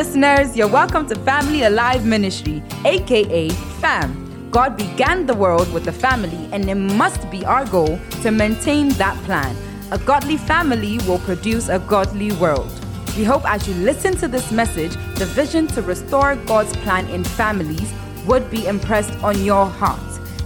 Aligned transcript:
listeners, 0.00 0.56
you're 0.56 0.66
welcome 0.66 1.06
to 1.06 1.14
Family 1.14 1.64
Alive 1.64 2.06
Ministry, 2.06 2.62
aka 2.86 3.50
FAM. 3.80 4.48
God 4.50 4.74
began 4.74 5.26
the 5.26 5.34
world 5.34 5.70
with 5.74 5.88
a 5.88 5.92
family, 5.92 6.48
and 6.52 6.70
it 6.70 6.76
must 6.76 7.30
be 7.30 7.44
our 7.44 7.66
goal 7.66 8.00
to 8.22 8.30
maintain 8.30 8.88
that 8.94 9.14
plan. 9.24 9.54
A 9.90 9.98
godly 9.98 10.38
family 10.38 10.96
will 11.06 11.18
produce 11.18 11.68
a 11.68 11.80
godly 11.80 12.32
world. 12.32 12.72
We 13.14 13.24
hope 13.24 13.44
as 13.44 13.68
you 13.68 13.74
listen 13.74 14.16
to 14.22 14.26
this 14.26 14.50
message, 14.50 14.94
the 15.16 15.26
vision 15.26 15.66
to 15.74 15.82
restore 15.82 16.34
God's 16.46 16.74
plan 16.78 17.06
in 17.10 17.22
families 17.22 17.92
would 18.24 18.50
be 18.50 18.66
impressed 18.66 19.12
on 19.22 19.44
your 19.44 19.66
heart. 19.66 20.00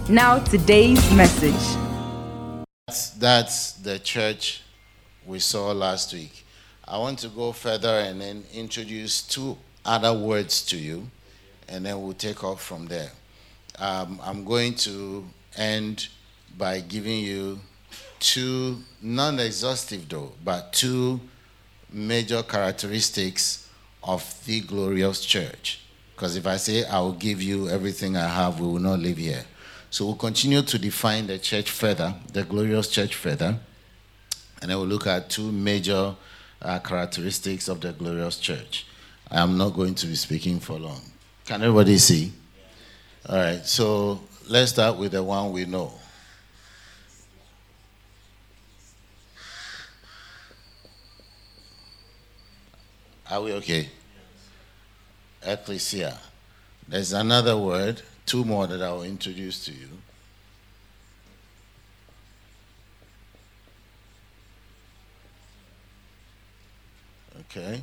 Now, 0.09 0.39
today's 0.39 0.99
message. 1.13 1.65
That's, 2.87 3.11
that's 3.11 3.71
the 3.71 3.99
church 3.99 4.63
we 5.25 5.39
saw 5.39 5.71
last 5.71 6.13
week. 6.13 6.44
I 6.87 6.99
want 6.99 7.19
to 7.19 7.29
go 7.29 7.51
further 7.51 7.99
and 7.99 8.21
then 8.21 8.43
introduce 8.53 9.23
two 9.23 9.57
other 9.83 10.13
words 10.13 10.63
to 10.67 10.77
you, 10.77 11.09
and 11.67 11.85
then 11.85 12.01
we'll 12.01 12.13
take 12.13 12.43
off 12.43 12.61
from 12.61 12.85
there. 12.85 13.11
Um, 13.79 14.19
I'm 14.23 14.45
going 14.45 14.75
to 14.75 15.25
end 15.57 16.07
by 16.57 16.81
giving 16.81 17.19
you 17.19 17.59
two, 18.19 18.77
non 19.01 19.39
exhaustive 19.39 20.07
though, 20.07 20.33
but 20.43 20.73
two 20.73 21.19
major 21.91 22.43
characteristics 22.43 23.67
of 24.03 24.23
the 24.45 24.61
glorious 24.61 25.25
church. 25.25 25.81
Because 26.15 26.35
if 26.35 26.45
I 26.45 26.57
say 26.57 26.85
I 26.85 26.99
will 26.99 27.13
give 27.13 27.41
you 27.41 27.67
everything 27.67 28.15
I 28.15 28.27
have, 28.27 28.59
we 28.59 28.67
will 28.67 28.79
not 28.79 28.99
live 28.99 29.17
here. 29.17 29.43
So 29.89 30.05
we'll 30.05 30.15
continue 30.15 30.61
to 30.61 30.77
define 30.77 31.25
the 31.25 31.39
church 31.39 31.71
further, 31.71 32.13
the 32.31 32.43
glorious 32.43 32.89
church 32.89 33.15
further, 33.15 33.57
and 34.61 34.69
then 34.69 34.77
we'll 34.77 34.87
look 34.87 35.07
at 35.07 35.29
two 35.29 35.51
major 35.51 36.15
uh, 36.65 36.79
characteristics 36.79 37.67
of 37.67 37.79
the 37.79 37.93
glorious 37.93 38.37
church. 38.39 38.87
I 39.29 39.41
am 39.41 39.57
not 39.57 39.69
going 39.69 39.95
to 39.95 40.07
be 40.07 40.15
speaking 40.15 40.59
for 40.59 40.79
long. 40.79 41.01
Can 41.45 41.61
everybody 41.61 41.97
see? 41.97 42.31
All 43.29 43.37
right, 43.37 43.65
so 43.65 44.21
let's 44.49 44.71
start 44.71 44.97
with 44.97 45.11
the 45.11 45.23
one 45.23 45.51
we 45.51 45.65
know. 45.65 45.93
Are 53.29 53.41
we 53.41 53.53
okay? 53.53 53.89
Ecclesia. 55.43 56.17
There's 56.87 57.13
another 57.13 57.57
word, 57.57 58.01
two 58.25 58.45
more 58.45 58.67
that 58.67 58.81
I 58.81 58.91
will 58.91 59.03
introduce 59.03 59.65
to 59.65 59.71
you. 59.71 59.89
Okay. 67.49 67.81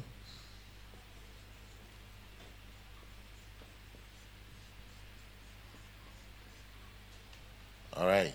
All 7.96 8.06
right. 8.06 8.32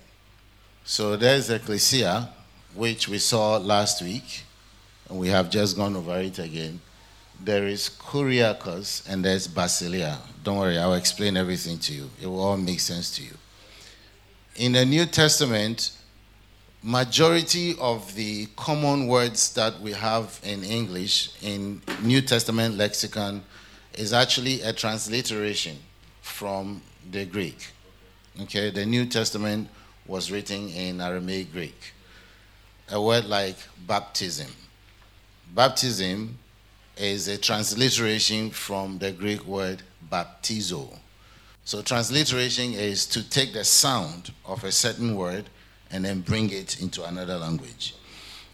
So 0.84 1.16
there's 1.16 1.50
ecclesia, 1.50 2.30
which 2.74 3.08
we 3.08 3.18
saw 3.18 3.58
last 3.58 4.02
week, 4.02 4.44
and 5.10 5.20
we 5.20 5.30
have 5.30 5.50
just 5.50 5.76
gone 5.76 5.96
over 5.96 6.20
it 6.20 6.40
again. 6.40 6.80
There 7.44 7.68
is 7.68 7.90
kuriakos 7.90 9.08
and 9.10 9.24
there's 9.24 9.48
basileia. 9.48 10.18
Don't 10.44 10.58
worry, 10.58 10.78
I'll 10.78 10.94
explain 10.96 11.38
everything 11.38 11.78
to 11.80 11.94
you. 11.94 12.10
It 12.22 12.28
will 12.28 12.42
all 12.42 12.58
make 12.58 12.80
sense 12.80 13.16
to 13.18 13.24
you. 13.24 13.34
In 14.56 14.72
the 14.72 14.86
New 14.86 15.06
Testament, 15.06 15.92
majority 16.84 17.76
of 17.80 18.14
the 18.16 18.46
common 18.56 19.08
words 19.08 19.54
that 19.54 19.80
we 19.82 19.92
have 19.94 20.40
in 20.44 20.64
English 20.64 21.32
in 21.42 21.82
New 22.04 22.22
Testament 22.22 22.78
lexicon 22.78 23.44
is 23.94 24.14
actually 24.14 24.62
a 24.62 24.72
transliteration 24.72 25.78
from 26.22 26.82
the 27.12 27.26
Greek. 27.26 27.68
Okay, 28.42 28.70
the 28.70 28.86
New 28.86 29.06
Testament 29.06 29.68
was 30.06 30.32
written 30.32 30.70
in 30.70 31.02
Aramaic 31.02 31.52
Greek. 31.52 31.94
A 32.90 33.02
word 33.02 33.26
like 33.26 33.58
baptism. 33.88 34.52
Baptism 35.54 36.38
is 36.96 37.28
a 37.28 37.38
transliteration 37.38 38.52
from 38.52 39.00
the 39.00 39.12
Greek 39.12 39.46
word 39.46 39.82
baptizo. 40.12 40.98
So, 41.66 41.82
transliteration 41.82 42.74
is 42.74 43.06
to 43.08 43.28
take 43.28 43.54
the 43.54 43.64
sound 43.64 44.32
of 44.46 44.64
a 44.64 44.72
certain 44.72 45.16
word 45.16 45.50
and 45.92 46.06
then 46.06 46.22
bring 46.22 46.50
it 46.50 46.82
into 46.82 47.04
another 47.04 47.38
language. 47.38 47.96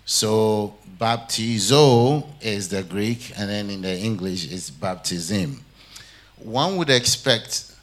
So 0.05 0.75
baptizo 0.99 2.27
is 2.41 2.69
the 2.69 2.83
Greek, 2.83 3.31
and 3.37 3.49
then 3.49 3.69
in 3.69 3.81
the 3.81 3.97
English 3.97 4.51
is 4.51 4.69
baptism. 4.69 5.63
One 6.37 6.75
would 6.77 6.89
expect 6.89 7.73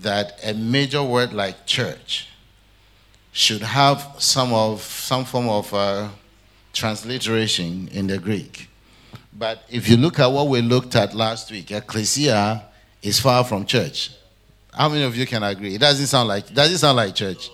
that 0.00 0.38
a 0.44 0.54
major 0.54 1.02
word 1.02 1.32
like 1.32 1.66
church 1.66 2.28
should 3.32 3.62
have 3.62 4.14
some 4.18 4.52
of 4.52 4.82
some 4.82 5.24
form 5.24 5.48
of 5.48 5.72
uh, 5.72 6.08
transliteration 6.72 7.88
in 7.92 8.06
the 8.06 8.18
Greek. 8.18 8.68
But 9.32 9.62
if 9.70 9.88
you 9.88 9.96
look 9.96 10.18
at 10.18 10.26
what 10.26 10.48
we 10.48 10.60
looked 10.60 10.96
at 10.96 11.14
last 11.14 11.50
week, 11.50 11.70
ecclesia 11.70 12.64
is 13.02 13.20
far 13.20 13.44
from 13.44 13.64
church. 13.64 14.10
How 14.72 14.88
many 14.88 15.02
of 15.02 15.16
you 15.16 15.26
can 15.26 15.42
agree? 15.42 15.74
It 15.74 15.80
doesn't 15.80 16.06
sound 16.06 16.28
like 16.28 16.52
does 16.52 16.70
it 16.72 16.78
sound 16.78 16.96
like 16.96 17.14
church? 17.14 17.50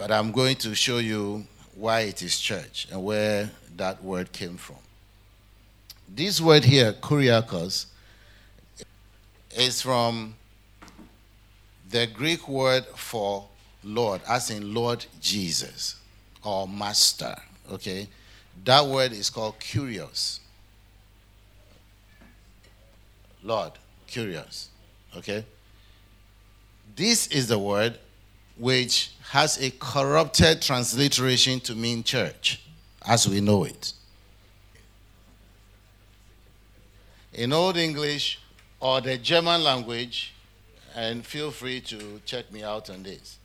But 0.00 0.10
I'm 0.10 0.32
going 0.32 0.56
to 0.56 0.74
show 0.74 0.96
you 0.96 1.46
why 1.74 2.00
it 2.00 2.22
is 2.22 2.40
church 2.40 2.88
and 2.90 3.04
where 3.04 3.50
that 3.76 4.02
word 4.02 4.32
came 4.32 4.56
from. 4.56 4.78
This 6.08 6.40
word 6.40 6.64
here, 6.64 6.94
kuriakos, 6.94 7.84
is 9.54 9.82
from 9.82 10.36
the 11.90 12.06
Greek 12.06 12.48
word 12.48 12.86
for 12.96 13.46
Lord, 13.84 14.22
as 14.26 14.48
in 14.48 14.72
Lord 14.72 15.04
Jesus 15.20 15.96
or 16.42 16.66
Master. 16.66 17.36
Okay? 17.70 18.08
That 18.64 18.86
word 18.86 19.12
is 19.12 19.28
called 19.28 19.60
kurios. 19.60 20.38
Lord, 23.42 23.72
kurios. 24.08 24.68
Okay? 25.14 25.44
This 26.96 27.26
is 27.26 27.48
the 27.48 27.58
word 27.58 27.98
which 28.56 29.10
has 29.30 29.62
a 29.62 29.70
corrupted 29.70 30.60
transliteration 30.60 31.60
to 31.60 31.72
mean 31.76 32.02
church, 32.02 32.60
as 33.06 33.28
we 33.28 33.40
know 33.40 33.62
it. 33.62 33.92
In 37.34 37.52
Old 37.52 37.76
English 37.76 38.40
or 38.80 39.00
the 39.00 39.16
German 39.18 39.62
language, 39.62 40.34
and 40.96 41.24
feel 41.24 41.52
free 41.52 41.80
to 41.80 42.20
check 42.24 42.50
me 42.50 42.64
out 42.64 42.90
on 42.90 43.04
this. 43.04 43.38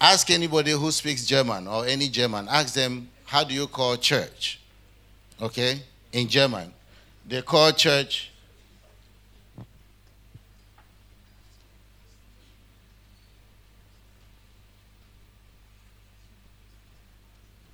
Ask 0.00 0.28
anybody 0.30 0.72
who 0.72 0.90
speaks 0.90 1.24
German 1.24 1.68
or 1.68 1.86
any 1.86 2.08
German, 2.08 2.48
ask 2.48 2.74
them, 2.74 3.08
how 3.26 3.44
do 3.44 3.54
you 3.54 3.68
call 3.68 3.96
church? 3.96 4.58
Okay? 5.40 5.80
In 6.12 6.26
German, 6.26 6.74
they 7.24 7.42
call 7.42 7.70
church 7.70 8.32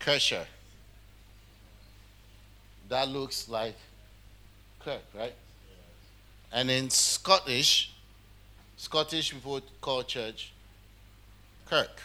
Kirche. 0.02 0.44
That 2.88 3.08
looks 3.08 3.48
like 3.48 3.76
Kirk, 4.80 5.02
right? 5.16 5.34
And 6.52 6.70
in 6.70 6.90
Scottish, 6.90 7.92
Scottish 8.76 9.32
people 9.32 9.60
call 9.80 10.02
church 10.02 10.52
Kirk. 11.66 12.02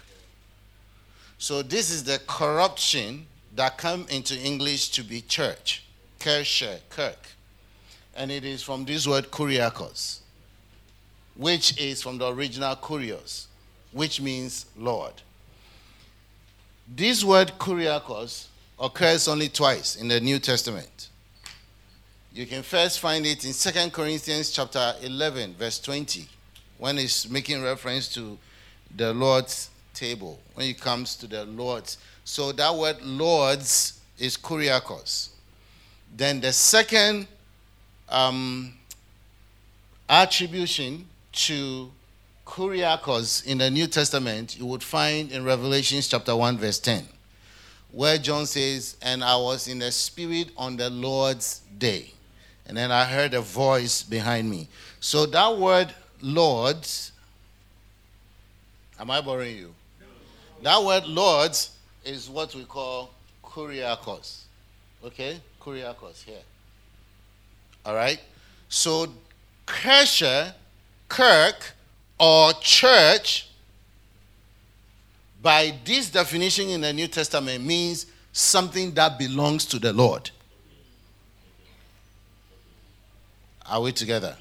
So 1.40 1.62
this 1.62 1.90
is 1.90 2.04
the 2.04 2.20
corruption 2.28 3.26
that 3.56 3.78
come 3.78 4.06
into 4.10 4.38
English 4.38 4.90
to 4.90 5.04
be 5.04 5.22
church. 5.22 5.84
Kirche, 6.20 6.80
Kirk. 6.90 7.30
And 8.16 8.32
it 8.32 8.46
is 8.46 8.64
from 8.64 8.86
this 8.86 9.08
word 9.08 9.30
kuriakos, 9.32 10.20
which 11.36 11.80
is 11.80 12.02
from 12.02 12.18
the 12.18 12.32
original 12.32 12.76
kurios, 12.76 13.48
which 13.92 14.22
means 14.22 14.68
Lord. 14.78 15.14
This 16.90 17.22
word 17.22 17.52
kuriakos 17.60 18.48
occurs 18.80 19.28
only 19.28 19.50
twice 19.50 19.98
in 19.98 20.08
the 20.08 20.22
New 20.22 20.40
Testament. 20.40 21.10
You 22.34 22.46
can 22.46 22.64
first 22.64 23.02
find 23.02 23.26
it 23.26 23.44
in 23.44 23.52
2 23.52 23.90
Corinthians 23.90 24.52
chapter 24.52 24.94
11 25.02 25.56
verse 25.56 25.80
20 25.80 26.28
when 26.78 26.98
it's 26.98 27.30
making 27.30 27.62
reference 27.62 28.08
to 28.14 28.38
the 28.96 29.14
Lord's 29.14 29.70
table 29.94 30.40
when 30.54 30.68
it 30.68 30.80
comes 30.80 31.16
to 31.18 31.28
the 31.28 31.44
Lord's. 31.44 31.98
So 32.24 32.54
that 32.54 32.74
word 32.74 33.02
Lord's 33.02 34.00
is 34.18 34.38
kuriakos. 34.38 35.30
Then 36.16 36.40
the 36.40 36.54
second 36.54 37.28
um, 38.08 38.74
attribution 40.08 41.06
to 41.34 41.92
Kuriakos 42.48 43.46
in 43.46 43.58
the 43.58 43.70
New 43.70 43.88
Testament, 43.88 44.58
you 44.58 44.66
would 44.66 44.82
find 44.82 45.32
in 45.32 45.44
Revelation 45.44 46.00
chapter 46.02 46.34
1, 46.34 46.58
verse 46.58 46.80
10, 46.80 47.06
where 47.92 48.18
John 48.18 48.46
says, 48.46 48.96
And 49.02 49.22
I 49.22 49.36
was 49.36 49.68
in 49.68 49.80
the 49.80 49.92
spirit 49.92 50.52
on 50.58 50.78
the 50.78 50.90
Lord's 50.90 51.60
day. 51.78 52.14
And 52.66 52.76
then 52.76 52.90
I 52.90 53.04
heard 53.04 53.34
a 53.34 53.42
voice 53.42 54.02
behind 54.02 54.50
me. 54.50 54.70
So 55.02 55.26
that 55.26 55.58
word 55.58 55.94
Lord's, 56.22 57.12
am 59.00 59.12
I 59.12 59.22
boring 59.22 59.58
you? 59.58 59.76
That 60.64 60.82
word 60.82 61.06
Lord's 61.06 61.78
is 62.04 62.30
what 62.30 62.56
we 62.56 62.64
call 62.64 63.12
kuriakos. 63.44 64.44
Okay? 65.04 65.40
Kuriakos 65.62 66.24
here. 66.24 66.36
All 67.86 67.94
right? 67.94 68.20
So, 68.70 69.08
Kesher, 69.66 70.54
Kirk, 71.08 71.74
or 72.20 72.54
church, 72.62 73.48
by 75.42 75.74
this 75.86 76.10
definition 76.10 76.70
in 76.70 76.82
the 76.82 76.94
New 76.94 77.08
Testament, 77.08 77.64
means 77.64 78.08
something 78.32 78.92
that 78.94 79.18
belongs 79.18 79.66
to 79.66 79.80
the 79.80 79.94
Lord. 79.94 80.32
Are 83.70 83.82
we 83.82 83.92
together? 83.92 84.36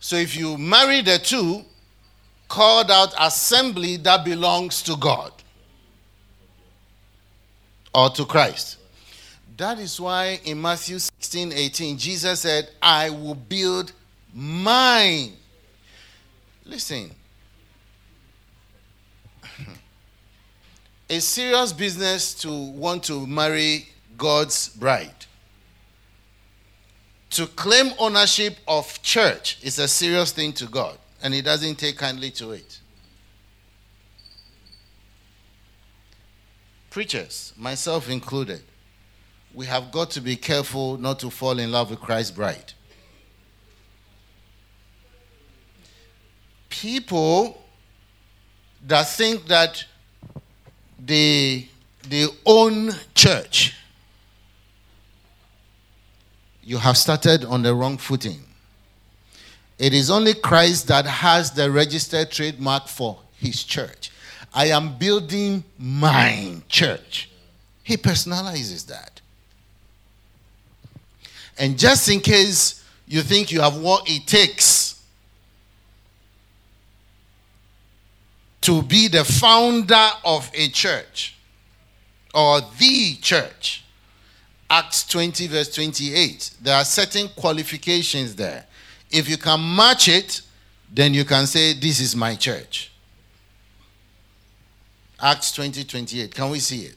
So 0.00 0.16
if 0.16 0.36
you 0.36 0.58
marry 0.58 1.02
the 1.02 1.18
two, 1.18 1.64
called 2.52 2.90
out 2.90 3.14
assembly 3.18 3.96
that 3.96 4.24
belongs 4.26 4.82
to 4.82 4.94
God 4.96 5.32
or 7.94 8.10
to 8.10 8.26
Christ. 8.26 8.76
That 9.56 9.78
is 9.78 9.98
why 9.98 10.38
in 10.44 10.60
Matthew 10.60 10.98
16 10.98 11.52
18, 11.52 11.96
Jesus 11.96 12.40
said, 12.40 12.68
I 12.82 13.08
will 13.08 13.34
build 13.34 13.92
mine. 14.34 15.32
Listen, 16.72 17.10
a 21.10 21.20
serious 21.20 21.70
business 21.70 22.32
to 22.32 22.50
want 22.50 23.04
to 23.04 23.26
marry 23.26 23.90
God's 24.16 24.70
bride. 24.70 25.26
To 27.32 27.46
claim 27.46 27.92
ownership 27.98 28.56
of 28.66 29.02
church 29.02 29.58
is 29.62 29.78
a 29.78 29.86
serious 29.86 30.32
thing 30.32 30.54
to 30.54 30.66
God, 30.66 30.96
and 31.22 31.34
He 31.34 31.42
doesn't 31.42 31.74
take 31.74 31.98
kindly 31.98 32.30
to 32.30 32.52
it. 32.52 32.80
Preachers, 36.88 37.52
myself 37.58 38.08
included, 38.08 38.62
we 39.52 39.66
have 39.66 39.92
got 39.92 40.10
to 40.12 40.22
be 40.22 40.36
careful 40.36 40.96
not 40.96 41.18
to 41.20 41.28
fall 41.28 41.58
in 41.58 41.70
love 41.70 41.90
with 41.90 42.00
Christ's 42.00 42.30
bride. 42.30 42.72
People 46.72 47.62
that 48.86 49.06
think 49.06 49.46
that 49.46 49.84
they, 50.98 51.68
they 52.08 52.26
own 52.46 52.92
church, 53.14 53.76
you 56.64 56.78
have 56.78 56.96
started 56.96 57.44
on 57.44 57.60
the 57.60 57.74
wrong 57.74 57.98
footing. 57.98 58.40
It 59.78 59.92
is 59.92 60.10
only 60.10 60.32
Christ 60.32 60.88
that 60.88 61.04
has 61.04 61.50
the 61.50 61.70
registered 61.70 62.30
trademark 62.30 62.88
for 62.88 63.18
his 63.36 63.62
church. 63.64 64.10
I 64.54 64.68
am 64.68 64.96
building 64.96 65.64
my 65.78 66.56
church. 66.68 67.28
He 67.82 67.98
personalizes 67.98 68.86
that. 68.86 69.20
And 71.58 71.78
just 71.78 72.08
in 72.08 72.20
case 72.20 72.82
you 73.06 73.20
think 73.20 73.52
you 73.52 73.60
have 73.60 73.76
what 73.76 74.08
it 74.08 74.26
takes 74.26 74.91
to 78.62 78.82
be 78.82 79.08
the 79.08 79.24
founder 79.24 80.08
of 80.24 80.50
a 80.54 80.68
church 80.68 81.36
or 82.34 82.60
the 82.78 83.16
church, 83.20 83.84
Acts 84.70 85.04
20, 85.04 85.48
verse 85.48 85.74
28, 85.74 86.52
there 86.62 86.76
are 86.76 86.84
certain 86.84 87.28
qualifications 87.36 88.34
there. 88.34 88.64
If 89.10 89.28
you 89.28 89.36
can 89.36 89.76
match 89.76 90.08
it, 90.08 90.40
then 90.90 91.12
you 91.12 91.24
can 91.24 91.46
say, 91.46 91.74
This 91.74 92.00
is 92.00 92.16
my 92.16 92.34
church. 92.34 92.90
Acts 95.20 95.52
20, 95.52 95.84
28. 95.84 96.34
Can 96.34 96.50
we 96.50 96.58
see 96.58 96.86
it? 96.86 96.96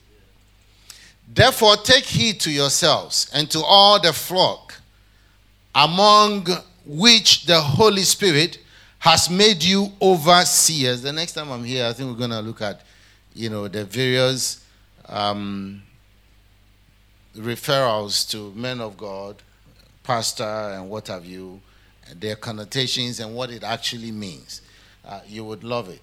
Therefore, 1.28 1.76
take 1.78 2.06
heed 2.06 2.40
to 2.42 2.52
yourselves 2.52 3.30
and 3.34 3.50
to 3.52 3.62
all 3.62 4.00
the 4.00 4.14
flock 4.14 4.76
among 5.74 6.48
which 6.86 7.46
the 7.46 7.60
Holy 7.60 8.04
Spirit 8.04 8.60
has 9.06 9.30
made 9.30 9.64
you 9.64 9.92
overseers. 10.02 11.04
The 11.04 11.14
next 11.14 11.34
time 11.34 11.52
I'm 11.52 11.64
here, 11.64 11.86
I 11.86 11.94
think 11.94 12.10
we're 12.10 12.18
going 12.18 12.32
to 12.32 12.42
look 12.42 12.60
at, 12.64 12.82
you 13.36 13.52
know, 13.52 13.68
the 13.68 13.86
various 13.86 14.66
um, 15.08 15.84
referrals 17.38 18.28
to 18.32 18.52
men 18.56 18.82
of 18.82 18.98
God, 18.98 19.44
pastor, 20.02 20.44
and 20.44 20.90
what 20.90 21.08
have 21.10 21.24
you, 21.24 21.62
their 22.16 22.36
connotations 22.36 23.20
and 23.20 23.36
what 23.36 23.52
it 23.52 23.64
actually 23.64 24.12
means. 24.12 24.64
Uh, 25.06 25.20
you 25.28 25.46
would 25.46 25.64
love 25.64 25.88
it 25.90 26.02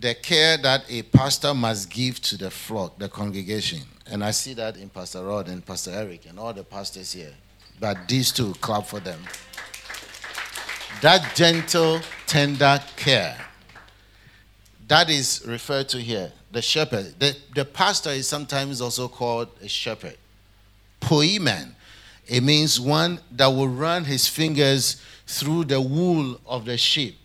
the 0.00 0.14
care 0.14 0.56
that 0.58 0.84
a 0.88 1.02
pastor 1.02 1.54
must 1.54 1.90
give 1.90 2.20
to 2.20 2.36
the 2.36 2.50
flock, 2.50 2.98
the 2.98 3.08
congregation. 3.08 3.80
And 4.10 4.22
I 4.22 4.30
see 4.30 4.54
that 4.54 4.76
in 4.76 4.90
Pastor 4.90 5.24
Rod 5.24 5.48
and 5.48 5.64
Pastor 5.64 5.90
Eric 5.90 6.26
and 6.28 6.38
all 6.38 6.52
the 6.52 6.62
pastors 6.62 7.12
here. 7.12 7.32
But 7.80 8.06
these 8.06 8.30
two, 8.30 8.52
clap 8.60 8.86
for 8.86 9.00
them. 9.00 9.18
That 11.00 11.34
gentle, 11.36 12.00
tender 12.26 12.80
care. 12.96 13.38
That 14.88 15.10
is 15.10 15.44
referred 15.46 15.88
to 15.90 15.98
here. 15.98 16.32
The 16.50 16.62
shepherd. 16.62 17.14
The, 17.18 17.36
the 17.54 17.64
pastor 17.64 18.10
is 18.10 18.26
sometimes 18.26 18.80
also 18.80 19.06
called 19.06 19.48
a 19.62 19.68
shepherd. 19.68 20.16
Poimen. 21.00 21.72
It 22.26 22.42
means 22.42 22.80
one 22.80 23.20
that 23.32 23.46
will 23.46 23.68
run 23.68 24.04
his 24.04 24.26
fingers 24.26 25.00
through 25.26 25.64
the 25.64 25.80
wool 25.80 26.40
of 26.46 26.64
the 26.64 26.76
sheep, 26.76 27.16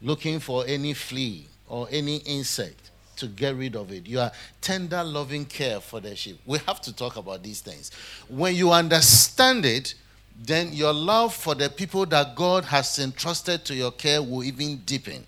looking 0.00 0.38
for 0.38 0.64
any 0.66 0.94
flea 0.94 1.46
or 1.66 1.88
any 1.90 2.18
insect 2.18 2.90
to 3.16 3.26
get 3.26 3.56
rid 3.56 3.74
of 3.74 3.90
it. 3.90 4.06
You 4.06 4.20
are 4.20 4.32
tender, 4.60 5.02
loving 5.02 5.44
care 5.44 5.80
for 5.80 6.00
the 6.00 6.14
sheep. 6.14 6.38
We 6.46 6.58
have 6.66 6.80
to 6.82 6.94
talk 6.94 7.16
about 7.16 7.42
these 7.42 7.60
things. 7.60 7.90
When 8.28 8.54
you 8.54 8.70
understand 8.70 9.64
it, 9.64 9.94
then 10.38 10.72
your 10.72 10.92
love 10.92 11.34
for 11.34 11.54
the 11.54 11.68
people 11.68 12.06
that 12.06 12.36
God 12.36 12.64
has 12.66 12.98
entrusted 12.98 13.64
to 13.66 13.74
your 13.74 13.90
care 13.90 14.22
will 14.22 14.44
even 14.44 14.78
deepen. 14.86 15.26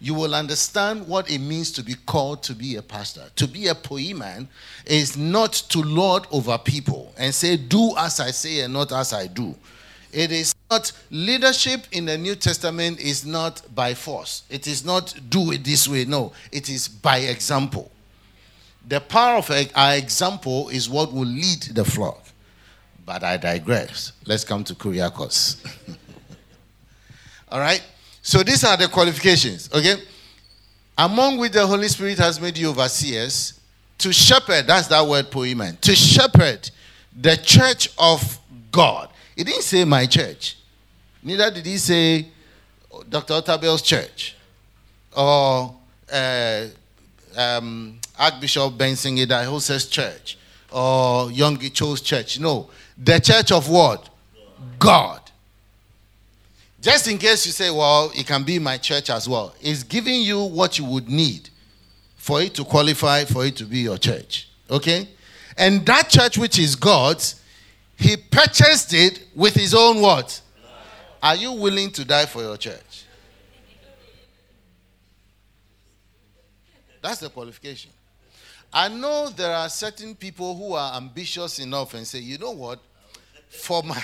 You 0.00 0.14
will 0.14 0.34
understand 0.34 1.06
what 1.08 1.30
it 1.30 1.38
means 1.38 1.72
to 1.72 1.82
be 1.82 1.94
called 2.06 2.42
to 2.44 2.54
be 2.54 2.76
a 2.76 2.82
pastor. 2.82 3.24
To 3.36 3.48
be 3.48 3.66
a 3.68 3.74
poimen 3.74 4.46
is 4.86 5.16
not 5.16 5.52
to 5.70 5.82
lord 5.82 6.26
over 6.30 6.56
people 6.58 7.12
and 7.18 7.34
say, 7.34 7.56
Do 7.56 7.96
as 7.96 8.20
I 8.20 8.30
say 8.30 8.60
and 8.60 8.72
not 8.72 8.92
as 8.92 9.12
I 9.12 9.26
do. 9.26 9.54
It 10.12 10.32
is 10.32 10.54
not 10.70 10.92
leadership 11.10 11.86
in 11.92 12.06
the 12.06 12.16
New 12.16 12.34
Testament 12.34 13.00
is 13.00 13.26
not 13.26 13.62
by 13.74 13.94
force. 13.94 14.44
It 14.48 14.66
is 14.66 14.84
not 14.84 15.14
do 15.28 15.52
it 15.52 15.64
this 15.64 15.86
way. 15.86 16.04
No, 16.04 16.32
it 16.52 16.68
is 16.68 16.88
by 16.88 17.18
example. 17.18 17.90
The 18.86 19.00
power 19.00 19.36
of 19.36 19.50
our 19.74 19.94
example 19.96 20.68
is 20.70 20.88
what 20.88 21.12
will 21.12 21.26
lead 21.26 21.62
the 21.74 21.84
flock. 21.84 22.27
But 23.08 23.24
I 23.24 23.38
digress. 23.38 24.12
Let's 24.26 24.44
come 24.44 24.62
to 24.64 24.74
Kuriakos. 24.74 25.56
All 27.48 27.58
right? 27.58 27.82
So 28.20 28.42
these 28.42 28.62
are 28.64 28.76
the 28.76 28.86
qualifications, 28.86 29.70
okay? 29.72 29.94
Among 30.98 31.38
which 31.38 31.52
the 31.52 31.66
Holy 31.66 31.88
Spirit 31.88 32.18
has 32.18 32.38
made 32.38 32.58
you 32.58 32.68
overseers 32.68 33.58
to 33.96 34.12
shepherd, 34.12 34.66
that's 34.66 34.88
that 34.88 35.06
word 35.06 35.30
poimen, 35.30 35.80
to 35.80 35.96
shepherd 35.96 36.70
the 37.18 37.38
church 37.38 37.88
of 37.98 38.38
God. 38.70 39.08
He 39.34 39.42
didn't 39.42 39.62
say 39.62 39.84
my 39.84 40.04
church. 40.04 40.58
Neither 41.22 41.50
did 41.50 41.64
he 41.64 41.78
say 41.78 42.26
Dr. 43.08 43.32
Otabil's 43.32 43.80
church 43.80 44.36
or 45.16 45.74
uh, 46.12 46.66
um, 47.34 47.98
Archbishop 48.18 48.76
Benson 48.76 49.16
Idahosa's 49.16 49.86
church 49.86 50.36
or 50.70 51.30
Young 51.30 51.58
Cho's 51.70 52.02
church. 52.02 52.38
No. 52.38 52.68
The 52.98 53.20
church 53.20 53.52
of 53.52 53.68
what? 53.68 54.08
God. 54.78 55.20
Just 56.80 57.08
in 57.08 57.18
case 57.18 57.46
you 57.46 57.52
say, 57.52 57.70
well, 57.70 58.10
it 58.14 58.26
can 58.26 58.44
be 58.44 58.58
my 58.58 58.76
church 58.76 59.10
as 59.10 59.28
well. 59.28 59.54
It's 59.60 59.82
giving 59.82 60.20
you 60.22 60.42
what 60.42 60.78
you 60.78 60.84
would 60.84 61.08
need 61.08 61.50
for 62.16 62.40
it 62.42 62.54
to 62.54 62.64
qualify 62.64 63.24
for 63.24 63.44
it 63.46 63.56
to 63.56 63.64
be 63.64 63.78
your 63.78 63.98
church. 63.98 64.48
Okay? 64.70 65.08
And 65.56 65.84
that 65.86 66.08
church 66.08 66.38
which 66.38 66.58
is 66.58 66.76
God's 66.76 67.38
he 67.98 68.16
purchased 68.16 68.94
it 68.94 69.24
with 69.34 69.54
his 69.54 69.74
own 69.74 70.00
what? 70.00 70.40
Are 71.20 71.34
you 71.34 71.52
willing 71.52 71.90
to 71.90 72.04
die 72.04 72.26
for 72.26 72.42
your 72.42 72.56
church? 72.56 73.04
That's 77.02 77.18
the 77.18 77.28
qualification. 77.28 77.90
I 78.72 78.88
know 78.88 79.30
there 79.30 79.54
are 79.54 79.68
certain 79.68 80.14
people 80.14 80.56
who 80.56 80.74
are 80.74 80.94
ambitious 80.94 81.58
enough 81.58 81.94
and 81.94 82.06
say, 82.06 82.20
you 82.20 82.38
know 82.38 82.52
what? 82.52 82.78
For 83.50 83.82
my 83.82 84.02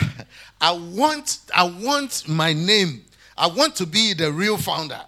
I 0.60 0.72
want 0.72 1.38
I 1.54 1.64
want 1.64 2.28
my 2.28 2.52
name. 2.52 3.04
I 3.36 3.46
want 3.46 3.76
to 3.76 3.86
be 3.86 4.12
the 4.12 4.30
real 4.30 4.56
founder. 4.56 5.00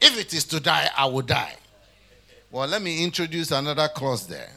If 0.00 0.18
it 0.18 0.32
is 0.34 0.44
to 0.46 0.60
die, 0.60 0.88
I 0.96 1.06
will 1.06 1.22
die. 1.22 1.56
Well, 2.50 2.68
let 2.68 2.82
me 2.82 3.02
introduce 3.02 3.50
another 3.50 3.88
clause 3.88 4.26
there. 4.26 4.50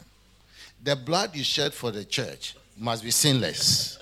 The 0.83 0.95
blood 0.95 1.35
you 1.35 1.43
shed 1.43 1.73
for 1.73 1.91
the 1.91 2.05
church 2.05 2.55
must 2.77 3.03
be 3.03 3.11
sinless. 3.11 3.97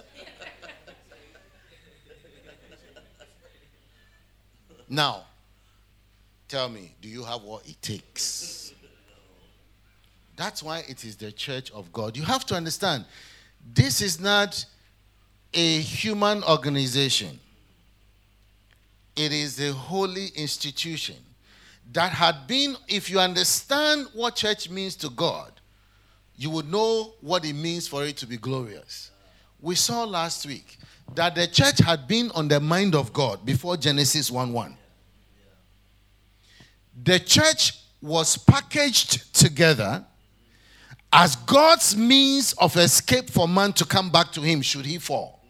now, 4.89 5.25
tell 6.47 6.69
me, 6.69 6.93
do 7.01 7.07
you 7.07 7.23
have 7.23 7.41
what 7.41 7.67
it 7.67 7.81
takes? 7.81 8.73
That's 10.35 10.61
why 10.61 10.83
it 10.87 11.03
is 11.03 11.15
the 11.15 11.31
church 11.31 11.71
of 11.71 11.91
God. 11.91 12.15
You 12.15 12.23
have 12.23 12.45
to 12.45 12.55
understand, 12.55 13.05
this 13.73 14.01
is 14.01 14.19
not 14.19 14.65
a 15.53 15.79
human 15.79 16.43
organization, 16.43 17.39
it 19.15 19.31
is 19.31 19.59
a 19.59 19.73
holy 19.73 20.27
institution 20.35 21.15
that 21.93 22.11
had 22.11 22.47
been, 22.47 22.75
if 22.87 23.09
you 23.09 23.19
understand 23.19 24.07
what 24.13 24.35
church 24.35 24.69
means 24.69 24.95
to 24.97 25.09
God, 25.09 25.51
you 26.35 26.49
would 26.49 26.71
know 26.71 27.13
what 27.21 27.45
it 27.45 27.53
means 27.53 27.87
for 27.87 28.03
it 28.03 28.17
to 28.17 28.27
be 28.27 28.37
glorious. 28.37 29.11
We 29.59 29.75
saw 29.75 30.03
last 30.03 30.45
week 30.45 30.77
that 31.15 31.35
the 31.35 31.47
church 31.47 31.79
had 31.79 32.07
been 32.07 32.29
on 32.31 32.47
the 32.47 32.59
mind 32.59 32.93
of 32.93 33.11
God 33.13 33.45
before 33.45 33.77
Genesis 33.77 34.29
1 34.29 34.53
1. 34.53 34.77
The 37.03 37.19
church 37.19 37.73
was 38.01 38.37
packaged 38.37 39.33
together 39.33 40.05
as 41.11 41.35
God's 41.35 41.95
means 41.95 42.53
of 42.53 42.75
escape 42.75 43.29
for 43.29 43.47
man 43.47 43.73
to 43.73 43.85
come 43.85 44.09
back 44.09 44.31
to 44.33 44.41
Him 44.41 44.61
should 44.61 44.85
he 44.85 44.97
fall. 44.97 45.41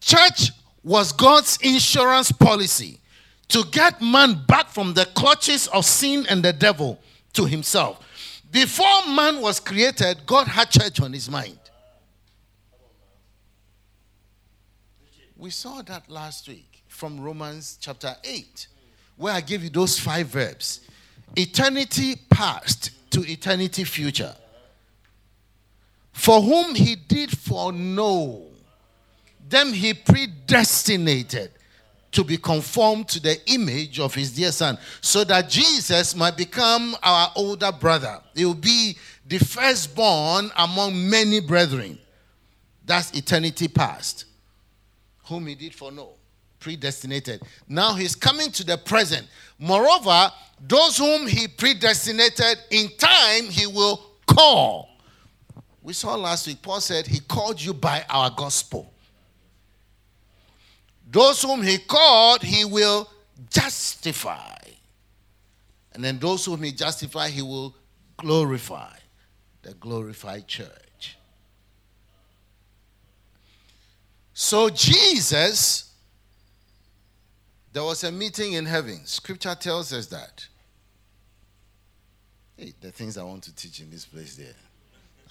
Church 0.00 0.52
was 0.82 1.12
God's 1.12 1.58
insurance 1.62 2.32
policy 2.32 3.00
to 3.48 3.64
get 3.70 4.00
man 4.00 4.44
back 4.46 4.68
from 4.68 4.94
the 4.94 5.04
clutches 5.06 5.66
of 5.68 5.84
sin 5.84 6.24
and 6.30 6.42
the 6.42 6.52
devil 6.52 7.00
to 7.34 7.44
Himself. 7.44 8.06
Before 8.50 9.06
man 9.06 9.40
was 9.40 9.60
created, 9.60 10.26
God 10.26 10.48
had 10.48 10.70
church 10.70 11.00
on 11.00 11.12
his 11.12 11.30
mind. 11.30 11.58
We 15.36 15.50
saw 15.50 15.82
that 15.82 16.10
last 16.10 16.48
week 16.48 16.82
from 16.88 17.20
Romans 17.20 17.78
chapter 17.80 18.14
8, 18.24 18.66
where 19.16 19.32
I 19.32 19.40
gave 19.40 19.62
you 19.62 19.70
those 19.70 19.98
five 19.98 20.26
verbs 20.26 20.80
eternity 21.36 22.16
past 22.28 22.90
to 23.10 23.20
eternity 23.30 23.84
future. 23.84 24.34
For 26.12 26.40
whom 26.40 26.74
he 26.74 26.96
did 26.96 27.36
foreknow, 27.36 28.42
them 29.48 29.72
he 29.72 29.94
predestinated 29.94 31.50
to 32.12 32.24
be 32.24 32.36
conformed 32.36 33.08
to 33.08 33.20
the 33.20 33.38
image 33.52 34.00
of 34.00 34.14
his 34.14 34.32
dear 34.32 34.50
son, 34.50 34.76
so 35.00 35.22
that 35.24 35.48
Jesus 35.48 36.14
might 36.16 36.36
become 36.36 36.96
our 37.02 37.32
older 37.36 37.70
brother. 37.70 38.20
He 38.34 38.44
will 38.44 38.54
be 38.54 38.96
the 39.26 39.38
firstborn 39.38 40.50
among 40.56 41.08
many 41.08 41.40
brethren. 41.40 41.98
That's 42.84 43.12
eternity 43.12 43.68
past, 43.68 44.24
whom 45.26 45.46
he 45.46 45.54
did 45.54 45.74
foreknow, 45.74 46.10
predestinated. 46.60 47.42
Now 47.68 47.94
he's 47.94 48.14
coming 48.14 48.52
to 48.52 48.64
the 48.64 48.78
present. 48.78 49.26
Moreover, 49.58 50.30
those 50.60 50.98
whom 50.98 51.26
he 51.26 51.48
predestinated 51.48 52.58
in 52.70 52.88
time, 52.98 53.44
he 53.44 53.66
will 53.66 54.10
call. 54.26 54.90
We 55.82 55.94
saw 55.94 56.14
last 56.14 56.46
week, 56.46 56.62
Paul 56.62 56.80
said, 56.80 57.06
He 57.06 57.20
called 57.20 57.60
you 57.60 57.72
by 57.72 58.04
our 58.08 58.30
gospel. 58.30 58.92
Those 61.10 61.42
whom 61.42 61.62
he 61.62 61.78
called, 61.78 62.42
he 62.42 62.64
will 62.64 63.10
justify. 63.50 64.56
And 65.92 66.04
then 66.04 66.18
those 66.18 66.44
whom 66.44 66.62
he 66.62 66.70
justify, 66.70 67.28
he 67.30 67.42
will 67.42 67.74
glorify. 68.16 68.94
The 69.62 69.74
glorified 69.74 70.46
church. 70.46 71.18
So, 74.32 74.70
Jesus, 74.70 75.89
there 77.72 77.84
was 77.84 78.04
a 78.04 78.10
meeting 78.10 78.54
in 78.54 78.66
heaven. 78.66 79.00
Scripture 79.04 79.54
tells 79.54 79.92
us 79.92 80.06
that. 80.06 80.46
Hey, 82.56 82.74
the 82.80 82.90
things 82.90 83.16
I 83.16 83.22
want 83.22 83.44
to 83.44 83.54
teach 83.54 83.80
in 83.80 83.90
this 83.90 84.04
place 84.04 84.36
there. 84.36 84.54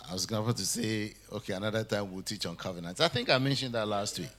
I 0.09 0.13
was 0.13 0.25
going 0.25 0.53
to 0.53 0.65
say, 0.65 1.13
okay, 1.31 1.53
another 1.53 1.83
time 1.83 2.11
we'll 2.11 2.23
teach 2.23 2.45
on 2.45 2.55
covenants. 2.55 3.01
I 3.01 3.07
think 3.07 3.29
I 3.29 3.37
mentioned 3.37 3.73
that 3.75 3.87
last 3.87 4.17
week. 4.17 4.29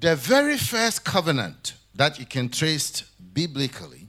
The 0.00 0.16
very 0.16 0.56
first 0.56 1.04
covenant 1.04 1.74
that 1.94 2.18
you 2.18 2.26
can 2.26 2.48
trace 2.48 3.02
biblically 3.32 4.06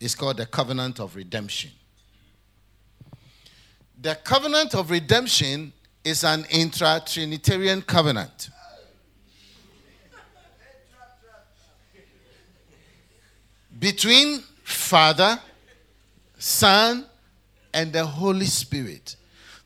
is 0.00 0.14
called 0.14 0.38
the 0.38 0.46
covenant 0.46 1.00
of 1.00 1.14
redemption. 1.16 1.70
The 4.00 4.14
covenant 4.14 4.74
of 4.74 4.90
redemption 4.90 5.72
is 6.04 6.24
an 6.24 6.46
intra 6.50 7.02
Trinitarian 7.04 7.82
covenant. 7.82 8.50
Between 13.78 14.40
Father, 14.62 15.38
Son, 16.38 17.06
and 17.72 17.92
the 17.92 18.04
Holy 18.04 18.46
Spirit 18.46 19.16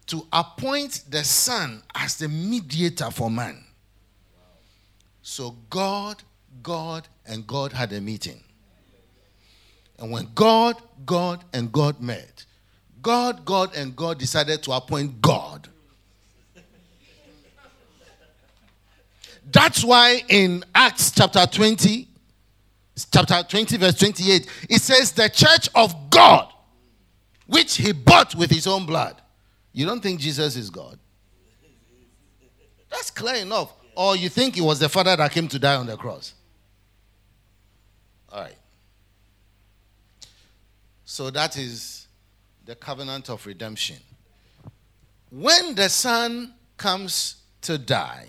to 0.07 0.26
appoint 0.33 1.04
the 1.09 1.25
Son 1.25 1.83
as 1.95 2.16
the 2.16 2.28
mediator 2.28 3.11
for 3.11 3.31
man. 3.31 3.64
So 5.23 5.57
God, 5.71 6.23
God, 6.62 7.09
and 7.26 7.47
God 7.47 7.73
had 7.73 7.92
a 7.92 8.00
meeting. 8.00 8.42
And 9.99 10.11
when 10.11 10.28
God, 10.35 10.76
God, 11.07 11.45
and 11.52 11.71
God 11.73 12.00
met, 12.00 12.45
God, 13.00 13.45
God, 13.45 13.75
and 13.76 13.95
God 13.95 14.19
decided 14.19 14.62
to 14.64 14.73
appoint 14.73 15.23
God. 15.23 15.69
That's 19.50 19.85
why 19.85 20.23
in 20.28 20.64
Acts 20.75 21.11
chapter 21.12 21.47
20, 21.47 22.09
chapter 23.12 23.42
20, 23.49 23.76
verse 23.76 23.94
28, 23.94 24.49
it 24.68 24.80
says, 24.80 25.12
The 25.12 25.28
church 25.28 25.68
of 25.75 26.11
God, 26.11 26.52
which 27.46 27.76
he 27.76 27.92
bought 27.92 28.34
with 28.34 28.50
his 28.50 28.66
own 28.66 28.87
blood. 28.87 29.20
You 29.72 29.87
don't 29.87 30.02
think 30.02 30.20
Jesus 30.20 30.56
is 30.56 30.70
God? 30.70 30.99
That's 32.90 33.11
clear 33.11 33.37
enough. 33.37 33.72
Or 33.94 34.16
you 34.16 34.28
think 34.28 34.56
it 34.56 34.62
was 34.62 34.78
the 34.78 34.88
Father 34.88 35.16
that 35.16 35.32
came 35.32 35.49
to 35.49 35.58
die 35.58 35.76
on 35.76 35.87
the 35.87 35.96
cross? 35.96 36.34
All 38.30 38.42
right. 38.42 38.56
So 41.04 41.30
that 41.30 41.56
is 41.58 42.06
the 42.64 42.75
covenant 42.75 43.28
of 43.28 43.44
redemption. 43.46 43.96
When 45.30 45.75
the 45.75 45.88
Son 45.88 46.54
comes 46.76 47.37
to 47.62 47.78
die, 47.78 48.28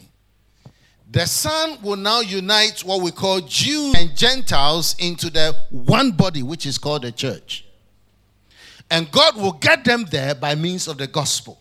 the 1.14 1.26
Son 1.26 1.78
will 1.82 1.96
now 1.96 2.20
unite 2.20 2.82
what 2.82 3.02
we 3.02 3.12
call 3.12 3.40
Jews 3.42 3.96
and 3.98 4.16
Gentiles 4.16 4.96
into 5.00 5.30
the 5.30 5.56
one 5.70 6.12
body, 6.12 6.44
which 6.44 6.66
is 6.66 6.78
called 6.78 7.04
the 7.04 7.12
church. 7.12 7.66
And 8.92 9.10
God 9.12 9.36
will 9.38 9.54
get 9.54 9.86
them 9.86 10.06
there 10.12 10.36
by 10.36 10.56
means 10.56 10.88
of 10.88 10.98
the 10.98 11.08
gospel 11.08 11.60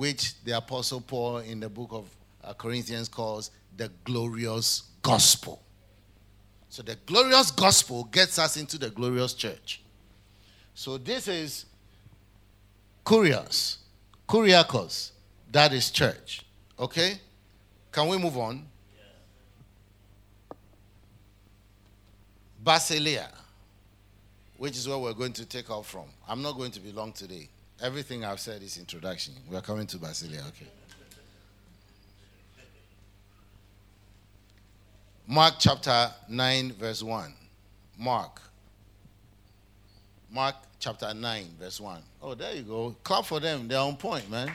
which 0.00 0.42
the 0.44 0.56
Apostle 0.56 1.02
Paul 1.02 1.38
in 1.38 1.60
the 1.60 1.68
book 1.68 1.90
of 1.92 2.08
uh, 2.42 2.54
Corinthians 2.54 3.06
calls 3.06 3.50
the 3.76 3.90
glorious 4.04 4.84
gospel. 5.02 5.62
So 6.70 6.82
the 6.82 6.96
glorious 7.04 7.50
gospel 7.50 8.04
gets 8.04 8.38
us 8.38 8.56
into 8.56 8.78
the 8.78 8.88
glorious 8.88 9.34
church. 9.34 9.82
So 10.74 10.96
this 10.96 11.28
is 11.28 11.66
Kurios, 13.04 13.76
Kuriakos. 14.26 15.10
That 15.52 15.74
is 15.74 15.90
church. 15.90 16.46
Okay? 16.78 17.20
Can 17.92 18.08
we 18.08 18.18
move 18.18 18.36
on? 18.36 18.66
Basileia, 22.64 23.28
which 24.58 24.76
is 24.76 24.86
where 24.86 24.98
we're 24.98 25.14
going 25.14 25.32
to 25.32 25.46
take 25.46 25.70
off 25.70 25.88
from. 25.88 26.04
I'm 26.28 26.42
not 26.42 26.56
going 26.56 26.70
to 26.72 26.80
be 26.80 26.92
long 26.92 27.12
today. 27.12 27.48
Everything 27.82 28.24
I've 28.24 28.40
said 28.40 28.62
is 28.62 28.76
introduction. 28.76 29.34
We 29.48 29.56
are 29.56 29.62
coming 29.62 29.86
to 29.88 29.96
Basileia. 29.96 30.46
Okay. 30.48 30.66
Mark 35.26 35.54
chapter 35.58 36.10
9, 36.28 36.72
verse 36.72 37.02
1. 37.02 37.32
Mark. 37.98 38.42
Mark 40.30 40.56
chapter 40.78 41.14
9, 41.14 41.46
verse 41.58 41.80
1. 41.80 42.02
Oh, 42.22 42.34
there 42.34 42.54
you 42.54 42.62
go. 42.62 42.94
Clap 43.02 43.24
for 43.24 43.40
them. 43.40 43.66
They're 43.68 43.78
on 43.78 43.96
point, 43.96 44.28
man. 44.30 44.50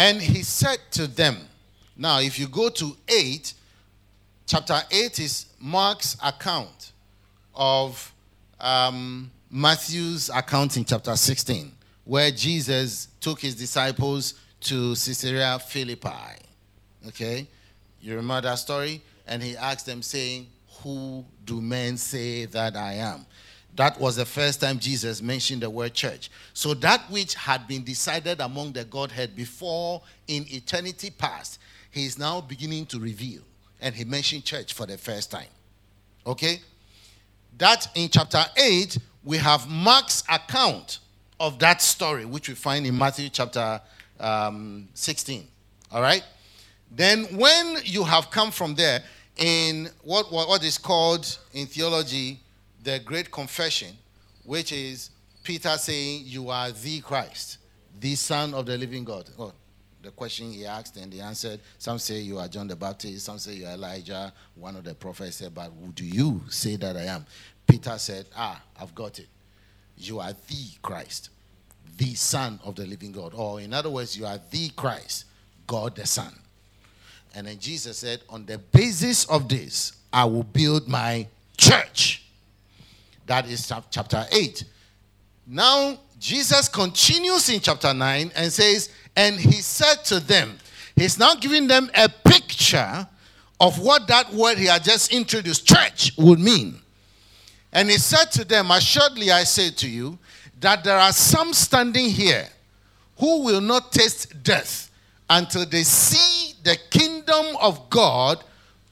And 0.00 0.18
he 0.18 0.42
said 0.42 0.78
to 0.92 1.06
them, 1.06 1.36
now, 1.94 2.20
if 2.20 2.38
you 2.38 2.48
go 2.48 2.70
to 2.70 2.96
8, 3.06 3.52
chapter 4.46 4.80
8 4.90 5.18
is 5.20 5.44
Mark's 5.60 6.16
account 6.24 6.92
of 7.54 8.10
um, 8.58 9.30
Matthew's 9.50 10.30
account 10.30 10.78
in 10.78 10.86
chapter 10.86 11.14
16, 11.14 11.70
where 12.04 12.30
Jesus 12.30 13.08
took 13.20 13.42
his 13.42 13.54
disciples 13.54 14.40
to 14.60 14.92
Caesarea 14.94 15.58
Philippi. 15.58 16.38
Okay? 17.08 17.46
You 18.00 18.16
remember 18.16 18.48
that 18.48 18.54
story? 18.54 19.02
And 19.26 19.42
he 19.42 19.54
asked 19.54 19.84
them, 19.84 20.00
saying, 20.00 20.46
Who 20.82 21.26
do 21.44 21.60
men 21.60 21.98
say 21.98 22.46
that 22.46 22.74
I 22.74 22.94
am? 22.94 23.26
That 23.76 24.00
was 24.00 24.16
the 24.16 24.26
first 24.26 24.60
time 24.60 24.78
Jesus 24.78 25.22
mentioned 25.22 25.62
the 25.62 25.70
word 25.70 25.94
church. 25.94 26.30
So 26.52 26.74
that 26.74 27.02
which 27.10 27.34
had 27.34 27.66
been 27.68 27.84
decided 27.84 28.40
among 28.40 28.72
the 28.72 28.84
Godhead 28.84 29.36
before 29.36 30.02
in 30.26 30.44
eternity 30.48 31.10
past, 31.10 31.60
he 31.90 32.04
is 32.04 32.18
now 32.18 32.40
beginning 32.40 32.86
to 32.86 32.98
reveal. 32.98 33.42
And 33.80 33.94
he 33.94 34.04
mentioned 34.04 34.44
church 34.44 34.74
for 34.74 34.86
the 34.86 34.98
first 34.98 35.30
time. 35.30 35.48
Okay? 36.26 36.60
That 37.58 37.88
in 37.94 38.08
chapter 38.08 38.44
8, 38.56 38.98
we 39.24 39.38
have 39.38 39.68
Mark's 39.68 40.24
account 40.28 40.98
of 41.38 41.58
that 41.60 41.80
story, 41.80 42.24
which 42.24 42.48
we 42.48 42.54
find 42.54 42.86
in 42.86 42.96
Matthew 42.96 43.28
chapter 43.30 43.80
um, 44.18 44.88
16. 44.94 45.46
All 45.92 46.02
right? 46.02 46.24
Then, 46.90 47.24
when 47.36 47.76
you 47.84 48.04
have 48.04 48.30
come 48.30 48.50
from 48.50 48.74
there, 48.74 49.00
in 49.36 49.88
what, 50.02 50.30
what, 50.30 50.48
what 50.48 50.62
is 50.62 50.76
called 50.76 51.38
in 51.54 51.66
theology 51.66 52.38
the 52.82 52.98
Great 53.00 53.30
Confession, 53.30 53.96
which 54.44 54.72
is 54.72 55.10
Peter 55.42 55.76
saying, 55.76 56.22
You 56.26 56.50
are 56.50 56.70
the 56.70 57.00
Christ, 57.00 57.58
the 57.98 58.14
Son 58.14 58.54
of 58.54 58.66
the 58.66 58.76
living 58.76 59.04
God. 59.04 59.28
Oh, 59.38 59.52
the 60.02 60.10
question 60.10 60.50
he 60.50 60.64
asked 60.64 60.96
and 60.96 61.12
he 61.12 61.20
answered. 61.20 61.60
Some 61.78 61.98
say 61.98 62.20
you 62.20 62.38
are 62.38 62.48
John 62.48 62.66
the 62.66 62.76
Baptist, 62.76 63.26
some 63.26 63.38
say 63.38 63.52
you 63.54 63.66
are 63.66 63.72
Elijah. 63.72 64.32
One 64.54 64.76
of 64.76 64.84
the 64.84 64.94
prophets 64.94 65.36
said, 65.36 65.54
But 65.54 65.70
who 65.70 65.92
do 65.92 66.04
you 66.04 66.42
say 66.48 66.76
that 66.76 66.96
I 66.96 67.02
am? 67.02 67.26
Peter 67.66 67.96
said, 67.98 68.26
Ah, 68.36 68.62
I've 68.80 68.94
got 68.94 69.18
it. 69.18 69.28
You 69.96 70.20
are 70.20 70.32
the 70.32 70.66
Christ, 70.80 71.30
the 71.98 72.14
Son 72.14 72.58
of 72.64 72.76
the 72.76 72.86
living 72.86 73.12
God. 73.12 73.34
Or, 73.34 73.60
in 73.60 73.74
other 73.74 73.90
words, 73.90 74.16
you 74.16 74.24
are 74.24 74.40
the 74.50 74.70
Christ, 74.70 75.26
God 75.66 75.96
the 75.96 76.06
Son. 76.06 76.32
And 77.34 77.46
then 77.46 77.58
Jesus 77.58 77.98
said, 77.98 78.22
On 78.28 78.46
the 78.46 78.58
basis 78.58 79.24
of 79.26 79.48
this, 79.48 79.92
I 80.12 80.24
will 80.24 80.42
build 80.42 80.88
my 80.88 81.26
church. 81.56 82.19
That 83.30 83.48
is 83.48 83.72
chapter 83.92 84.26
8. 84.32 84.64
Now, 85.46 85.96
Jesus 86.18 86.68
continues 86.68 87.48
in 87.48 87.60
chapter 87.60 87.94
9 87.94 88.32
and 88.34 88.52
says, 88.52 88.90
And 89.14 89.38
he 89.38 89.52
said 89.52 90.04
to 90.06 90.18
them, 90.18 90.58
He's 90.96 91.16
now 91.16 91.36
giving 91.36 91.68
them 91.68 91.92
a 91.94 92.08
picture 92.08 93.06
of 93.60 93.78
what 93.78 94.08
that 94.08 94.34
word 94.34 94.58
he 94.58 94.66
had 94.66 94.82
just 94.82 95.12
introduced, 95.12 95.64
church, 95.64 96.10
would 96.18 96.40
mean. 96.40 96.80
And 97.72 97.88
he 97.88 97.98
said 97.98 98.32
to 98.32 98.44
them, 98.44 98.72
Assuredly 98.72 99.30
I 99.30 99.44
say 99.44 99.70
to 99.70 99.88
you, 99.88 100.18
that 100.58 100.82
there 100.82 100.98
are 100.98 101.12
some 101.12 101.52
standing 101.52 102.06
here 102.06 102.48
who 103.16 103.44
will 103.44 103.60
not 103.60 103.92
taste 103.92 104.42
death 104.42 104.90
until 105.28 105.64
they 105.66 105.84
see 105.84 106.54
the 106.64 106.76
kingdom 106.90 107.56
of 107.60 107.90
God 107.90 108.42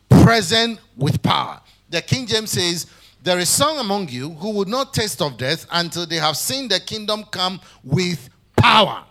present 0.08 0.78
with 0.96 1.20
power. 1.24 1.60
The 1.90 2.02
King 2.02 2.24
James 2.28 2.52
says, 2.52 2.86
There 3.28 3.38
is 3.40 3.50
some 3.50 3.76
among 3.76 4.08
you 4.08 4.30
who 4.30 4.52
would 4.52 4.68
not 4.68 4.94
taste 4.94 5.20
of 5.20 5.36
death 5.36 5.66
until 5.70 6.06
they 6.06 6.16
have 6.16 6.34
seen 6.34 6.66
the 6.66 6.80
kingdom 6.80 7.24
come 7.24 7.60
with 7.84 8.30
power. 8.56 9.04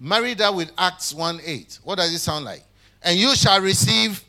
Marry 0.00 0.32
that 0.32 0.54
with 0.54 0.72
Acts 0.78 1.12
1 1.12 1.40
8. 1.44 1.80
What 1.84 1.96
does 1.96 2.14
it 2.14 2.20
sound 2.20 2.46
like? 2.46 2.62
And 3.02 3.18
you 3.18 3.36
shall 3.36 3.60
receive. 3.60 4.24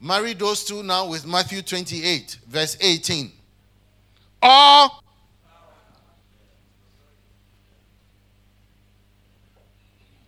Marry 0.00 0.32
those 0.32 0.64
two 0.64 0.82
now 0.82 1.08
with 1.08 1.26
Matthew 1.26 1.60
28, 1.60 2.38
verse 2.48 2.78
18. 2.80 3.30
Or 4.42 4.88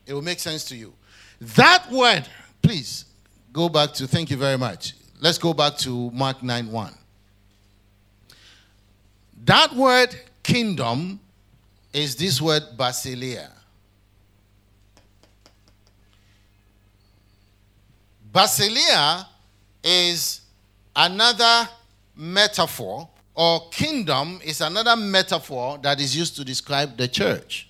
it 0.04 0.12
will 0.12 0.20
make 0.20 0.38
sense 0.38 0.66
to 0.66 0.76
you. 0.76 0.92
That 1.40 1.90
word, 1.90 2.28
please 2.60 3.06
go 3.52 3.68
back 3.68 3.92
to, 3.94 4.06
thank 4.06 4.30
you 4.30 4.36
very 4.36 4.58
much. 4.58 4.94
Let's 5.20 5.38
go 5.38 5.52
back 5.52 5.76
to 5.78 6.10
Mark 6.12 6.42
9 6.42 6.70
1. 6.70 6.94
That 9.44 9.74
word 9.74 10.14
kingdom 10.42 11.20
is 11.92 12.16
this 12.16 12.40
word 12.40 12.62
basileia. 12.76 13.50
Basileia 18.32 19.26
is 19.82 20.42
another 20.94 21.68
metaphor, 22.14 23.08
or 23.34 23.68
kingdom 23.70 24.40
is 24.44 24.60
another 24.60 24.96
metaphor 24.96 25.78
that 25.78 26.00
is 26.00 26.16
used 26.16 26.36
to 26.36 26.44
describe 26.44 26.96
the 26.96 27.08
church. 27.08 27.68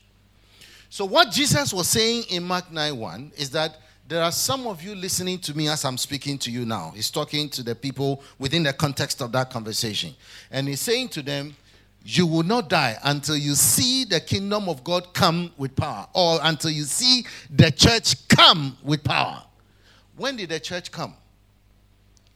So, 0.90 1.04
what 1.04 1.30
Jesus 1.30 1.72
was 1.72 1.88
saying 1.88 2.24
in 2.30 2.42
Mark 2.42 2.72
9 2.72 2.98
1 2.98 3.32
is 3.36 3.50
that 3.50 3.78
there 4.08 4.22
are 4.22 4.32
some 4.32 4.66
of 4.66 4.82
you 4.82 4.94
listening 4.94 5.38
to 5.38 5.54
me 5.54 5.68
as 5.68 5.84
I'm 5.84 5.98
speaking 5.98 6.38
to 6.38 6.50
you 6.50 6.64
now. 6.64 6.92
He's 6.96 7.10
talking 7.10 7.50
to 7.50 7.62
the 7.62 7.74
people 7.74 8.22
within 8.38 8.62
the 8.62 8.72
context 8.72 9.20
of 9.20 9.32
that 9.32 9.50
conversation. 9.50 10.14
And 10.50 10.66
he's 10.66 10.80
saying 10.80 11.10
to 11.10 11.22
them, 11.22 11.54
You 12.02 12.26
will 12.26 12.42
not 12.42 12.70
die 12.70 12.96
until 13.04 13.36
you 13.36 13.54
see 13.54 14.06
the 14.06 14.20
kingdom 14.20 14.66
of 14.66 14.82
God 14.82 15.12
come 15.12 15.52
with 15.58 15.76
power, 15.76 16.08
or 16.14 16.38
until 16.42 16.70
you 16.70 16.84
see 16.84 17.26
the 17.50 17.70
church 17.70 18.26
come 18.28 18.78
with 18.82 19.04
power. 19.04 19.42
When 20.16 20.36
did 20.36 20.48
the 20.48 20.60
church 20.60 20.90
come? 20.90 21.14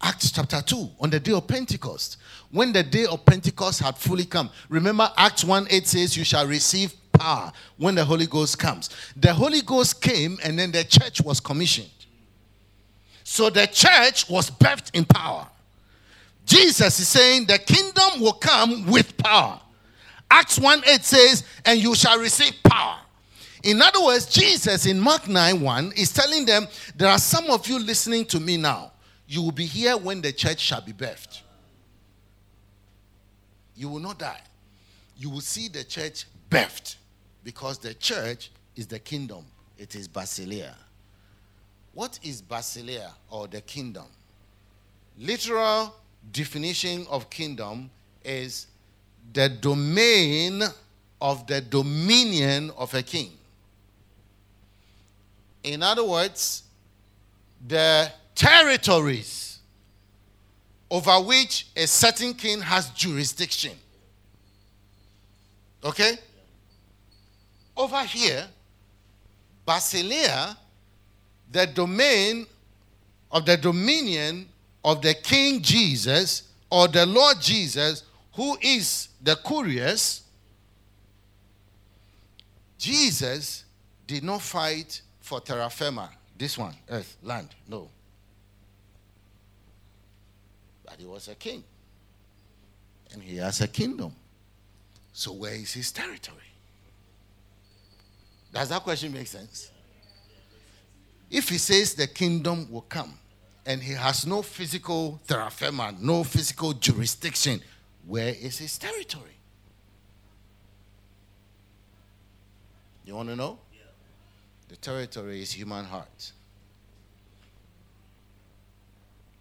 Acts 0.02 0.30
chapter 0.30 0.60
2, 0.60 0.90
on 1.00 1.08
the 1.08 1.20
day 1.20 1.32
of 1.32 1.46
Pentecost. 1.46 2.18
When 2.50 2.72
the 2.72 2.82
day 2.82 3.06
of 3.06 3.24
Pentecost 3.24 3.80
had 3.80 3.96
fully 3.96 4.26
come. 4.26 4.50
Remember, 4.68 5.10
Acts 5.16 5.42
1 5.42 5.68
8 5.70 5.86
says, 5.86 6.16
You 6.18 6.24
shall 6.24 6.46
receive 6.46 6.92
power 7.22 7.52
when 7.76 7.94
the 7.94 8.04
Holy 8.04 8.26
Ghost 8.26 8.58
comes. 8.58 8.90
The 9.16 9.32
Holy 9.32 9.62
Ghost 9.62 10.02
came 10.02 10.38
and 10.42 10.58
then 10.58 10.72
the 10.72 10.84
church 10.84 11.20
was 11.20 11.40
commissioned. 11.40 11.90
So 13.22 13.48
the 13.48 13.66
church 13.66 14.28
was 14.28 14.50
birthed 14.50 14.94
in 14.94 15.04
power. 15.04 15.46
Jesus 16.44 16.98
is 16.98 17.08
saying 17.08 17.46
the 17.46 17.58
kingdom 17.58 18.20
will 18.20 18.32
come 18.32 18.86
with 18.86 19.16
power. 19.16 19.60
Acts 20.30 20.58
1 20.58 20.82
8 20.86 21.04
says, 21.04 21.44
And 21.64 21.80
you 21.80 21.94
shall 21.94 22.18
receive 22.18 22.54
power. 22.64 22.98
In 23.62 23.80
other 23.80 24.02
words, 24.02 24.26
Jesus 24.26 24.86
in 24.86 24.98
Mark 24.98 25.28
9 25.28 25.60
1 25.60 25.92
is 25.96 26.12
telling 26.12 26.44
them, 26.44 26.66
There 26.96 27.08
are 27.08 27.18
some 27.18 27.48
of 27.50 27.68
you 27.68 27.78
listening 27.78 28.24
to 28.26 28.40
me 28.40 28.56
now. 28.56 28.90
You 29.28 29.42
will 29.42 29.52
be 29.52 29.66
here 29.66 29.96
when 29.96 30.20
the 30.20 30.32
church 30.32 30.58
shall 30.58 30.80
be 30.80 30.92
birthed. 30.92 31.42
You 33.76 33.88
will 33.88 34.00
not 34.00 34.18
die. 34.18 34.40
You 35.16 35.30
will 35.30 35.40
see 35.40 35.68
the 35.68 35.84
church 35.84 36.26
birthed 36.50 36.96
because 37.44 37.78
the 37.78 37.94
church 37.94 38.50
is 38.76 38.86
the 38.86 38.98
kingdom, 38.98 39.44
it 39.78 39.94
is 39.94 40.08
Basileia. 40.08 40.74
What 41.92 42.18
is 42.22 42.40
Basileia 42.40 43.10
or 43.30 43.46
the 43.48 43.60
kingdom? 43.60 44.06
Literal 45.18 45.94
definition 46.30 47.06
of 47.10 47.28
kingdom 47.28 47.90
is 48.24 48.66
the 49.32 49.48
domain 49.48 50.62
of 51.20 51.46
the 51.46 51.60
dominion 51.60 52.70
of 52.76 52.94
a 52.94 53.02
king. 53.02 53.30
In 55.62 55.82
other 55.82 56.04
words, 56.04 56.64
the 57.66 58.10
territories 58.34 59.58
over 60.90 61.20
which 61.20 61.68
a 61.76 61.86
certain 61.86 62.34
king 62.34 62.60
has 62.60 62.90
jurisdiction. 62.90 63.72
Okay? 65.84 66.18
Over 67.76 68.04
here, 68.04 68.46
Basileia, 69.66 70.56
the 71.50 71.66
domain 71.66 72.46
of 73.30 73.46
the 73.46 73.56
dominion 73.56 74.48
of 74.84 75.00
the 75.02 75.14
King 75.14 75.62
Jesus 75.62 76.48
or 76.70 76.88
the 76.88 77.06
Lord 77.06 77.40
Jesus, 77.40 78.04
who 78.34 78.56
is 78.60 79.08
the 79.20 79.34
Kurios, 79.36 80.22
Jesus 82.78 83.64
did 84.06 84.24
not 84.24 84.42
fight 84.42 85.00
for 85.20 85.40
terra 85.40 85.70
firma, 85.70 86.10
this 86.36 86.58
one, 86.58 86.74
earth, 86.90 87.16
land, 87.22 87.48
no. 87.68 87.88
But 90.84 90.96
he 90.98 91.06
was 91.06 91.28
a 91.28 91.34
king. 91.34 91.62
And 93.12 93.22
he 93.22 93.36
has 93.36 93.60
a 93.60 93.68
kingdom. 93.68 94.14
So 95.12 95.32
where 95.32 95.54
is 95.54 95.72
his 95.72 95.92
territory? 95.92 96.51
Does 98.52 98.68
that 98.68 98.82
question 98.82 99.12
make 99.12 99.26
sense? 99.26 99.70
If 101.30 101.48
he 101.48 101.56
says 101.56 101.94
the 101.94 102.06
kingdom 102.06 102.70
will 102.70 102.82
come 102.82 103.14
and 103.64 103.82
he 103.82 103.94
has 103.94 104.26
no 104.26 104.42
physical 104.42 105.20
terra 105.26 105.50
firma, 105.50 105.94
no 105.98 106.24
physical 106.24 106.74
jurisdiction, 106.74 107.62
where 108.06 108.34
is 108.34 108.58
his 108.58 108.76
territory? 108.76 109.36
You 113.06 113.14
want 113.14 113.30
to 113.30 113.36
know? 113.36 113.58
The 114.68 114.76
territory 114.76 115.42
is 115.42 115.52
human 115.52 115.84
heart. 115.84 116.32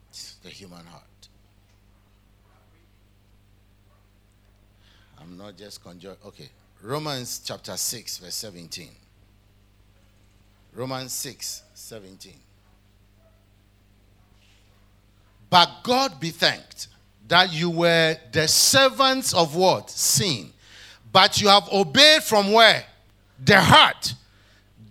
It's 0.09 0.35
the 0.35 0.49
human 0.49 0.85
heart. 0.85 1.03
I'm 5.19 5.37
not 5.37 5.57
just 5.57 5.83
conjuring. 5.83 6.17
Okay, 6.25 6.49
Romans 6.81 7.41
chapter 7.45 7.77
6, 7.77 8.17
verse 8.17 8.35
17. 8.35 8.89
Romans 10.73 11.11
6, 11.11 11.63
17. 11.73 12.33
But 15.49 15.69
God 15.83 16.19
be 16.19 16.29
thanked 16.29 16.87
that 17.27 17.51
you 17.53 17.69
were 17.69 18.17
the 18.31 18.47
servants 18.47 19.33
of 19.33 19.55
what? 19.55 19.89
Sin. 19.89 20.51
But 21.11 21.41
you 21.41 21.49
have 21.49 21.67
obeyed 21.71 22.23
from 22.23 22.53
where? 22.53 22.83
The 23.43 23.59
heart. 23.59 24.13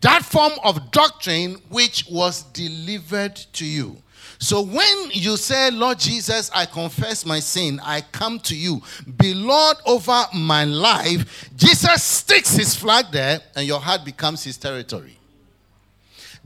That 0.03 0.25
form 0.25 0.53
of 0.65 0.91
doctrine 0.91 1.57
which 1.71 2.07
was 2.11 2.43
delivered 2.45 3.37
to 3.37 3.65
you. 3.65 3.97
So 4.39 4.63
when 4.63 5.11
you 5.11 5.37
say, 5.37 5.71
Lord 5.71 5.99
Jesus, 5.99 6.51
I 6.55 6.65
confess 6.65 7.27
my 7.27 7.41
sin, 7.41 7.79
I 7.83 8.01
come 8.01 8.39
to 8.41 8.57
you, 8.57 8.81
be 9.19 9.35
Lord 9.35 9.77
over 9.85 10.25
my 10.35 10.65
life, 10.65 11.51
Jesus 11.57 12.03
sticks 12.03 12.55
his 12.55 12.75
flag 12.75 13.07
there 13.13 13.41
and 13.55 13.67
your 13.67 13.81
heart 13.81 14.03
becomes 14.03 14.43
his 14.43 14.57
territory. 14.57 15.20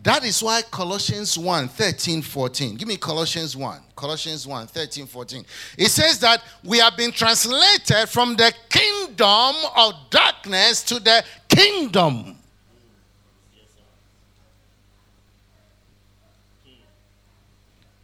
That 0.05 0.23
is 0.23 0.43
why 0.43 0.61
Colossians 0.71 1.39
1 1.39 1.69
13, 1.69 2.21
14. 2.21 2.77
Give 2.77 2.87
me 2.87 2.99
Colossians 2.99 3.57
1. 3.57 3.81
Colossians 3.97 4.47
1 4.47 4.67
13, 4.67 5.07
14. 5.07 5.47
It 5.79 5.89
says 5.89 6.19
that 6.19 6.43
we 6.63 6.79
have 6.79 6.95
been 6.95 7.11
translated 7.11 8.07
from 8.11 8.37
the 8.37 8.53
kingdom 8.69 9.55
of 9.75 9.95
darkness 10.11 10.83
to 10.85 11.01
the 11.01 11.25
kingdom. 11.49 12.37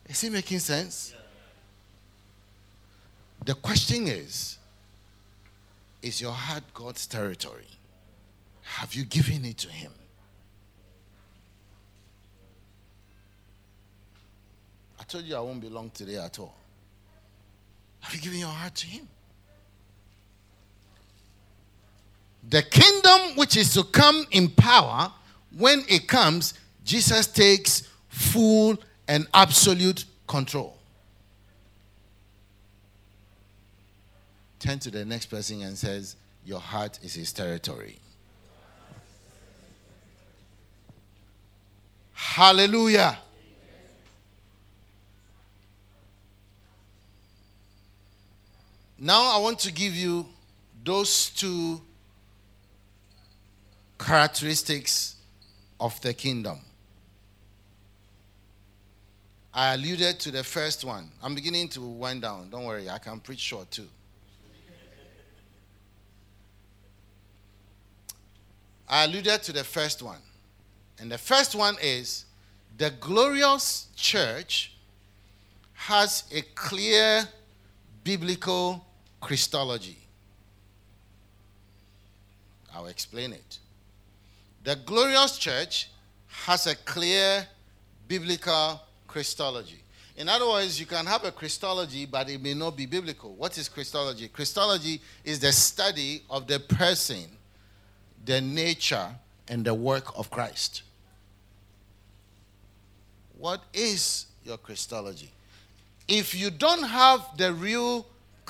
Is 0.08 0.24
it 0.24 0.32
making 0.32 0.60
sense? 0.60 1.14
The 3.44 3.54
question 3.54 4.08
is 4.08 4.56
Is 6.00 6.18
your 6.22 6.32
heart 6.32 6.64
God's 6.72 7.06
territory? 7.06 7.68
Have 8.62 8.94
you 8.94 9.04
given 9.04 9.44
it 9.44 9.58
to 9.58 9.68
Him? 9.68 9.92
Told 15.04 15.24
you 15.24 15.36
I 15.36 15.40
won't 15.40 15.60
belong 15.60 15.90
today 15.90 16.16
at 16.16 16.38
all. 16.38 16.54
Have 18.00 18.14
you 18.14 18.20
given 18.20 18.38
your 18.38 18.48
heart 18.48 18.74
to 18.76 18.86
Him? 18.86 19.08
The 22.48 22.62
kingdom 22.62 23.36
which 23.36 23.56
is 23.56 23.74
to 23.74 23.84
come 23.84 24.26
in 24.30 24.48
power, 24.48 25.12
when 25.56 25.84
it 25.88 26.08
comes, 26.08 26.54
Jesus 26.84 27.26
takes 27.26 27.88
full 28.08 28.78
and 29.06 29.26
absolute 29.34 30.04
control. 30.26 30.76
Turn 34.58 34.78
to 34.80 34.90
the 34.90 35.04
next 35.04 35.26
person 35.26 35.62
and 35.62 35.76
says, 35.76 36.16
Your 36.44 36.60
heart 36.60 36.98
is 37.02 37.14
his 37.14 37.32
territory. 37.32 37.98
Hallelujah. 42.12 43.18
Now 49.02 49.34
I 49.34 49.38
want 49.38 49.58
to 49.60 49.72
give 49.72 49.94
you 49.94 50.26
those 50.84 51.30
two 51.30 51.80
characteristics 53.98 55.16
of 55.80 55.98
the 56.02 56.12
kingdom. 56.12 56.58
I 59.54 59.72
alluded 59.72 60.20
to 60.20 60.30
the 60.30 60.44
first 60.44 60.84
one. 60.84 61.10
I'm 61.22 61.34
beginning 61.34 61.68
to 61.70 61.80
wind 61.80 62.20
down. 62.22 62.50
Don't 62.50 62.66
worry, 62.66 62.90
I 62.90 62.98
can 62.98 63.20
preach 63.20 63.40
short 63.40 63.70
too. 63.70 63.88
I 68.86 69.04
alluded 69.04 69.42
to 69.44 69.52
the 69.52 69.64
first 69.64 70.02
one. 70.02 70.20
And 70.98 71.10
the 71.10 71.16
first 71.16 71.54
one 71.54 71.76
is 71.82 72.26
the 72.76 72.90
glorious 72.90 73.86
church 73.96 74.74
has 75.72 76.24
a 76.30 76.42
clear 76.54 77.26
biblical 78.04 78.84
Christology. 79.20 79.98
I'll 82.74 82.86
explain 82.86 83.32
it. 83.32 83.58
The 84.64 84.76
glorious 84.76 85.38
church 85.38 85.88
has 86.28 86.66
a 86.66 86.74
clear 86.74 87.46
biblical 88.06 88.80
Christology. 89.06 89.82
In 90.16 90.28
other 90.28 90.48
words, 90.48 90.78
you 90.78 90.86
can 90.86 91.06
have 91.06 91.24
a 91.24 91.32
Christology, 91.32 92.06
but 92.06 92.28
it 92.28 92.42
may 92.42 92.54
not 92.54 92.76
be 92.76 92.86
biblical. 92.86 93.34
What 93.34 93.56
is 93.56 93.68
Christology? 93.68 94.28
Christology 94.28 95.00
is 95.24 95.40
the 95.40 95.52
study 95.52 96.22
of 96.28 96.46
the 96.46 96.60
person, 96.60 97.24
the 98.24 98.40
nature, 98.40 99.08
and 99.48 99.64
the 99.64 99.74
work 99.74 100.16
of 100.18 100.30
Christ. 100.30 100.82
What 103.38 103.62
is 103.72 104.26
your 104.44 104.58
Christology? 104.58 105.30
If 106.06 106.34
you 106.34 106.50
don't 106.50 106.82
have 106.82 107.26
the 107.36 107.52
real 107.54 108.06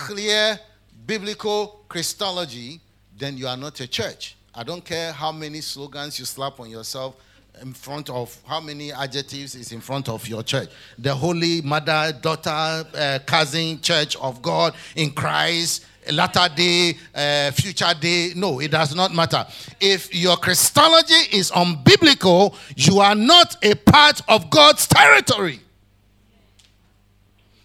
clear 0.07 0.59
biblical 1.07 1.85
Christology, 1.89 2.81
then 3.17 3.37
you 3.37 3.47
are 3.47 3.57
not 3.57 3.79
a 3.81 3.87
church. 3.87 4.37
I 4.55 4.63
don't 4.63 4.85
care 4.85 5.13
how 5.13 5.33
many 5.33 5.61
slogans 5.61 6.19
you 6.19 6.25
slap 6.25 6.59
on 6.59 6.71
yourself 6.71 7.17
in 7.61 7.73
front 7.73 8.09
of 8.09 8.37
how 8.47 8.61
many 8.61 8.93
adjectives 8.93 9.55
is 9.55 9.73
in 9.73 9.81
front 9.81 10.09
of 10.09 10.27
your 10.27 10.43
church. 10.43 10.71
The 10.99 11.15
holy 11.15 11.61
mother, 11.61 12.13
daughter, 12.21 12.51
uh, 12.95 13.19
cousin, 13.27 13.81
church 13.81 14.17
of 14.17 14.41
God 14.41 14.75
in 14.97 15.11
Christ, 15.11 15.85
latter 16.11 16.49
day, 16.55 16.97
uh, 17.15 17.51
future 17.51 17.93
day. 18.01 18.33
No, 18.35 18.61
it 18.61 18.71
does 18.71 18.95
not 18.95 19.15
matter. 19.15 19.47
If 19.81 20.15
your 20.15 20.37
Christology 20.37 21.37
is 21.37 21.51
unbiblical, 21.51 22.55
you 22.77 23.01
are 23.01 23.15
not 23.15 23.63
a 23.63 23.75
part 23.75 24.23
of 24.29 24.49
God's 24.49 24.87
territory. 24.87 25.61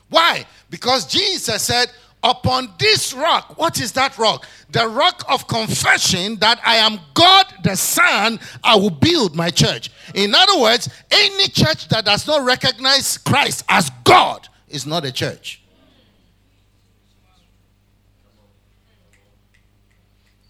Why? 0.09 0.45
Because 0.69 1.07
Jesus 1.07 1.63
said, 1.63 1.87
upon 2.25 2.73
this 2.79 3.13
rock, 3.13 3.57
what 3.57 3.79
is 3.79 3.91
that 3.93 4.17
rock? 4.17 4.47
The 4.71 4.87
rock 4.87 5.23
of 5.29 5.47
confession 5.47 6.37
that 6.37 6.59
I 6.65 6.77
am 6.77 6.99
God 7.13 7.45
the 7.63 7.75
Son, 7.75 8.39
I 8.63 8.75
will 8.75 8.89
build 8.89 9.35
my 9.35 9.51
church. 9.51 9.91
In 10.15 10.33
other 10.33 10.59
words, 10.59 10.89
any 11.11 11.47
church 11.47 11.87
that 11.89 12.05
does 12.05 12.27
not 12.27 12.43
recognize 12.43 13.17
Christ 13.19 13.63
as 13.69 13.91
God 14.03 14.47
is 14.67 14.87
not 14.87 15.05
a 15.05 15.11
church. 15.11 15.61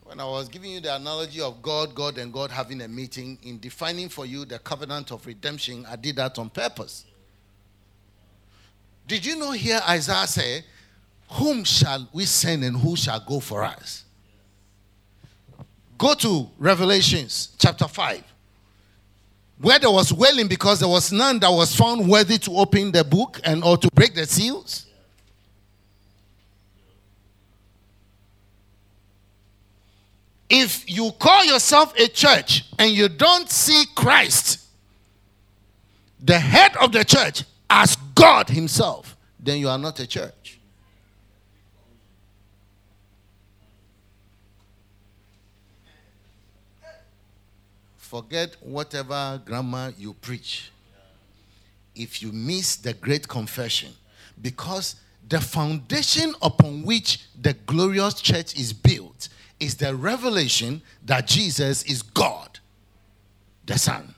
When 0.04 0.22
I 0.22 0.26
was 0.26 0.48
giving 0.48 0.72
you 0.72 0.80
the 0.80 0.96
analogy 0.96 1.42
of 1.42 1.62
God, 1.62 1.94
God, 1.94 2.18
and 2.18 2.32
God 2.32 2.50
having 2.50 2.80
a 2.82 2.88
meeting 2.88 3.38
in 3.44 3.60
defining 3.60 4.08
for 4.08 4.26
you 4.26 4.46
the 4.46 4.60
covenant 4.60 5.12
of 5.12 5.26
redemption, 5.26 5.86
I 5.90 5.98
did 5.98 6.16
that 6.16 6.40
on 6.40 6.50
purpose. 6.50 7.04
Did 9.08 9.26
you 9.26 9.36
know 9.36 9.52
here 9.52 9.82
Isaiah 9.88 10.26
say, 10.26 10.64
whom 11.30 11.64
shall 11.64 12.08
we 12.14 12.26
send 12.26 12.64
and 12.64 12.78
who 12.78 12.96
shall 12.96 13.20
go 13.20 13.40
for 13.40 13.64
us? 13.64 14.04
Go 15.98 16.14
to 16.16 16.50
Revelations 16.58 17.50
chapter 17.58 17.88
5, 17.88 18.24
where 19.60 19.80
there 19.80 19.92
was 19.92 20.12
wailing 20.12 20.48
because 20.48 20.80
there 20.80 20.90
was 20.90 21.12
none 21.12 21.40
that 21.40 21.50
was 21.50 21.76
found 21.76 22.10
worthy 22.10 22.38
to 22.40 22.52
open 22.52 22.92
the 22.92 23.04
book 23.04 23.40
and 23.44 23.64
or 23.64 23.78
to 23.78 23.90
break 23.94 24.14
the 24.14 24.26
seals. 24.26 24.86
If 30.50 30.90
you 30.90 31.12
call 31.18 31.44
yourself 31.44 31.98
a 31.98 32.08
church 32.08 32.66
and 32.78 32.92
you 32.92 33.10
don't 33.10 33.50
see 33.50 33.86
Christ, 33.96 34.68
the 36.22 36.38
head 36.38 36.76
of 36.78 36.92
the 36.92 37.04
church, 37.04 37.44
as 37.70 37.96
God 38.14 38.50
Himself, 38.50 39.18
then 39.40 39.60
you 39.60 39.70
are 39.70 39.78
not 39.78 40.00
a 40.00 40.08
church. 40.08 40.45
Forget 48.06 48.56
whatever 48.62 49.41
grammar 49.44 49.91
you 49.98 50.13
preach. 50.13 50.70
If 51.96 52.22
you 52.22 52.32
miss 52.32 52.76
the 52.76 52.94
great 52.94 53.28
confession, 53.28 53.91
because 54.39 54.98
the 55.28 55.41
foundation 55.41 56.36
upon 56.39 56.84
which 56.84 57.22
the 57.41 57.54
glorious 57.65 58.22
church 58.22 58.56
is 58.60 58.74
built 58.74 59.30
is 59.60 59.76
the 59.76 59.96
revelation 59.96 60.84
that 61.04 61.26
Jesus 61.26 61.82
is 61.84 62.04
God, 62.04 62.60
the 63.65 63.80
Son. 63.80 64.13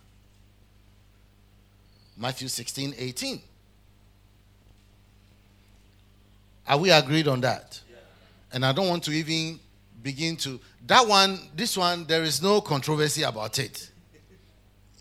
Matthew 2.18 2.50
16, 2.50 2.94
18. 2.98 3.42
Are 6.68 6.78
we 6.78 6.92
agreed 6.92 7.30
on 7.30 7.40
that? 7.40 7.80
And 8.52 8.66
I 8.66 8.74
don't 8.74 8.90
want 8.90 9.04
to 9.06 9.12
even 9.12 9.62
begin 10.04 10.36
to 10.38 10.60
that 10.88 11.08
one 11.08 11.40
this 11.56 11.78
one 11.78 12.06
there 12.06 12.24
is 12.24 12.42
no 12.42 12.60
controversy 12.62 13.24
about 13.24 13.60
it 13.60 13.92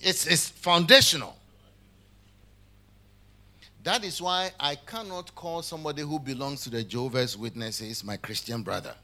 it's, 0.00 0.26
it's 0.26 0.48
foundational 0.48 1.36
that 3.82 4.04
is 4.04 4.20
why 4.20 4.50
i 4.60 4.74
cannot 4.74 5.34
call 5.34 5.62
somebody 5.62 6.02
who 6.02 6.18
belongs 6.18 6.62
to 6.62 6.70
the 6.70 6.82
jehovah's 6.82 7.36
witnesses 7.36 8.04
my 8.04 8.16
christian 8.16 8.62
brother 8.62 8.94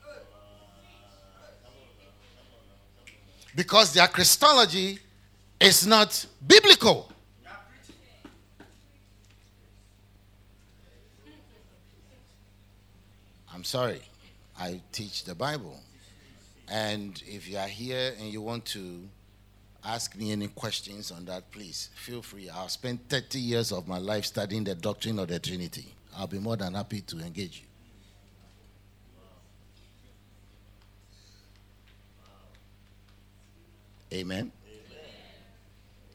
Because 3.55 3.93
their 3.93 4.09
Christology 4.09 4.99
is 5.61 5.87
not 5.87 6.27
biblical. 6.47 7.11
I'm 13.55 13.65
sorry. 13.65 14.01
I 14.59 14.81
teach 14.91 15.25
the 15.25 15.35
Bible. 15.35 15.79
And 16.69 17.23
if 17.27 17.49
you 17.49 17.59
are 17.59 17.69
here 17.69 18.15
and 18.19 18.29
you 18.29 18.41
want 18.41 18.65
to 18.67 19.09
ask 19.85 20.17
me 20.17 20.33
any 20.33 20.49
questions 20.49 21.11
on 21.11 21.25
that, 21.27 21.51
please 21.51 21.91
feel 21.95 22.23
free. 22.23 22.49
I've 22.49 22.71
spent 22.71 23.09
30 23.09 23.39
years 23.39 23.73
of 23.73 23.89
my 23.89 23.99
life 23.99 24.25
studying 24.27 24.65
the 24.65 24.75
doctrine 24.75 25.19
of 25.19 25.29
the 25.29 25.39
Trinity. 25.39 25.95
I'll 26.17 26.27
be 26.27 26.39
more 26.39 26.57
than 26.57 26.75
happy 26.75 27.01
to 27.03 27.19
engage 27.19 27.61
you. 27.61 27.67
Amen. 34.19 34.41
Amen. 34.41 34.53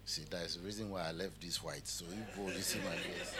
See, 0.05 0.21
that's 0.29 0.55
the 0.55 0.63
reason 0.63 0.91
why 0.91 1.07
I 1.07 1.11
left 1.11 1.41
this 1.41 1.63
white. 1.63 1.87
So 1.87 2.05
you 2.05 2.23
go, 2.35 2.51
see 2.59 2.79
my 2.79 2.95
face. 2.95 3.33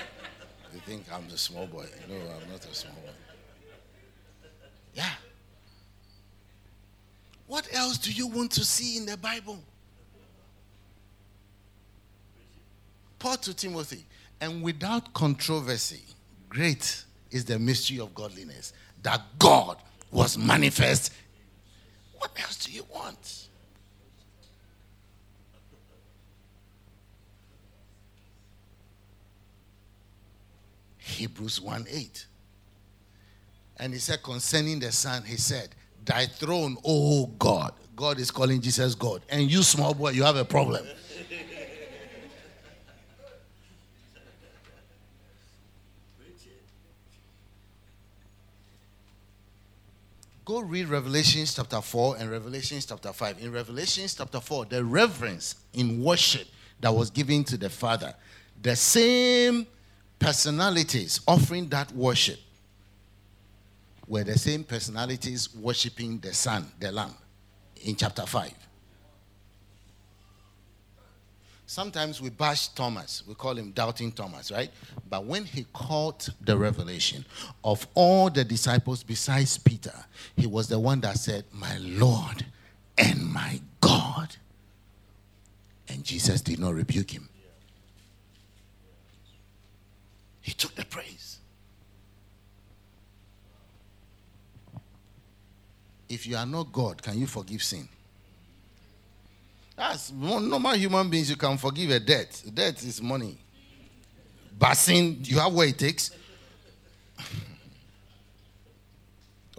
You 0.73 0.79
think 0.79 1.05
I'm 1.13 1.29
the 1.29 1.37
small 1.37 1.67
boy. 1.67 1.85
No, 2.09 2.15
I'm 2.15 2.51
not 2.51 2.65
a 2.65 2.73
small 2.73 2.95
boy. 2.95 3.11
Yeah. 4.95 5.13
What 7.47 7.67
else 7.73 7.97
do 7.97 8.11
you 8.11 8.27
want 8.27 8.51
to 8.51 8.65
see 8.65 8.97
in 8.97 9.05
the 9.05 9.17
Bible? 9.17 9.57
Paul 13.19 13.37
to 13.37 13.53
Timothy, 13.53 14.05
and 14.39 14.61
without 14.61 15.13
controversy, 15.13 16.03
great 16.49 17.03
is 17.31 17.45
the 17.45 17.57
mystery 17.57 17.99
of 17.99 18.13
godliness 18.13 18.73
that 19.01 19.21
God 19.39 19.77
was 20.11 20.37
manifest. 20.37 21.13
What 22.17 22.31
else 22.39 22.65
do 22.65 22.71
you 22.71 22.85
want? 22.93 23.47
Hebrews 30.97 31.61
1 31.61 31.87
8. 31.89 32.25
And 33.77 33.93
he 33.93 33.99
said, 33.99 34.21
concerning 34.21 34.79
the 34.79 34.91
Son, 34.91 35.23
he 35.23 35.37
said, 35.37 35.69
Thy 36.07 36.25
throne, 36.25 36.77
oh 36.85 37.27
God. 37.37 37.73
God 37.93 38.17
is 38.17 38.31
calling 38.31 38.61
Jesus 38.61 38.95
God. 38.95 39.21
And 39.29 39.51
you, 39.51 39.61
small 39.61 39.93
boy, 39.93 40.11
you 40.11 40.23
have 40.23 40.37
a 40.37 40.45
problem. 40.45 40.85
Go 50.45 50.61
read 50.61 50.87
Revelations 50.87 51.53
chapter 51.53 51.81
4 51.81 52.15
and 52.19 52.31
Revelations 52.31 52.85
chapter 52.85 53.11
5. 53.11 53.43
In 53.43 53.51
Revelations 53.51 54.15
chapter 54.15 54.39
4, 54.39 54.63
the 54.65 54.85
reverence 54.85 55.55
in 55.73 56.01
worship 56.01 56.47
that 56.79 56.95
was 56.95 57.09
given 57.09 57.43
to 57.43 57.57
the 57.57 57.69
Father, 57.69 58.13
the 58.61 58.77
same 58.77 59.67
personalities 60.19 61.19
offering 61.27 61.67
that 61.67 61.91
worship 61.91 62.39
were 64.07 64.23
the 64.23 64.37
same 64.37 64.63
personalities 64.63 65.53
worshiping 65.55 66.19
the 66.19 66.33
Son, 66.33 66.65
the 66.79 66.91
Lamb, 66.91 67.13
in 67.83 67.95
chapter 67.95 68.25
5. 68.25 68.53
Sometimes 71.69 72.21
we 72.21 72.29
bash 72.29 72.69
Thomas, 72.69 73.23
we 73.27 73.35
call 73.35 73.53
him 73.57 73.71
doubting 73.71 74.13
Thomas, 74.13 74.53
right? 74.53 74.71
But 75.09 75.25
when 75.25 75.43
he 75.43 75.65
caught 75.73 76.29
the 76.39 76.57
revelation 76.57 77.25
of 77.61 77.85
all 77.93 78.29
the 78.29 78.45
disciples 78.45 79.03
besides 79.03 79.57
Peter, 79.57 79.93
he 80.37 80.47
was 80.47 80.69
the 80.69 80.79
one 80.79 81.01
that 81.01 81.17
said, 81.17 81.43
My 81.51 81.77
Lord 81.79 82.45
and 82.97 83.21
my 83.21 83.59
God. 83.81 84.37
And 85.89 86.05
Jesus 86.05 86.39
did 86.39 86.57
not 86.57 86.73
rebuke 86.73 87.11
him. 87.11 87.27
He 90.39 90.53
took 90.53 90.73
the 90.75 90.85
praise. 90.85 91.39
If 96.09 96.25
you 96.25 96.37
are 96.37 96.45
not 96.45 96.71
God, 96.71 97.01
can 97.01 97.19
you 97.19 97.27
forgive 97.27 97.61
sin? 97.61 97.87
As 99.77 100.11
normal 100.11 100.73
human 100.75 101.09
beings, 101.09 101.29
you 101.29 101.35
can 101.35 101.57
forgive 101.57 101.91
a 101.91 101.99
debt. 101.99 102.41
Debt 102.51 102.83
is 102.83 103.01
money. 103.01 103.37
But 104.57 104.73
sin, 104.73 105.19
you 105.21 105.37
have 105.37 105.53
what 105.53 105.67
it 105.67 105.77
takes. 105.77 106.11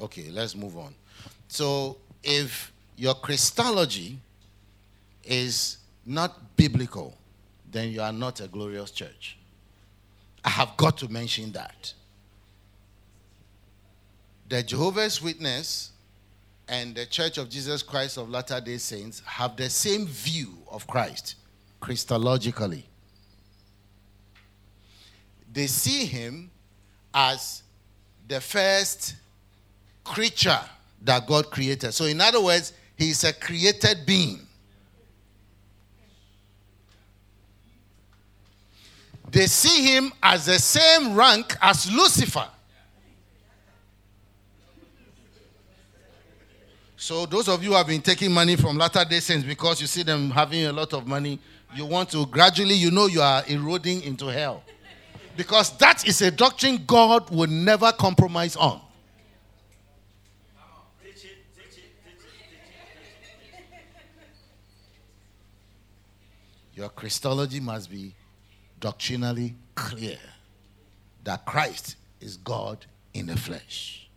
okay, 0.00 0.28
let's 0.30 0.56
move 0.56 0.76
on. 0.76 0.92
So, 1.46 1.98
if 2.22 2.72
your 2.96 3.14
Christology 3.14 4.18
is 5.22 5.78
not 6.04 6.56
biblical, 6.56 7.16
then 7.70 7.90
you 7.90 8.02
are 8.02 8.12
not 8.12 8.40
a 8.40 8.48
glorious 8.48 8.90
church. 8.90 9.36
I 10.44 10.50
have 10.50 10.76
got 10.76 10.98
to 10.98 11.08
mention 11.08 11.52
that. 11.52 11.92
The 14.48 14.62
Jehovah's 14.62 15.22
Witness 15.22 15.92
and 16.68 16.94
the 16.94 17.06
Church 17.06 17.38
of 17.38 17.48
Jesus 17.48 17.82
Christ 17.82 18.18
of 18.18 18.28
Latter 18.28 18.60
day 18.60 18.78
Saints 18.78 19.22
have 19.24 19.56
the 19.56 19.70
same 19.70 20.06
view 20.06 20.58
of 20.70 20.86
Christ, 20.86 21.36
Christologically. 21.80 22.82
They 25.52 25.66
see 25.66 26.04
him 26.04 26.50
as 27.14 27.62
the 28.26 28.40
first 28.40 29.16
creature 30.04 30.60
that 31.02 31.26
God 31.26 31.50
created. 31.50 31.92
So, 31.92 32.04
in 32.04 32.20
other 32.20 32.42
words, 32.42 32.72
he 32.96 33.10
is 33.10 33.24
a 33.24 33.32
created 33.32 34.04
being. 34.04 34.40
they 39.30 39.46
see 39.46 39.84
him 39.94 40.12
as 40.22 40.46
the 40.46 40.58
same 40.58 41.14
rank 41.14 41.56
as 41.60 41.90
Lucifer. 41.90 42.48
So, 47.00 47.26
those 47.26 47.48
of 47.48 47.62
you 47.62 47.70
who 47.70 47.76
have 47.76 47.86
been 47.86 48.02
taking 48.02 48.32
money 48.32 48.56
from 48.56 48.76
Latter 48.76 49.04
day 49.04 49.20
Saints 49.20 49.46
because 49.46 49.80
you 49.80 49.86
see 49.86 50.02
them 50.02 50.30
having 50.32 50.66
a 50.66 50.72
lot 50.72 50.92
of 50.92 51.06
money, 51.06 51.38
you 51.72 51.86
want 51.86 52.10
to 52.10 52.26
gradually, 52.26 52.74
you 52.74 52.90
know, 52.90 53.06
you 53.06 53.22
are 53.22 53.44
eroding 53.46 54.02
into 54.02 54.26
hell. 54.26 54.64
Because 55.36 55.78
that 55.78 56.08
is 56.08 56.20
a 56.22 56.32
doctrine 56.32 56.82
God 56.84 57.30
will 57.30 57.46
never 57.46 57.92
compromise 57.92 58.56
on. 58.56 58.80
Your 66.74 66.88
Christology 66.88 67.60
must 67.60 67.92
be 67.92 68.12
doctrinally 68.80 69.54
clear 69.76 70.18
that 71.22 71.46
Christ 71.46 71.94
is 72.20 72.36
God 72.38 72.84
in 73.14 73.26
the 73.26 73.36
flesh. 73.36 74.07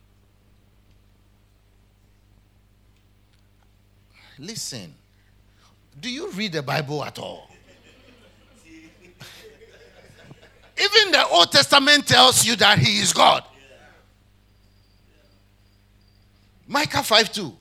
Listen, 4.42 4.92
do 6.00 6.10
you 6.10 6.28
read 6.32 6.52
the 6.52 6.62
Bible 6.64 7.04
at 7.04 7.16
all? 7.16 7.48
Even 10.76 11.12
the 11.12 11.24
Old 11.30 11.52
Testament 11.52 12.08
tells 12.08 12.44
you 12.44 12.56
that 12.56 12.76
He 12.76 12.98
is 12.98 13.12
God. 13.12 13.44
Micah 16.66 17.04
5 17.04 17.32
2. 17.32 17.52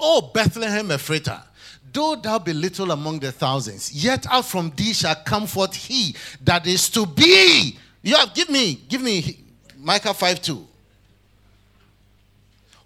Oh, 0.00 0.30
Bethlehem 0.34 0.88
Ephratah 0.88 1.44
Though 1.92 2.16
thou 2.16 2.40
be 2.40 2.52
little 2.52 2.90
among 2.90 3.20
the 3.20 3.30
thousands, 3.30 3.92
yet 3.92 4.26
out 4.28 4.46
from 4.46 4.72
thee 4.74 4.92
shall 4.92 5.14
come 5.14 5.46
forth 5.46 5.74
he 5.76 6.16
that 6.42 6.66
is 6.66 6.90
to 6.90 7.06
be. 7.06 7.78
You 8.02 8.16
have, 8.16 8.34
give 8.34 8.48
me, 8.50 8.74
give 8.88 9.02
me 9.02 9.44
Micah 9.78 10.14
5 10.14 10.42
2. 10.42 10.68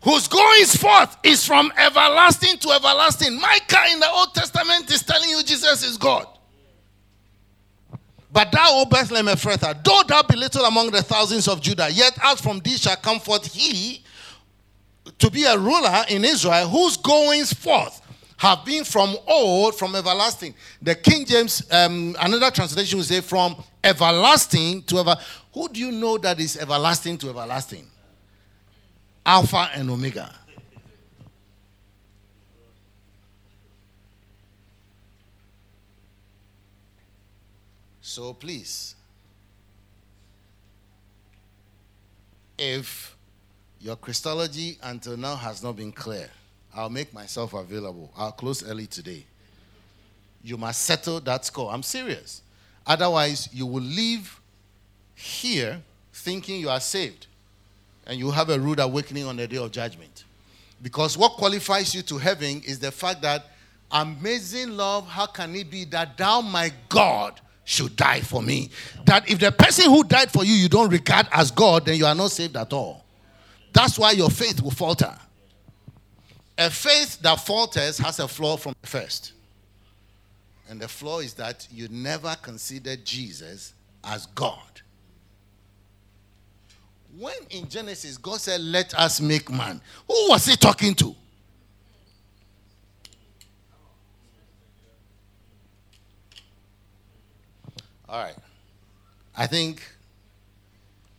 Whose 0.06 0.28
goings 0.28 0.76
forth 0.76 1.16
is 1.24 1.44
from 1.44 1.72
everlasting 1.76 2.58
to 2.58 2.70
everlasting. 2.70 3.40
Micah 3.40 3.86
in 3.92 3.98
the 3.98 4.08
Old 4.08 4.32
Testament 4.32 4.88
is 4.88 5.02
telling 5.02 5.28
you 5.28 5.42
Jesus 5.42 5.82
is 5.82 5.98
God. 5.98 6.28
But 8.30 8.52
thou, 8.52 8.66
O 8.68 8.84
Bethlehem 8.84 9.26
Ephrathah, 9.26 9.82
though 9.82 10.02
thou 10.06 10.22
be 10.22 10.36
little 10.36 10.64
among 10.64 10.92
the 10.92 11.02
thousands 11.02 11.48
of 11.48 11.60
Judah, 11.60 11.90
yet 11.90 12.16
out 12.22 12.38
from 12.38 12.60
thee 12.60 12.76
shall 12.76 12.94
come 12.94 13.18
forth 13.18 13.52
he 13.52 14.04
to 15.18 15.28
be 15.28 15.42
a 15.42 15.58
ruler 15.58 16.04
in 16.08 16.24
Israel, 16.24 16.68
whose 16.68 16.96
goings 16.96 17.52
forth 17.52 18.00
have 18.36 18.64
been 18.64 18.84
from 18.84 19.16
old, 19.26 19.74
from 19.74 19.96
everlasting. 19.96 20.54
The 20.82 20.94
King 20.94 21.26
James, 21.26 21.66
um, 21.72 22.14
another 22.20 22.52
translation 22.52 22.98
will 22.98 23.04
say 23.04 23.22
from 23.22 23.60
everlasting 23.82 24.84
to 24.84 24.98
ever. 24.98 25.16
Who 25.52 25.68
do 25.68 25.80
you 25.80 25.90
know 25.90 26.16
that 26.18 26.38
is 26.38 26.56
everlasting 26.56 27.18
to 27.18 27.30
everlasting? 27.30 27.88
Alpha 29.26 29.68
and 29.74 29.90
Omega. 29.90 30.32
So 38.00 38.32
please, 38.32 38.94
if 42.56 43.16
your 43.80 43.96
Christology 43.96 44.78
until 44.80 45.16
now 45.16 45.34
has 45.34 45.60
not 45.60 45.74
been 45.74 45.90
clear, 45.90 46.30
I'll 46.72 46.88
make 46.88 47.12
myself 47.12 47.52
available. 47.52 48.12
I'll 48.16 48.30
close 48.30 48.62
early 48.64 48.86
today. 48.86 49.24
You 50.44 50.56
must 50.56 50.82
settle 50.82 51.18
that 51.20 51.44
score. 51.44 51.72
I'm 51.72 51.82
serious. 51.82 52.42
Otherwise, 52.86 53.48
you 53.52 53.66
will 53.66 53.82
leave 53.82 54.40
here 55.16 55.82
thinking 56.12 56.60
you 56.60 56.70
are 56.70 56.78
saved 56.78 57.26
and 58.06 58.18
you 58.18 58.30
have 58.30 58.50
a 58.50 58.58
rude 58.58 58.80
awakening 58.80 59.24
on 59.24 59.36
the 59.36 59.46
day 59.46 59.56
of 59.56 59.70
judgment. 59.70 60.24
Because 60.82 61.16
what 61.16 61.32
qualifies 61.32 61.94
you 61.94 62.02
to 62.02 62.18
heaven 62.18 62.62
is 62.64 62.78
the 62.78 62.92
fact 62.92 63.22
that 63.22 63.46
amazing 63.90 64.76
love, 64.76 65.06
how 65.08 65.26
can 65.26 65.54
it 65.56 65.70
be 65.70 65.84
that 65.86 66.16
thou, 66.16 66.40
my 66.40 66.70
God, 66.88 67.40
should 67.64 67.96
die 67.96 68.20
for 68.20 68.42
me? 68.42 68.70
That 69.06 69.28
if 69.28 69.38
the 69.38 69.50
person 69.50 69.90
who 69.90 70.04
died 70.04 70.30
for 70.30 70.44
you, 70.44 70.52
you 70.52 70.68
don't 70.68 70.90
regard 70.90 71.26
as 71.32 71.50
God, 71.50 71.86
then 71.86 71.96
you 71.96 72.06
are 72.06 72.14
not 72.14 72.30
saved 72.30 72.56
at 72.56 72.72
all. 72.72 73.04
That's 73.72 73.98
why 73.98 74.12
your 74.12 74.30
faith 74.30 74.62
will 74.62 74.70
falter. 74.70 75.14
A 76.58 76.70
faith 76.70 77.20
that 77.20 77.40
falters 77.40 77.98
has 77.98 78.18
a 78.18 78.28
flaw 78.28 78.56
from 78.56 78.74
the 78.80 78.86
first. 78.86 79.32
And 80.68 80.80
the 80.80 80.88
flaw 80.88 81.20
is 81.20 81.34
that 81.34 81.66
you 81.70 81.88
never 81.88 82.34
considered 82.40 83.04
Jesus 83.04 83.74
as 84.02 84.26
God. 84.26 84.80
When 87.18 87.34
in 87.50 87.68
Genesis 87.68 88.16
God 88.18 88.40
said, 88.40 88.60
Let 88.60 88.94
us 88.94 89.20
make 89.20 89.50
man, 89.50 89.80
who 90.06 90.28
was 90.28 90.46
he 90.46 90.56
talking 90.56 90.94
to? 90.96 91.14
All 98.08 98.22
right. 98.22 98.36
I 99.36 99.46
think 99.46 99.82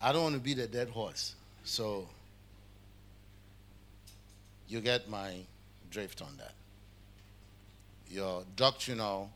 I 0.02 0.12
don't 0.12 0.24
want 0.24 0.36
to 0.36 0.42
be 0.42 0.54
the 0.54 0.68
dead 0.68 0.90
horse. 0.90 1.36
So 1.64 2.08
you 4.68 4.82
get 4.82 5.10
my 5.10 5.36
drift 5.92 6.22
on 6.22 6.36
that. 6.38 6.54
Your 8.10 8.44
doctrinal 8.56 9.30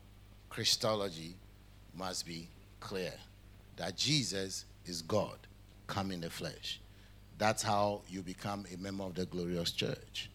Christology 0.48 1.34
must 1.94 2.26
be 2.26 2.48
clear 2.80 3.12
that 3.76 3.96
Jesus 3.96 4.64
is 4.86 5.02
God 5.02 5.36
come 5.92 6.10
in 6.10 6.20
the 6.22 6.30
flesh. 6.30 6.80
That's 7.36 7.62
how 7.62 8.00
you 8.08 8.22
become 8.22 8.64
a 8.72 8.78
member 8.78 9.04
of 9.04 9.14
the 9.14 9.26
glorious 9.26 9.72
church. 9.72 10.30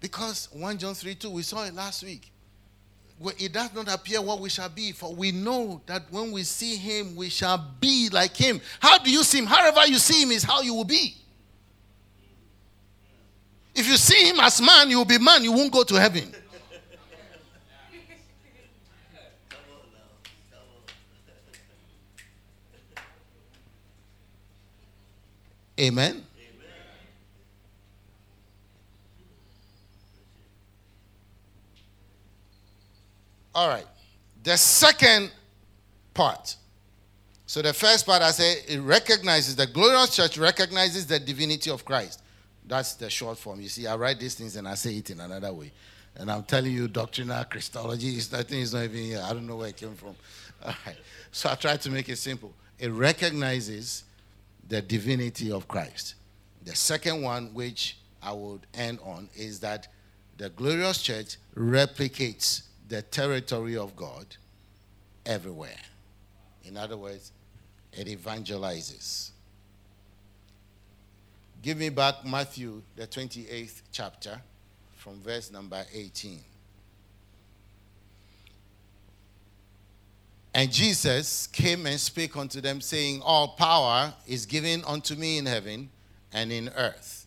Because 0.00 0.48
1 0.52 0.78
John 0.78 0.94
3 0.94 1.14
2, 1.16 1.30
we 1.30 1.42
saw 1.42 1.64
it 1.64 1.74
last 1.74 2.04
week. 2.04 2.30
It 3.38 3.52
does 3.52 3.74
not 3.74 3.92
appear 3.92 4.22
what 4.22 4.40
we 4.40 4.48
shall 4.48 4.70
be, 4.70 4.92
for 4.92 5.14
we 5.14 5.30
know 5.30 5.82
that 5.86 6.04
when 6.10 6.32
we 6.32 6.42
see 6.42 6.76
him, 6.76 7.16
we 7.16 7.28
shall 7.28 7.58
be 7.78 8.08
like 8.10 8.34
him. 8.34 8.62
How 8.78 8.96
do 8.98 9.10
you 9.10 9.22
see 9.24 9.38
him? 9.38 9.46
However, 9.46 9.86
you 9.86 9.98
see 9.98 10.22
him 10.22 10.30
is 10.30 10.42
how 10.42 10.62
you 10.62 10.74
will 10.74 10.84
be. 10.84 11.16
If 13.74 13.86
you 13.86 13.96
see 13.96 14.28
him 14.28 14.40
as 14.40 14.62
man, 14.62 14.88
you 14.88 14.98
will 14.98 15.04
be 15.04 15.18
man, 15.18 15.44
you 15.44 15.52
won't 15.52 15.72
go 15.72 15.82
to 15.82 15.94
heaven. 16.00 16.34
Amen. 25.80 26.10
Amen. 26.10 26.24
All 33.54 33.68
right. 33.68 33.86
The 34.42 34.58
second 34.58 35.30
part. 36.12 36.56
So 37.46 37.62
the 37.62 37.72
first 37.72 38.04
part, 38.04 38.20
I 38.20 38.30
say, 38.30 38.56
it 38.68 38.80
recognizes 38.80 39.56
the 39.56 39.66
glorious 39.66 40.14
church 40.14 40.36
recognizes 40.36 41.06
the 41.06 41.18
divinity 41.18 41.70
of 41.70 41.84
Christ. 41.84 42.22
That's 42.66 42.94
the 42.94 43.08
short 43.08 43.38
form. 43.38 43.60
You 43.60 43.68
see, 43.68 43.86
I 43.86 43.96
write 43.96 44.20
these 44.20 44.34
things 44.34 44.56
and 44.56 44.68
I 44.68 44.74
say 44.74 44.96
it 44.96 45.10
in 45.10 45.18
another 45.18 45.52
way. 45.52 45.72
And 46.16 46.30
I'm 46.30 46.42
telling 46.42 46.72
you, 46.72 46.88
doctrinal 46.88 47.42
Christology 47.44 48.18
is 48.18 48.28
that 48.28 48.52
is 48.52 48.74
not 48.74 48.84
even 48.84 49.02
here. 49.02 49.22
I 49.24 49.32
don't 49.32 49.46
know 49.46 49.56
where 49.56 49.68
it 49.68 49.76
came 49.76 49.94
from. 49.94 50.14
All 50.64 50.74
right. 50.86 50.96
So 51.32 51.48
I 51.48 51.54
try 51.54 51.76
to 51.78 51.90
make 51.90 52.08
it 52.10 52.16
simple. 52.16 52.52
It 52.78 52.90
recognizes 52.90 54.04
the 54.70 54.80
divinity 54.80 55.52
of 55.52 55.68
Christ. 55.68 56.14
The 56.64 56.74
second 56.74 57.22
one, 57.22 57.52
which 57.52 57.98
I 58.22 58.32
would 58.32 58.66
end 58.72 59.00
on, 59.04 59.28
is 59.34 59.60
that 59.60 59.88
the 60.38 60.48
glorious 60.50 61.02
church 61.02 61.36
replicates 61.56 62.62
the 62.88 63.02
territory 63.02 63.76
of 63.76 63.96
God 63.96 64.24
everywhere. 65.26 65.76
In 66.64 66.76
other 66.76 66.96
words, 66.96 67.32
it 67.92 68.06
evangelizes. 68.06 69.30
Give 71.62 71.76
me 71.76 71.88
back 71.88 72.24
Matthew, 72.24 72.80
the 72.94 73.08
28th 73.08 73.82
chapter, 73.90 74.40
from 74.96 75.20
verse 75.20 75.50
number 75.50 75.84
18. 75.92 76.40
And 80.52 80.72
Jesus 80.72 81.46
came 81.46 81.86
and 81.86 81.98
spake 81.98 82.36
unto 82.36 82.60
them, 82.60 82.80
saying, 82.80 83.22
All 83.22 83.48
power 83.48 84.12
is 84.26 84.46
given 84.46 84.82
unto 84.84 85.14
me 85.14 85.38
in 85.38 85.46
heaven 85.46 85.90
and 86.32 86.50
in 86.50 86.70
earth. 86.76 87.26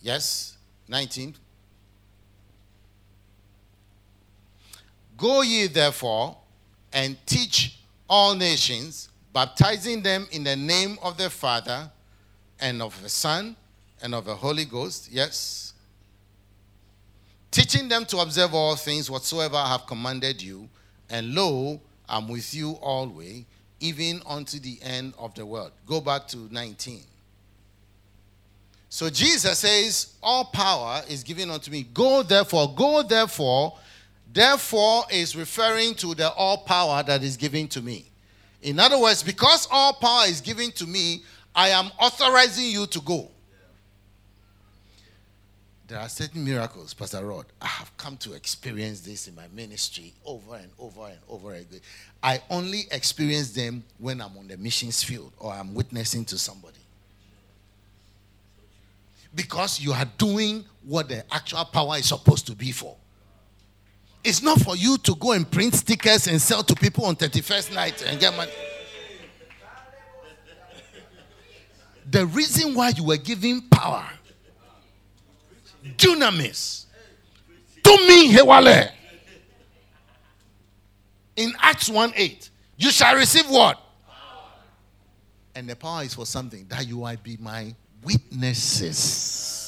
Yes, 0.00 0.56
19. 0.88 1.36
Go 5.16 5.42
ye 5.42 5.66
therefore 5.66 6.36
and 6.92 7.16
teach 7.26 7.78
all 8.08 8.34
nations, 8.34 9.10
baptizing 9.32 10.02
them 10.02 10.26
in 10.32 10.42
the 10.42 10.56
name 10.56 10.98
of 11.02 11.16
the 11.16 11.30
Father 11.30 11.90
and 12.58 12.82
of 12.82 13.00
the 13.02 13.08
Son 13.08 13.54
and 14.02 14.14
of 14.14 14.24
the 14.24 14.34
Holy 14.34 14.64
Ghost. 14.64 15.08
Yes. 15.12 15.74
Teaching 17.50 17.88
them 17.88 18.04
to 18.06 18.18
observe 18.18 18.54
all 18.54 18.74
things 18.74 19.10
whatsoever 19.10 19.56
I 19.56 19.68
have 19.68 19.86
commanded 19.86 20.42
you. 20.42 20.68
And 21.08 21.34
lo, 21.34 21.80
I'm 22.10 22.28
with 22.28 22.52
you 22.52 22.72
always, 22.82 23.44
even 23.78 24.20
unto 24.26 24.58
the 24.58 24.78
end 24.82 25.14
of 25.18 25.34
the 25.34 25.46
world. 25.46 25.70
Go 25.86 26.00
back 26.00 26.26
to 26.28 26.36
19. 26.50 27.00
So 28.88 29.08
Jesus 29.08 29.60
says, 29.60 30.14
All 30.22 30.44
power 30.46 31.02
is 31.08 31.22
given 31.22 31.50
unto 31.50 31.70
me. 31.70 31.86
Go 31.94 32.22
therefore, 32.22 32.74
go 32.74 33.02
therefore. 33.02 33.78
Therefore 34.32 35.04
is 35.10 35.34
referring 35.34 35.94
to 35.96 36.14
the 36.14 36.32
all 36.32 36.58
power 36.58 37.02
that 37.04 37.22
is 37.22 37.36
given 37.36 37.66
to 37.68 37.80
me. 37.80 38.04
In 38.62 38.78
other 38.78 38.98
words, 38.98 39.22
because 39.22 39.66
all 39.70 39.92
power 39.94 40.26
is 40.26 40.40
given 40.40 40.70
to 40.72 40.86
me, 40.86 41.22
I 41.54 41.70
am 41.70 41.90
authorizing 41.98 42.66
you 42.66 42.86
to 42.86 43.00
go. 43.00 43.28
There 45.90 45.98
are 45.98 46.08
certain 46.08 46.44
miracles, 46.44 46.94
Pastor 46.94 47.26
Rod. 47.26 47.46
I 47.60 47.66
have 47.66 47.96
come 47.96 48.16
to 48.18 48.34
experience 48.34 49.00
this 49.00 49.26
in 49.26 49.34
my 49.34 49.48
ministry 49.52 50.14
over 50.24 50.54
and 50.54 50.70
over 50.78 51.08
and 51.08 51.18
over 51.28 51.54
again. 51.54 51.80
I 52.22 52.40
only 52.48 52.84
experience 52.92 53.50
them 53.50 53.82
when 53.98 54.20
I'm 54.20 54.38
on 54.38 54.46
the 54.46 54.56
missions 54.56 55.02
field 55.02 55.32
or 55.40 55.52
I'm 55.52 55.74
witnessing 55.74 56.24
to 56.26 56.38
somebody. 56.38 56.78
Because 59.34 59.80
you 59.80 59.92
are 59.92 60.04
doing 60.16 60.64
what 60.86 61.08
the 61.08 61.24
actual 61.34 61.64
power 61.64 61.96
is 61.96 62.06
supposed 62.06 62.46
to 62.46 62.54
be 62.54 62.70
for. 62.70 62.94
It's 64.22 64.44
not 64.44 64.60
for 64.60 64.76
you 64.76 64.96
to 64.98 65.16
go 65.16 65.32
and 65.32 65.50
print 65.50 65.74
stickers 65.74 66.28
and 66.28 66.40
sell 66.40 66.62
to 66.62 66.74
people 66.76 67.04
on 67.06 67.16
31st 67.16 67.74
night 67.74 68.04
and 68.06 68.20
get 68.20 68.36
money. 68.36 68.52
The 72.08 72.26
reason 72.26 72.76
why 72.76 72.90
you 72.90 73.02
were 73.02 73.16
giving 73.16 73.62
power 73.62 74.08
dunamis. 75.96 76.86
To 77.84 77.90
me, 77.90 78.32
Hewale. 78.32 78.90
In 81.36 81.52
Acts 81.60 81.88
1 81.88 82.12
8, 82.14 82.50
you 82.76 82.90
shall 82.90 83.14
receive 83.14 83.48
what? 83.48 83.80
And 85.54 85.68
the 85.68 85.76
power 85.76 86.02
is 86.02 86.14
for 86.14 86.26
something 86.26 86.66
that 86.68 86.86
you 86.86 86.98
might 86.98 87.22
be 87.22 87.36
my 87.38 87.74
witnesses. 88.02 89.60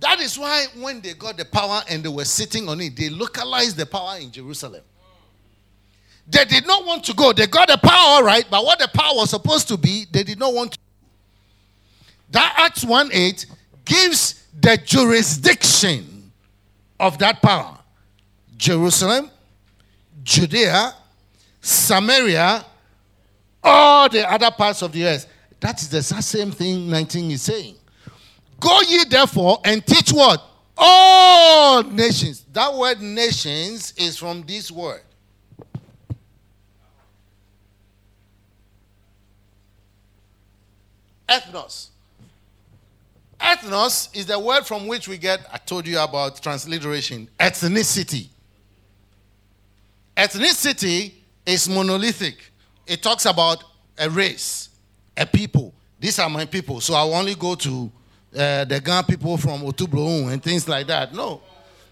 That 0.00 0.20
is 0.20 0.38
why 0.38 0.66
when 0.78 1.00
they 1.02 1.12
got 1.14 1.36
the 1.36 1.44
power 1.44 1.82
and 1.88 2.02
they 2.02 2.08
were 2.08 2.24
sitting 2.24 2.68
on 2.68 2.80
it, 2.80 2.96
they 2.96 3.10
localized 3.10 3.76
the 3.76 3.84
power 3.86 4.16
in 4.18 4.32
Jerusalem. 4.32 4.82
They 6.26 6.44
did 6.44 6.66
not 6.66 6.86
want 6.86 7.04
to 7.04 7.14
go. 7.14 7.32
They 7.32 7.46
got 7.46 7.68
the 7.68 7.76
power, 7.76 8.24
right? 8.24 8.46
But 8.50 8.64
what 8.64 8.78
the 8.78 8.88
power 8.88 9.14
was 9.16 9.30
supposed 9.30 9.68
to 9.68 9.76
be, 9.76 10.06
they 10.10 10.22
did 10.22 10.38
not 10.38 10.54
want 10.54 10.72
to. 10.72 10.78
That 12.30 12.54
Acts 12.56 12.84
1 12.84 13.10
8 13.12 13.46
gives 13.84 14.39
the 14.58 14.76
jurisdiction 14.84 16.32
of 16.98 17.18
that 17.18 17.40
power 17.40 17.78
Jerusalem, 18.56 19.30
Judea, 20.22 20.94
Samaria, 21.60 22.64
all 23.62 24.08
the 24.08 24.30
other 24.30 24.50
parts 24.50 24.82
of 24.82 24.92
the 24.92 25.06
earth. 25.06 25.26
That 25.60 25.80
is 25.80 25.88
the 25.88 26.02
same 26.02 26.50
thing 26.50 26.90
19 26.90 27.30
is 27.30 27.42
saying. 27.42 27.76
Go 28.58 28.80
ye 28.82 29.04
therefore 29.04 29.60
and 29.64 29.84
teach 29.84 30.10
what? 30.12 30.42
All 30.76 31.82
nations. 31.82 32.44
That 32.52 32.74
word 32.74 33.00
nations 33.00 33.94
is 33.96 34.18
from 34.18 34.42
this 34.42 34.70
word. 34.70 35.02
Ethnos. 41.28 41.88
Ethnos 43.40 44.14
is 44.16 44.26
the 44.26 44.38
word 44.38 44.66
from 44.66 44.86
which 44.86 45.08
we 45.08 45.18
get, 45.18 45.40
I 45.52 45.58
told 45.58 45.86
you 45.86 45.98
about 45.98 46.40
transliteration, 46.42 47.28
ethnicity. 47.38 48.28
Ethnicity 50.16 51.12
is 51.46 51.68
monolithic. 51.68 52.36
It 52.86 53.02
talks 53.02 53.26
about 53.26 53.64
a 53.98 54.10
race, 54.10 54.68
a 55.16 55.26
people. 55.26 55.72
These 55.98 56.18
are 56.18 56.28
my 56.28 56.44
people. 56.44 56.80
So 56.80 56.94
I 56.94 57.02
only 57.02 57.34
go 57.34 57.54
to 57.54 57.92
uh, 58.36 58.64
the 58.64 58.80
Ghana 58.80 59.06
people 59.06 59.36
from 59.36 59.60
Otubro 59.62 60.32
and 60.32 60.42
things 60.42 60.68
like 60.68 60.86
that. 60.86 61.14
No. 61.14 61.42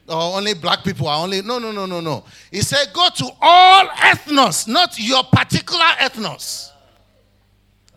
Or 0.09 0.37
only 0.37 0.55
black 0.55 0.83
people 0.83 1.07
are 1.07 1.23
only. 1.23 1.43
No, 1.43 1.59
no, 1.59 1.71
no, 1.71 1.85
no, 1.85 2.01
no. 2.01 2.25
He 2.51 2.63
said, 2.63 2.87
go 2.95 3.09
to 3.15 3.31
all 3.41 3.87
ethnos, 3.89 4.67
not 4.67 4.99
your 4.99 5.23
particular 5.25 5.85
ethnos. 6.01 6.71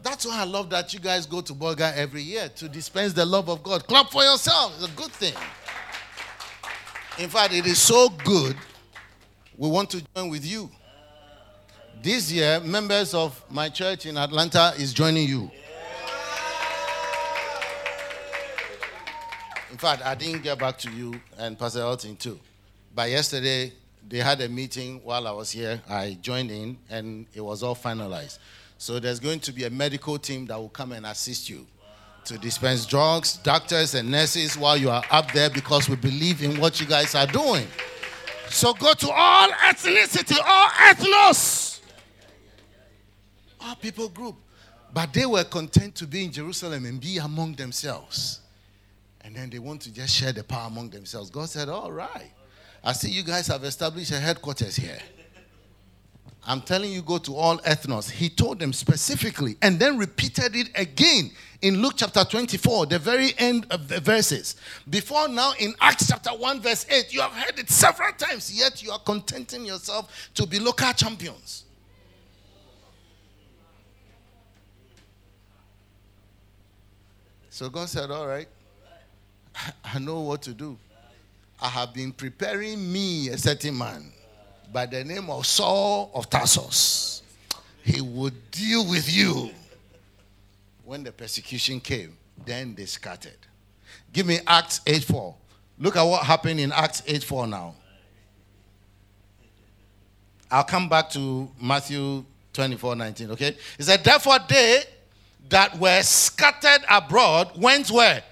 That's 0.04 0.26
why 0.26 0.41
I 0.41 0.43
love 0.45 0.70
that 0.72 0.93
you 0.93 0.99
guys 0.99 1.26
go 1.26 1.41
to 1.41 1.54
Bolga 1.54 1.93
every 1.95 2.24
year 2.24 2.49
to 2.56 2.68
dispense 2.68 3.14
the 3.14 3.26
love 3.26 3.49
of 3.49 3.62
God. 3.62 3.86
Clap 3.88 4.10
for 4.10 4.24
yourself. 4.24 4.74
It's 4.76 4.91
a 4.91 4.95
good 4.95 5.12
thing. 5.12 5.34
In 7.20 7.30
fact, 7.30 7.54
it 7.54 7.66
is 7.66 7.78
so 7.78 8.10
good, 8.10 8.56
we 9.58 9.70
want 9.70 9.89
to 9.91 10.04
join 10.16 10.30
with 10.30 10.45
you. 10.45 10.72
This 12.02 12.32
year, 12.32 12.60
members 12.62 13.14
of 13.14 13.39
my 13.52 13.70
church 13.70 14.08
in 14.08 14.18
Atlanta 14.18 14.74
is 14.78 14.91
joining 14.91 15.28
you. 15.28 15.52
In 19.70 19.78
fact, 19.78 20.02
I 20.04 20.16
didn't 20.16 20.41
get 20.41 20.58
back 20.58 20.78
to 20.80 20.91
you 20.91 21.14
and 21.38 21.60
Pastor 21.60 21.82
Elton 21.82 22.16
too. 22.16 22.39
But 22.95 23.10
yesterday, 23.10 23.72
they 24.08 24.18
had 24.18 24.41
a 24.41 24.49
meeting 24.49 25.02
while 25.04 25.28
I 25.28 25.32
was 25.32 25.52
here. 25.52 25.82
I 25.88 26.18
joined 26.22 26.49
in 26.49 26.78
and 26.89 27.28
it 27.34 27.41
was 27.41 27.62
all 27.62 27.76
finalized. 27.76 28.39
So 28.82 28.99
there's 28.99 29.19
going 29.19 29.41
to 29.41 29.51
be 29.51 29.65
a 29.65 29.69
medical 29.69 30.17
team 30.17 30.47
that 30.47 30.59
will 30.59 30.67
come 30.67 30.91
and 30.91 31.05
assist 31.05 31.47
you 31.47 31.67
to 32.25 32.39
dispense 32.39 32.84
drugs, 32.88 33.38
doctors, 33.38 33.93
and 33.93 34.09
nurses 34.09 34.57
while 34.57 34.75
you 34.75 34.89
are 34.89 35.03
up 35.11 35.32
there 35.34 35.51
because 35.51 35.88
we 35.88 35.95
believe 35.95 36.41
in 36.41 36.59
what 36.59 36.82
you 36.82 36.88
guys 36.88 37.13
are 37.13 37.27
doing. 37.27 37.67
So 38.49 38.73
go 38.73 38.91
to 38.93 39.11
all 39.11 39.49
ethnicity, 39.49 40.36
all 40.43 40.67
ethnos, 40.69 41.79
all 43.59 43.75
people 43.75 44.09
group. 44.09 44.38
But 44.91 45.13
they 45.13 45.27
were 45.27 45.43
content 45.43 45.93
to 45.97 46.07
be 46.07 46.25
in 46.25 46.32
Jerusalem 46.32 46.86
and 46.86 46.99
be 46.99 47.19
among 47.19 47.53
themselves. 47.53 48.39
And 49.23 49.36
then 49.36 49.51
they 49.51 49.59
want 49.59 49.82
to 49.82 49.93
just 49.93 50.15
share 50.15 50.34
the 50.34 50.43
power 50.43 50.65
among 50.65 50.89
themselves. 50.89 51.29
God 51.29 51.49
said, 51.49 51.69
All 51.69 51.91
right. 51.91 52.32
I 52.84 52.93
see 52.93 53.11
you 53.11 53.21
guys 53.21 53.45
have 53.45 53.63
established 53.63 54.11
a 54.11 54.19
headquarters 54.19 54.75
here. 54.75 54.97
I'm 56.43 56.61
telling 56.61 56.91
you, 56.91 57.03
go 57.03 57.19
to 57.19 57.35
all 57.35 57.59
ethnos. 57.59 58.09
He 58.09 58.27
told 58.27 58.59
them 58.59 58.73
specifically 58.73 59.57
and 59.61 59.79
then 59.79 59.97
repeated 59.97 60.55
it 60.55 60.69
again 60.75 61.31
in 61.61 61.81
Luke 61.81 61.93
chapter 61.97 62.23
24, 62.23 62.87
the 62.87 62.97
very 62.97 63.33
end 63.37 63.67
of 63.69 63.87
the 63.87 63.99
verses. 63.99 64.55
Before 64.89 65.27
now, 65.27 65.53
in 65.59 65.75
Acts 65.79 66.07
chapter 66.07 66.31
1, 66.31 66.61
verse 66.61 66.87
8, 66.89 67.13
you 67.13 67.21
have 67.21 67.31
heard 67.31 67.59
it 67.59 67.69
several 67.69 68.11
times, 68.13 68.51
yet 68.51 68.81
you 68.81 68.91
are 68.91 68.99
contenting 68.99 69.65
yourself 69.65 70.31
to 70.33 70.47
be 70.47 70.59
local 70.59 70.91
champions. 70.93 71.65
So 77.51 77.69
God 77.69 77.89
said, 77.89 78.09
All 78.09 78.25
right, 78.25 78.47
I 79.83 79.99
know 79.99 80.21
what 80.21 80.41
to 80.43 80.53
do. 80.53 80.79
I 81.61 81.67
have 81.67 81.93
been 81.93 82.11
preparing 82.11 82.91
me 82.91 83.29
a 83.29 83.37
certain 83.37 83.77
man 83.77 84.11
by 84.72 84.86
the 84.86 85.03
name 85.03 85.30
of 85.30 85.45
Saul 85.45 86.11
of 86.13 86.30
Tarsus. 86.30 87.24
He 87.84 88.01
would 88.01 88.51
deal 88.51 88.88
with 88.88 89.11
you. 89.11 89.51
When 90.84 91.03
the 91.03 91.11
persecution 91.11 91.80
came, 91.80 92.17
then 92.45 92.76
they 92.76 92.86
scattered. 92.86 93.38
Give 94.13 94.26
me 94.26 94.39
Acts 94.45 94.82
8 94.86 95.03
4. 95.03 95.36
Look 95.80 95.95
at 95.95 96.03
what 96.03 96.24
happened 96.24 96.59
in 96.59 96.72
Acts 96.72 97.01
8 97.07 97.24
4 97.24 97.47
now. 97.47 97.76
I'll 100.49 100.65
come 100.65 100.89
back 100.89 101.09
to 101.11 101.49
Matthew 101.61 102.26
24 102.53 102.95
19, 102.95 103.32
okay? 103.32 103.55
He 103.78 103.84
said, 103.84 104.03
Therefore, 104.03 104.39
they 104.49 104.84
that 105.49 105.78
were 105.80 106.01
scattered 106.01 106.84
abroad 106.89 107.51
went 107.57 107.89
where? 107.89 108.24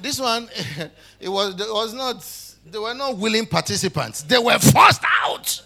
This 0.00 0.20
one, 0.20 0.48
it 1.20 1.28
was, 1.28 1.60
it 1.60 1.72
was 1.72 1.94
not, 1.94 2.24
they 2.70 2.78
were 2.78 2.94
not 2.94 3.16
willing 3.16 3.46
participants. 3.46 4.22
They 4.22 4.38
were 4.38 4.58
forced 4.58 5.02
out. 5.22 5.62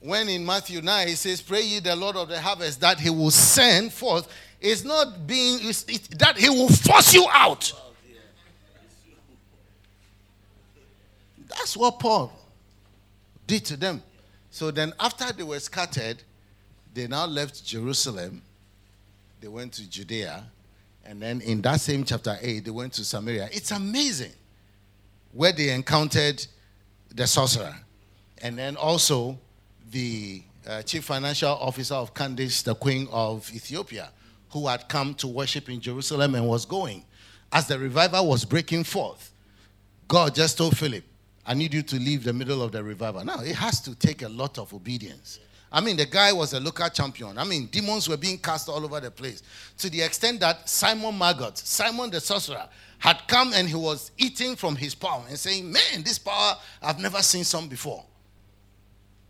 When 0.00 0.28
in 0.28 0.44
Matthew 0.44 0.80
9 0.80 1.08
he 1.08 1.14
says, 1.14 1.40
Pray 1.40 1.62
ye 1.62 1.78
the 1.78 1.94
Lord 1.94 2.16
of 2.16 2.28
the 2.28 2.40
harvest 2.40 2.80
that 2.80 2.98
he 2.98 3.08
will 3.08 3.30
send 3.30 3.92
forth, 3.92 4.26
it's 4.60 4.82
not 4.84 5.26
being, 5.26 5.58
it's, 5.62 5.84
it's, 5.86 6.08
that 6.08 6.36
he 6.36 6.48
will 6.48 6.68
force 6.68 7.14
you 7.14 7.26
out. 7.30 7.72
That's 11.48 11.76
what 11.76 12.00
Paul 12.00 12.32
did 13.46 13.64
to 13.66 13.76
them. 13.76 14.02
So 14.50 14.70
then, 14.70 14.92
after 14.98 15.32
they 15.32 15.42
were 15.42 15.60
scattered, 15.60 16.22
they 16.92 17.06
now 17.06 17.26
left 17.26 17.64
Jerusalem. 17.64 18.42
They 19.42 19.48
went 19.48 19.72
to 19.72 19.90
Judea. 19.90 20.44
And 21.04 21.20
then 21.20 21.40
in 21.40 21.60
that 21.62 21.80
same 21.80 22.04
chapter 22.04 22.38
8, 22.40 22.64
they 22.64 22.70
went 22.70 22.92
to 22.92 23.04
Samaria. 23.04 23.48
It's 23.50 23.72
amazing 23.72 24.30
where 25.32 25.50
they 25.50 25.70
encountered 25.70 26.46
the 27.12 27.26
sorcerer. 27.26 27.74
And 28.40 28.56
then 28.56 28.76
also 28.76 29.36
the 29.90 30.42
uh, 30.64 30.82
chief 30.82 31.04
financial 31.04 31.50
officer 31.50 31.94
of 31.94 32.14
Candace, 32.14 32.62
the 32.62 32.76
queen 32.76 33.08
of 33.10 33.52
Ethiopia, 33.52 34.10
who 34.50 34.68
had 34.68 34.88
come 34.88 35.12
to 35.14 35.26
worship 35.26 35.68
in 35.68 35.80
Jerusalem 35.80 36.36
and 36.36 36.46
was 36.46 36.64
going. 36.64 37.04
As 37.50 37.66
the 37.66 37.80
revival 37.80 38.28
was 38.28 38.44
breaking 38.44 38.84
forth, 38.84 39.32
God 40.06 40.36
just 40.36 40.56
told 40.56 40.78
Philip, 40.78 41.02
I 41.44 41.54
need 41.54 41.74
you 41.74 41.82
to 41.82 41.96
leave 41.96 42.22
the 42.22 42.32
middle 42.32 42.62
of 42.62 42.70
the 42.70 42.84
revival. 42.84 43.24
Now, 43.24 43.40
it 43.40 43.56
has 43.56 43.80
to 43.80 43.96
take 43.96 44.22
a 44.22 44.28
lot 44.28 44.58
of 44.58 44.72
obedience. 44.72 45.40
I 45.72 45.80
mean, 45.80 45.96
the 45.96 46.04
guy 46.04 46.32
was 46.34 46.52
a 46.52 46.60
local 46.60 46.86
champion. 46.90 47.38
I 47.38 47.44
mean, 47.44 47.66
demons 47.66 48.06
were 48.06 48.18
being 48.18 48.36
cast 48.36 48.68
all 48.68 48.84
over 48.84 49.00
the 49.00 49.10
place 49.10 49.42
to 49.78 49.88
the 49.88 50.02
extent 50.02 50.40
that 50.40 50.68
Simon 50.68 51.16
Magus, 51.16 51.62
Simon 51.64 52.10
the 52.10 52.20
sorcerer, 52.20 52.68
had 52.98 53.26
come 53.26 53.52
and 53.54 53.66
he 53.66 53.74
was 53.74 54.10
eating 54.18 54.54
from 54.54 54.76
his 54.76 54.94
palm 54.94 55.24
and 55.28 55.38
saying, 55.38 55.72
Man, 55.72 56.02
this 56.04 56.18
power, 56.18 56.56
I've 56.82 57.00
never 57.00 57.22
seen 57.22 57.42
some 57.42 57.68
before. 57.68 58.04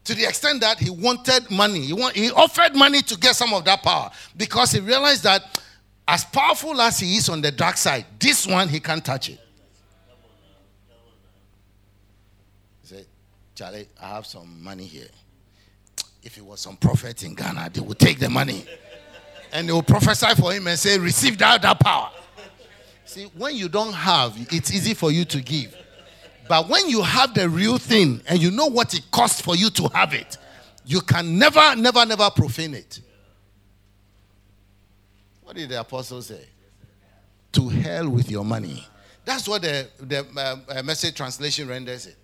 To 0.05 0.14
the 0.16 0.24
extent 0.24 0.61
that 0.62 0.80
he 0.80 0.90
wanted 0.90 1.49
money, 1.49 1.80
he, 1.80 1.93
want, 1.93 2.16
he 2.16 2.32
offered 2.32 2.74
money 2.74 3.03
to 3.03 3.16
get 3.16 3.36
some 3.36 3.55
of 3.55 3.64
that 3.64 3.84
power 3.84 4.11
because 4.36 4.72
he 4.72 4.80
realized 4.80 5.22
that 5.22 5.61
as 6.09 6.24
powerful 6.24 6.80
as 6.80 6.99
he 6.99 7.16
is 7.16 7.28
on 7.28 7.40
the 7.40 7.53
dark 7.53 7.76
side, 7.76 8.05
this 8.18 8.49
one 8.49 8.68
he 8.68 8.80
can't 8.80 9.05
touch 9.05 9.28
it. 9.30 9.38
He 12.80 12.88
said, 12.88 13.07
Charlie, 13.55 13.86
I 14.03 14.09
have 14.09 14.26
some 14.26 14.61
money 14.61 14.84
here 14.84 15.07
if 16.23 16.39
it 16.39 16.45
was 16.45 16.61
some 16.61 16.77
prophet 16.77 17.23
in 17.25 17.35
Ghana, 17.35 17.70
they 17.73 17.81
would 17.81 17.99
take 17.99 18.18
the 18.18 18.29
money 18.31 18.64
and 19.53 19.68
they 19.68 19.73
will 19.73 19.83
prophesy 19.83 20.35
for 20.35 20.53
him 20.53 20.66
and 20.66 20.79
say, 20.79 20.99
Receive 20.99 21.39
that, 21.39 21.79
power. 21.81 22.11
See, 23.05 23.25
when 23.37 23.55
you 23.55 23.68
don't 23.68 23.93
have, 23.93 24.35
it's 24.51 24.73
easy 24.73 24.95
for 24.95 25.12
you 25.12 25.25
to 25.27 25.41
give. 25.41 25.77
But 26.49 26.68
when 26.68 26.89
you 26.89 27.03
have 27.03 27.35
the 27.35 27.49
real 27.49 27.79
thing 27.79 28.23
and 28.27 28.41
you 28.41 28.51
know 28.51 28.66
what 28.66 28.95
it 28.95 29.03
costs 29.11 29.41
for 29.41 29.55
you 29.57 29.70
to 29.70 29.89
have 29.89 30.14
it, 30.14 30.39
you 30.85 31.01
can 31.01 31.39
never, 31.39 31.77
never, 31.77 32.05
never 32.07 32.31
profane 32.31 32.75
it. 32.75 33.01
What 35.43 35.57
did 35.57 35.68
the 35.68 35.81
apostle 35.81 36.23
say? 36.23 36.47
To 37.53 37.68
hell 37.68 38.09
with 38.09 38.31
your 38.31 38.45
money. 38.45 38.87
That's 39.25 39.47
what 39.47 39.62
the, 39.62 39.89
the 40.01 40.27
uh, 40.37 40.57
uh 40.68 40.83
message 40.83 41.14
translation 41.14 41.68
renders 41.68 42.07
it. 42.07 42.16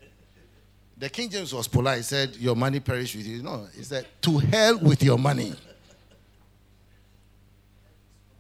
The 0.99 1.09
King 1.09 1.31
James 1.31 1.55
was 1.55 1.69
polite. 1.69 1.99
He 1.99 2.03
said, 2.03 2.37
Your 2.37 2.57
money 2.57 2.81
perish 2.81 3.15
with 3.15 3.27
you. 3.27 3.43
No, 3.43 3.67
he 3.75 3.85
said, 3.85 4.07
To 4.23 4.39
hell 4.39 4.79
with 4.79 5.03
your 5.03 5.19
money. 5.19 5.55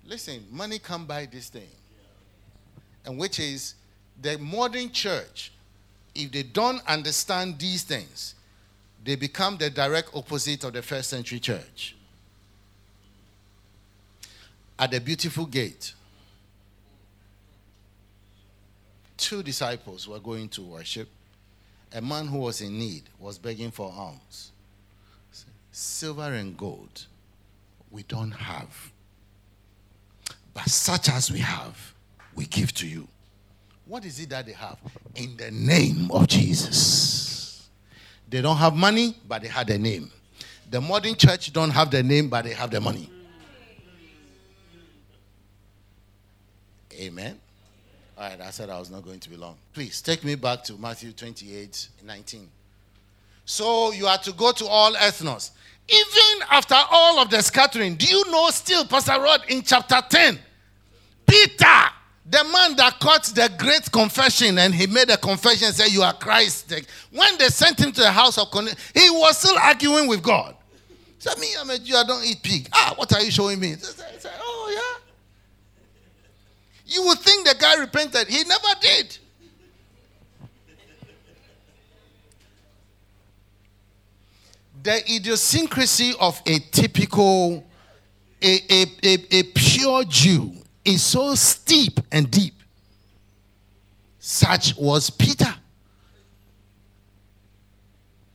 Listen, 0.05 0.45
money 0.51 0.79
can't 0.79 1.07
buy 1.07 1.27
this 1.27 1.49
thing. 1.49 1.69
And 3.05 3.19
which 3.19 3.39
is 3.39 3.75
the 4.21 4.39
modern 4.39 4.91
church, 4.91 5.53
if 6.15 6.33
they 6.33 6.43
don't 6.43 6.85
understand 6.89 7.59
these 7.59 7.85
things, 7.85 8.35
they 9.05 9.15
become 9.15 9.57
the 9.57 9.71
direct 9.71 10.11
opposite 10.15 10.65
of 10.65 10.73
the 10.73 10.83
first 10.83 11.11
century 11.11 11.39
church. 11.39 11.95
At 14.79 14.91
the 14.91 15.01
beautiful 15.01 15.47
gate, 15.47 15.93
two 19.17 19.43
disciples 19.43 20.09
were 20.09 20.19
going 20.19 20.49
to 20.51 20.63
worship 20.63 21.09
a 21.93 22.01
man 22.01 22.27
who 22.27 22.39
was 22.39 22.61
in 22.61 22.79
need 22.79 23.05
was 23.19 23.39
begging 23.39 23.71
for 23.71 23.93
alms. 23.93 24.53
Silver 25.71 26.33
and 26.35 26.57
gold 26.57 27.07
we 27.91 28.03
don't 28.05 28.33
have. 28.33 28.93
But 30.55 30.69
such 30.69 31.09
as 31.09 31.31
we 31.31 31.39
have, 31.41 31.95
we 32.35 32.47
give 32.47 32.73
to 32.75 32.87
you. 32.87 33.09
What 33.87 34.05
is 34.05 34.21
it 34.21 34.31
that 34.31 34.47
they 34.47 34.53
have? 34.53 34.79
In 35.15 35.37
the 35.37 35.51
name 35.51 36.11
of 36.11 36.27
Jesus. 36.27 37.69
They 38.29 38.43
don't 38.43 38.57
have 38.57 38.75
money, 38.75 39.17
but 39.27 39.43
they 39.43 39.49
had 39.49 39.71
a 39.71 39.79
name. 39.79 40.11
The 40.71 40.81
modern 40.81 41.15
church 41.15 41.53
don't 41.53 41.71
have 41.71 41.91
the 41.91 42.03
name, 42.03 42.29
but 42.29 42.45
they 42.45 42.53
have 42.53 42.71
the 42.71 42.81
money. 42.81 43.11
Amen. 46.93 47.39
All 48.19 48.29
right, 48.29 48.41
I 48.41 48.51
said 48.51 48.69
I 48.69 48.79
was 48.81 48.91
not 48.91 49.05
going 49.05 49.21
to 49.21 49.31
be 49.31 49.37
long. 49.37 49.55
Please 49.73 50.03
take 50.03 50.25
me 50.25 50.35
back 50.35 50.65
to 50.65 50.75
Matthew 50.75 51.13
28 51.13 51.89
19. 52.05 52.49
So 53.45 53.93
you 53.93 54.09
are 54.09 54.19
to 54.19 54.33
go 54.33 54.51
to 54.51 54.67
all 54.67 54.93
ethnos. 54.95 55.53
Even 55.89 56.47
after 56.51 56.75
all 56.91 57.21
of 57.21 57.31
the 57.31 57.41
scattering, 57.41 57.95
do 57.95 58.07
you 58.07 58.29
know 58.31 58.51
still, 58.51 58.85
Pastor 58.87 59.21
Rod, 59.21 59.43
in 59.49 59.63
chapter 59.63 60.03
10, 60.07 60.39
Peter, 61.27 61.65
the 62.29 62.45
man 62.45 62.77
that 62.77 62.99
caught 63.01 63.25
the 63.25 63.51
great 63.57 63.91
confession 63.93 64.59
and 64.59 64.75
he 64.75 64.87
made 64.89 65.09
a 65.11 65.17
confession 65.17 65.73
said, 65.73 65.91
You 65.93 66.03
are 66.03 66.13
Christ. 66.13 66.75
When 67.13 67.39
they 67.39 67.49
sent 67.49 67.79
him 67.79 67.93
to 67.93 68.01
the 68.01 68.11
house 68.11 68.37
of 68.37 68.51
Cornelius, 68.51 68.79
he 68.93 69.09
was 69.11 69.39
still 69.39 69.57
arguing 69.59 70.09
with 70.09 70.23
God. 70.23 70.57
He 70.89 71.21
said, 71.21 71.39
Me, 71.39 71.47
I'm 71.59 71.71
a 71.71 71.79
Jew, 71.79 71.95
I 71.95 72.05
don't 72.05 72.25
eat 72.25 72.43
pig. 72.43 72.69
Ah, 72.73 72.95
what 72.97 73.13
are 73.15 73.23
you 73.23 73.31
showing 73.31 73.61
me? 73.61 73.77
Said, 73.77 74.33
Oh, 74.41 74.73
yeah. 74.75 75.08
You 76.89 77.05
would 77.05 77.19
think 77.19 77.47
the 77.47 77.55
guy 77.55 77.75
repented. 77.75 78.29
He 78.29 78.45
never 78.45 78.69
did. 78.81 79.19
The 84.83 85.15
idiosyncrasy 85.15 86.15
of 86.19 86.41
a 86.47 86.59
typical, 86.59 87.63
a, 88.41 88.61
a, 88.71 88.87
a, 89.03 89.39
a 89.39 89.43
pure 89.55 90.05
Jew 90.05 90.53
is 90.83 91.03
so 91.03 91.35
steep 91.35 92.01
and 92.11 92.31
deep. 92.31 92.55
Such 94.19 94.75
was 94.77 95.11
Peter. 95.11 95.55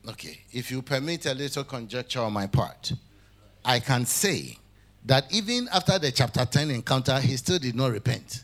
Okay, 0.09 0.41
if 0.51 0.69
you 0.69 0.83
permit 0.83 1.25
a 1.25 1.33
little 1.33 1.63
conjecture 1.63 2.19
on 2.19 2.33
my 2.33 2.45
part, 2.45 2.93
I 3.65 3.79
can 3.79 4.05
say 4.05 4.57
that 5.05 5.25
even 5.33 5.67
after 5.73 5.99
the 5.99 6.11
chapter 6.11 6.45
10 6.45 6.71
encounter, 6.71 7.19
he 7.19 7.35
still 7.37 7.59
did 7.59 7.75
not 7.75 7.91
repent. 7.91 8.43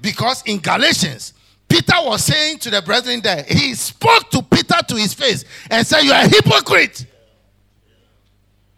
Because 0.00 0.42
in 0.46 0.58
Galatians, 0.58 1.34
Peter 1.68 1.94
was 1.98 2.24
saying 2.24 2.58
to 2.58 2.70
the 2.70 2.82
brethren 2.82 3.20
there, 3.20 3.44
he 3.44 3.74
spoke 3.74 4.30
to 4.30 4.42
Peter 4.42 4.76
to 4.88 4.96
his 4.96 5.14
face 5.14 5.44
and 5.70 5.86
said, 5.86 6.00
You 6.00 6.12
are 6.12 6.24
a 6.24 6.28
hypocrite. 6.28 7.06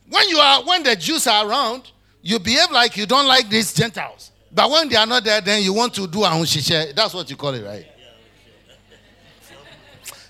When 0.09 0.29
you 0.29 0.39
are 0.39 0.63
when 0.65 0.83
the 0.83 0.95
Jews 0.95 1.27
are 1.27 1.49
around, 1.49 1.91
you 2.21 2.39
behave 2.39 2.71
like 2.71 2.97
you 2.97 3.07
don't 3.07 3.27
like 3.27 3.49
these 3.49 3.73
Gentiles. 3.73 4.31
But 4.55 4.71
when 4.71 4.89
they 4.89 4.97
are 4.97 5.07
not 5.07 5.25
there, 5.25 5.41
then 5.41 5.63
you 5.63 5.73
want 5.73 5.95
to 5.95 6.07
do 6.07 6.19
ahushishe. 6.19 6.95
That's 6.95 7.15
what 7.15 7.31
you 7.31 7.37
call 7.37 7.55
it, 7.55 7.65
right? 7.65 7.87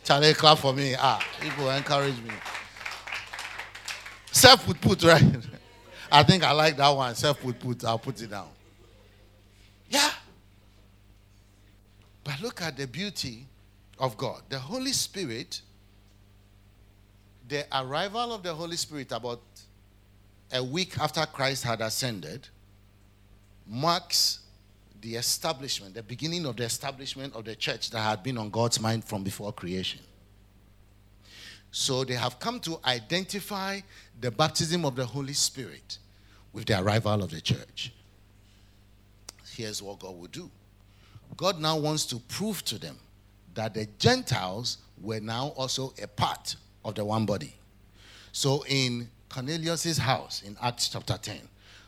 Charlie, 0.04 0.34
clap 0.34 0.58
for 0.58 0.72
me. 0.72 0.94
Ah, 0.96 1.24
people 1.40 1.68
encourage 1.70 2.16
me. 2.22 2.30
Self 4.30 4.64
put 4.64 4.80
put, 4.80 5.02
right? 5.02 5.22
I 6.12 6.22
think 6.22 6.44
I 6.44 6.52
like 6.52 6.76
that 6.76 6.90
one. 6.90 7.14
Self 7.14 7.40
put 7.40 7.58
put. 7.58 7.84
I'll 7.84 7.98
put 7.98 8.20
it 8.20 8.28
down. 8.28 8.50
Yeah. 9.88 10.10
But 12.22 12.42
look 12.42 12.60
at 12.60 12.76
the 12.76 12.86
beauty 12.86 13.46
of 13.98 14.18
God. 14.18 14.42
The 14.50 14.58
Holy 14.58 14.92
Spirit, 14.92 15.62
the 17.48 17.64
arrival 17.72 18.34
of 18.34 18.42
the 18.42 18.52
Holy 18.52 18.76
Spirit 18.76 19.10
about 19.10 19.40
a 20.52 20.62
week 20.62 20.98
after 20.98 21.24
Christ 21.24 21.64
had 21.64 21.80
ascended 21.80 22.46
marks 23.66 24.40
the 25.00 25.16
establishment, 25.16 25.94
the 25.94 26.02
beginning 26.02 26.44
of 26.44 26.56
the 26.56 26.64
establishment 26.64 27.34
of 27.34 27.46
the 27.46 27.56
church 27.56 27.88
that 27.90 28.00
had 28.00 28.22
been 28.22 28.36
on 28.36 28.50
God's 28.50 28.78
mind 28.78 29.02
from 29.02 29.24
before 29.24 29.50
creation. 29.50 30.00
So 31.70 32.04
they 32.04 32.14
have 32.14 32.38
come 32.38 32.60
to 32.60 32.78
identify 32.84 33.80
the 34.20 34.30
baptism 34.30 34.84
of 34.84 34.94
the 34.94 35.06
Holy 35.06 35.32
Spirit 35.32 35.98
with 36.52 36.66
the 36.66 36.80
arrival 36.80 37.22
of 37.22 37.30
the 37.30 37.40
church. 37.40 37.92
Here's 39.54 39.82
what 39.82 39.98
God 39.98 40.16
will 40.18 40.28
do 40.28 40.50
God 41.36 41.60
now 41.60 41.76
wants 41.78 42.06
to 42.06 42.18
prove 42.18 42.64
to 42.64 42.78
them 42.78 42.98
that 43.54 43.74
the 43.74 43.86
Gentiles 43.98 44.78
were 45.00 45.20
now 45.20 45.48
also 45.56 45.92
a 46.02 46.06
part 46.06 46.56
of 46.84 46.94
the 46.94 47.04
one 47.04 47.26
body. 47.26 47.54
So 48.32 48.64
in 48.68 49.08
Cornelius' 49.28 49.98
house 49.98 50.42
in 50.42 50.56
Acts 50.62 50.88
chapter 50.88 51.18
10, 51.20 51.40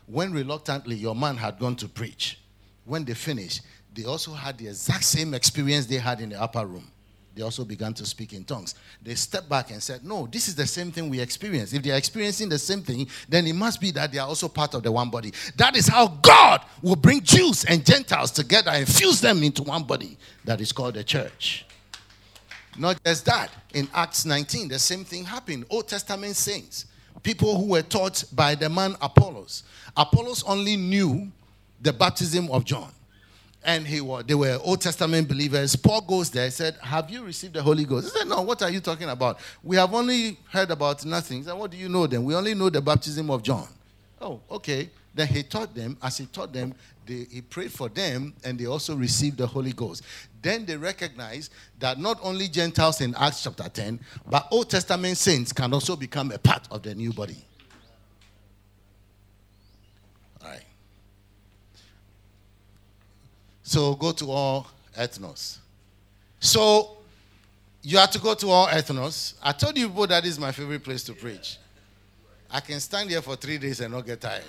when 0.07 0.31
reluctantly 0.31 0.95
your 0.95 1.15
man 1.15 1.37
had 1.37 1.59
gone 1.59 1.75
to 1.77 1.87
preach, 1.87 2.39
when 2.85 3.03
they 3.03 3.15
finished, 3.15 3.61
they 3.93 4.03
also 4.03 4.33
had 4.33 4.57
the 4.57 4.67
exact 4.67 5.03
same 5.03 5.33
experience 5.33 5.85
they 5.85 5.97
had 5.97 6.21
in 6.21 6.29
the 6.29 6.41
upper 6.41 6.65
room. 6.65 6.91
They 7.35 7.41
also 7.43 7.65
began 7.65 7.93
to 7.95 8.05
speak 8.05 8.33
in 8.33 8.45
tongues. 8.45 8.75
They 9.03 9.13
stepped 9.15 9.49
back 9.49 9.69
and 9.69 9.83
said, 9.83 10.05
No, 10.05 10.25
this 10.25 10.47
is 10.47 10.55
the 10.55 10.65
same 10.65 10.91
thing 10.91 11.09
we 11.09 11.19
experience. 11.19 11.73
If 11.73 11.83
they 11.83 11.91
are 11.91 11.97
experiencing 11.97 12.47
the 12.47 12.57
same 12.57 12.81
thing, 12.81 13.07
then 13.27 13.45
it 13.45 13.53
must 13.53 13.81
be 13.81 13.91
that 13.91 14.11
they 14.11 14.19
are 14.19 14.27
also 14.27 14.47
part 14.47 14.73
of 14.73 14.83
the 14.83 14.91
one 14.91 15.09
body. 15.09 15.33
That 15.57 15.75
is 15.75 15.87
how 15.87 16.07
God 16.07 16.61
will 16.81 16.95
bring 16.95 17.21
Jews 17.21 17.65
and 17.65 17.85
Gentiles 17.85 18.31
together 18.31 18.71
and 18.71 18.87
fuse 18.87 19.19
them 19.19 19.43
into 19.43 19.63
one 19.63 19.83
body 19.83 20.17
that 20.45 20.61
is 20.61 20.71
called 20.71 20.93
the 20.93 21.03
church. 21.03 21.65
Not 22.77 23.01
just 23.05 23.25
that, 23.25 23.51
in 23.73 23.89
Acts 23.93 24.25
19, 24.25 24.69
the 24.69 24.79
same 24.79 25.03
thing 25.03 25.25
happened. 25.25 25.65
Old 25.69 25.87
Testament 25.87 26.35
saints 26.35 26.85
people 27.25 27.57
who 27.57 27.65
were 27.65 27.81
taught 27.81 28.23
by 28.33 28.55
the 28.55 28.69
man 28.69 28.95
Apollos. 29.01 29.63
Apollos 29.97 30.43
only 30.43 30.77
knew 30.77 31.31
the 31.81 31.91
baptism 31.91 32.49
of 32.51 32.63
John. 32.63 32.91
And 33.65 33.87
he 33.87 33.99
was, 33.99 34.23
they 34.25 34.35
were 34.35 34.59
Old 34.63 34.81
Testament 34.81 35.27
believers. 35.27 35.75
Paul 35.75 36.01
goes 36.01 36.29
there, 36.29 36.49
said, 36.51 36.77
Have 36.81 37.09
you 37.09 37.23
received 37.23 37.55
the 37.55 37.63
Holy 37.63 37.83
Ghost? 37.83 38.13
He 38.13 38.19
said, 38.19 38.27
No, 38.27 38.43
what 38.43 38.61
are 38.61 38.69
you 38.69 38.79
talking 38.79 39.09
about? 39.09 39.39
We 39.63 39.75
have 39.77 39.91
only 39.93 40.37
heard 40.51 40.69
about 40.69 41.03
nothing. 41.03 41.39
He 41.39 41.43
said, 41.43 41.53
What 41.53 41.71
do 41.71 41.77
you 41.77 41.89
know 41.89 42.05
then? 42.05 42.23
We 42.23 42.35
only 42.35 42.53
know 42.53 42.69
the 42.69 42.81
baptism 42.81 43.31
of 43.31 43.41
John. 43.41 43.67
Oh, 44.21 44.39
okay. 44.51 44.89
Then 45.15 45.27
he 45.27 45.43
taught 45.43 45.73
them, 45.73 45.97
as 46.03 46.17
he 46.17 46.25
taught 46.25 46.51
them, 46.53 46.75
they, 47.05 47.25
he 47.31 47.41
prayed 47.41 47.71
for 47.71 47.87
them 47.89 48.33
and 48.43 48.59
they 48.59 48.65
also 48.65 48.95
received 48.95 49.37
the 49.37 49.47
Holy 49.47 49.71
Ghost. 49.71 50.03
Then 50.41 50.65
they 50.65 50.75
recognized 50.75 51.53
that 51.79 51.99
not 51.99 52.19
only 52.21 52.47
Gentiles 52.47 53.01
in 53.01 53.15
Acts 53.15 53.43
chapter 53.43 53.69
10, 53.69 53.99
but 54.29 54.47
Old 54.51 54.69
Testament 54.69 55.17
saints 55.17 55.53
can 55.53 55.73
also 55.73 55.95
become 55.95 56.31
a 56.31 56.37
part 56.37 56.67
of 56.69 56.83
the 56.83 56.93
new 56.93 57.13
body. 57.13 57.37
All 60.43 60.49
right. 60.49 60.63
So 63.67 63.95
go 63.95 64.11
to 64.11 64.29
all 64.29 64.67
ethnos. 64.95 65.57
So 66.39 66.97
you 67.81 67.97
have 67.97 68.11
to 68.11 68.19
go 68.19 68.35
to 68.35 68.47
all 68.47 68.67
ethnos. 68.67 69.33
I 69.41 69.53
told 69.53 69.75
you 69.75 69.87
people 69.89 70.05
that 70.05 70.23
is 70.23 70.37
my 70.37 70.51
favorite 70.51 70.83
place 70.83 71.03
to 71.05 71.13
preach. 71.13 71.57
I 72.51 72.59
can 72.59 72.79
stand 72.79 73.09
here 73.09 73.23
for 73.23 73.35
three 73.35 73.57
days 73.57 73.81
and 73.81 73.91
not 73.91 74.05
get 74.05 74.21
tired. 74.21 74.43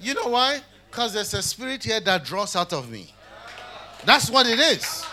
You 0.00 0.14
know 0.14 0.28
why? 0.28 0.60
Because 0.88 1.14
there's 1.14 1.34
a 1.34 1.42
spirit 1.42 1.82
here 1.82 1.98
that 1.98 2.24
draws 2.24 2.54
out 2.54 2.72
of 2.72 2.88
me. 2.88 3.12
That's 4.04 4.30
what 4.30 4.46
it 4.46 4.60
is. 4.60 5.04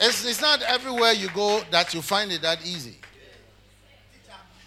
It's, 0.00 0.24
it's 0.24 0.40
not 0.40 0.62
everywhere 0.62 1.12
you 1.12 1.28
go 1.28 1.62
that 1.70 1.94
you 1.94 2.02
find 2.02 2.32
it 2.32 2.42
that 2.42 2.66
easy. 2.66 2.96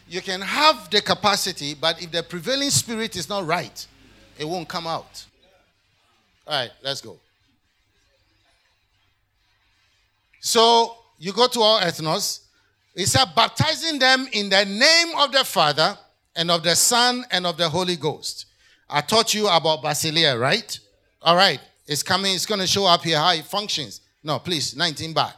You 0.07 0.21
can 0.21 0.39
have 0.39 0.89
the 0.89 1.01
capacity, 1.01 1.73
but 1.73 2.01
if 2.01 2.09
the 2.09 2.23
prevailing 2.23 2.69
spirit 2.69 3.17
is 3.17 3.27
not 3.27 3.45
right, 3.45 3.85
it 4.39 4.45
won't 4.45 4.67
come 4.67 4.87
out. 4.87 5.25
All 6.47 6.53
right, 6.53 6.71
let's 6.81 7.01
go. 7.01 7.17
So 10.39 10.95
you 11.17 11.33
go 11.33 11.47
to 11.47 11.59
all 11.59 11.79
ethnos. 11.81 12.41
He 12.95 13.05
said, 13.05 13.25
baptizing 13.35 13.99
them 13.99 14.27
in 14.31 14.49
the 14.49 14.65
name 14.65 15.15
of 15.17 15.31
the 15.31 15.43
Father 15.43 15.97
and 16.35 16.49
of 16.49 16.63
the 16.63 16.75
Son 16.75 17.25
and 17.31 17.45
of 17.45 17.57
the 17.57 17.69
Holy 17.69 17.95
Ghost 17.95 18.47
I 18.89 19.01
taught 19.01 19.33
you 19.33 19.47
about 19.47 19.83
Basileia, 19.83 20.39
right? 20.39 20.79
All 21.21 21.35
right. 21.35 21.59
It's 21.87 22.03
coming. 22.03 22.33
It's 22.33 22.45
going 22.45 22.61
to 22.61 22.67
show 22.67 22.85
up 22.85 23.03
here 23.03 23.17
how 23.17 23.33
it 23.33 23.45
functions. 23.45 24.01
No, 24.23 24.39
please, 24.39 24.75
19 24.75 25.13
back. 25.13 25.35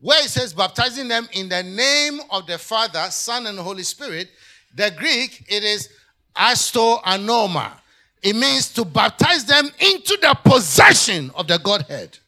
Where 0.00 0.22
it 0.22 0.28
says 0.28 0.52
baptizing 0.52 1.08
them 1.08 1.28
in 1.32 1.48
the 1.48 1.62
name 1.62 2.20
of 2.30 2.46
the 2.46 2.58
Father, 2.58 3.06
Son, 3.10 3.46
and 3.46 3.58
Holy 3.58 3.82
Spirit, 3.82 4.28
the 4.74 4.92
Greek, 4.96 5.44
it 5.48 5.64
is 5.64 5.88
eis 6.36 6.70
to 6.72 6.78
onoma. 6.78 7.72
It 8.24 8.34
means 8.34 8.70
to 8.72 8.86
baptize 8.86 9.44
them 9.44 9.68
into 9.78 10.18
the 10.22 10.34
possession 10.42 11.30
of 11.34 11.46
the 11.46 11.58
Godhead. 11.58 12.18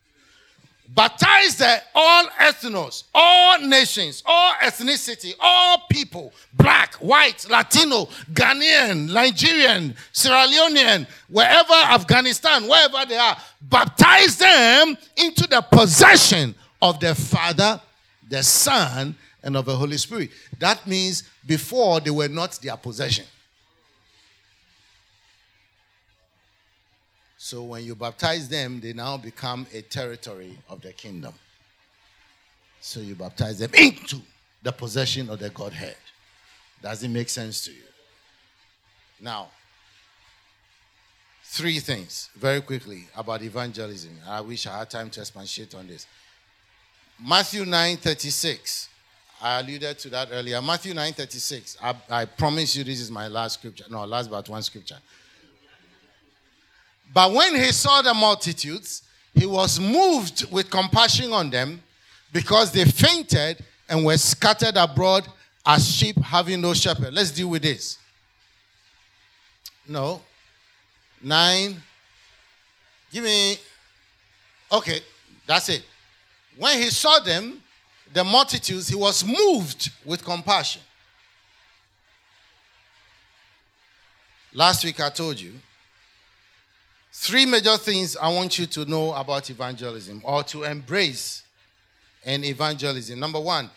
Baptize 0.94 1.56
the 1.56 1.82
all 1.94 2.26
ethnos, 2.38 3.04
all 3.14 3.60
nations, 3.60 4.22
all 4.26 4.52
ethnicity, 4.62 5.32
all 5.40 5.82
people, 5.90 6.34
black, 6.52 6.94
white, 6.96 7.48
Latino, 7.48 8.06
Ghanaian, 8.32 9.10
Nigerian, 9.12 9.94
Sierra 10.12 10.46
Leonean, 10.46 11.06
wherever 11.28 11.72
Afghanistan, 11.72 12.68
wherever 12.68 13.06
they 13.06 13.16
are, 13.16 13.36
baptize 13.62 14.36
them 14.36 14.96
into 15.16 15.46
the 15.48 15.62
possession 15.62 16.54
of 16.82 17.00
the 17.00 17.14
Father, 17.14 17.80
the 18.28 18.42
Son, 18.42 19.14
and 19.42 19.56
of 19.56 19.64
the 19.64 19.74
Holy 19.74 19.96
Spirit. 19.96 20.30
That 20.58 20.86
means 20.86 21.22
before 21.46 22.00
they 22.00 22.10
were 22.10 22.28
not 22.28 22.52
their 22.62 22.76
possession. 22.76 23.24
So 27.46 27.62
when 27.62 27.84
you 27.84 27.94
baptize 27.94 28.48
them, 28.48 28.80
they 28.80 28.92
now 28.92 29.16
become 29.16 29.68
a 29.72 29.80
territory 29.80 30.58
of 30.68 30.80
the 30.80 30.92
kingdom. 30.92 31.32
So 32.80 32.98
you 32.98 33.14
baptize 33.14 33.60
them 33.60 33.70
into 33.72 34.16
the 34.64 34.72
possession 34.72 35.30
of 35.30 35.38
the 35.38 35.50
Godhead. 35.50 35.94
Does 36.82 37.04
it 37.04 37.08
make 37.08 37.28
sense 37.28 37.64
to 37.66 37.70
you? 37.70 37.84
Now, 39.20 39.46
three 41.44 41.78
things 41.78 42.30
very 42.34 42.62
quickly 42.62 43.06
about 43.16 43.42
evangelism. 43.42 44.18
I 44.26 44.40
wish 44.40 44.66
I 44.66 44.78
had 44.78 44.90
time 44.90 45.08
to 45.10 45.20
expatiate 45.20 45.72
on 45.76 45.86
this. 45.86 46.04
Matthew 47.24 47.64
9 47.64 47.96
36. 47.98 48.88
I 49.40 49.60
alluded 49.60 50.00
to 50.00 50.08
that 50.08 50.30
earlier. 50.32 50.60
Matthew 50.60 50.94
9 50.94 51.12
36. 51.12 51.76
I, 51.80 51.94
I 52.10 52.24
promise 52.24 52.74
you 52.74 52.82
this 52.82 53.00
is 53.00 53.08
my 53.08 53.28
last 53.28 53.60
scripture. 53.60 53.84
No, 53.88 54.04
last 54.04 54.32
but 54.32 54.48
one 54.48 54.62
scripture. 54.64 54.98
But 57.12 57.32
when 57.32 57.54
he 57.54 57.72
saw 57.72 58.02
the 58.02 58.14
multitudes, 58.14 59.02
he 59.34 59.46
was 59.46 59.78
moved 59.80 60.50
with 60.50 60.70
compassion 60.70 61.32
on 61.32 61.50
them 61.50 61.82
because 62.32 62.72
they 62.72 62.84
fainted 62.84 63.62
and 63.88 64.04
were 64.04 64.16
scattered 64.16 64.76
abroad 64.76 65.26
as 65.64 65.88
sheep 65.94 66.16
having 66.18 66.60
no 66.60 66.74
shepherd. 66.74 67.12
Let's 67.12 67.30
deal 67.30 67.48
with 67.48 67.62
this. 67.62 67.98
No. 69.88 70.20
Nine. 71.22 71.82
Give 73.12 73.24
me. 73.24 73.58
Okay, 74.70 75.00
that's 75.46 75.68
it. 75.68 75.84
When 76.56 76.78
he 76.78 76.90
saw 76.90 77.18
them, 77.20 77.62
the 78.12 78.24
multitudes, 78.24 78.88
he 78.88 78.94
was 78.94 79.24
moved 79.24 79.90
with 80.04 80.24
compassion. 80.24 80.82
Last 84.52 84.84
week 84.84 85.00
I 85.00 85.10
told 85.10 85.38
you 85.38 85.52
three 87.18 87.46
major 87.46 87.76
things 87.78 88.14
I 88.14 88.28
want 88.28 88.58
you 88.58 88.66
to 88.66 88.84
know 88.84 89.14
about 89.14 89.48
evangelism 89.48 90.20
or 90.22 90.42
to 90.44 90.64
embrace 90.64 91.42
in 92.24 92.44
evangelism. 92.44 93.18
Number 93.18 93.40
one, 93.40 93.70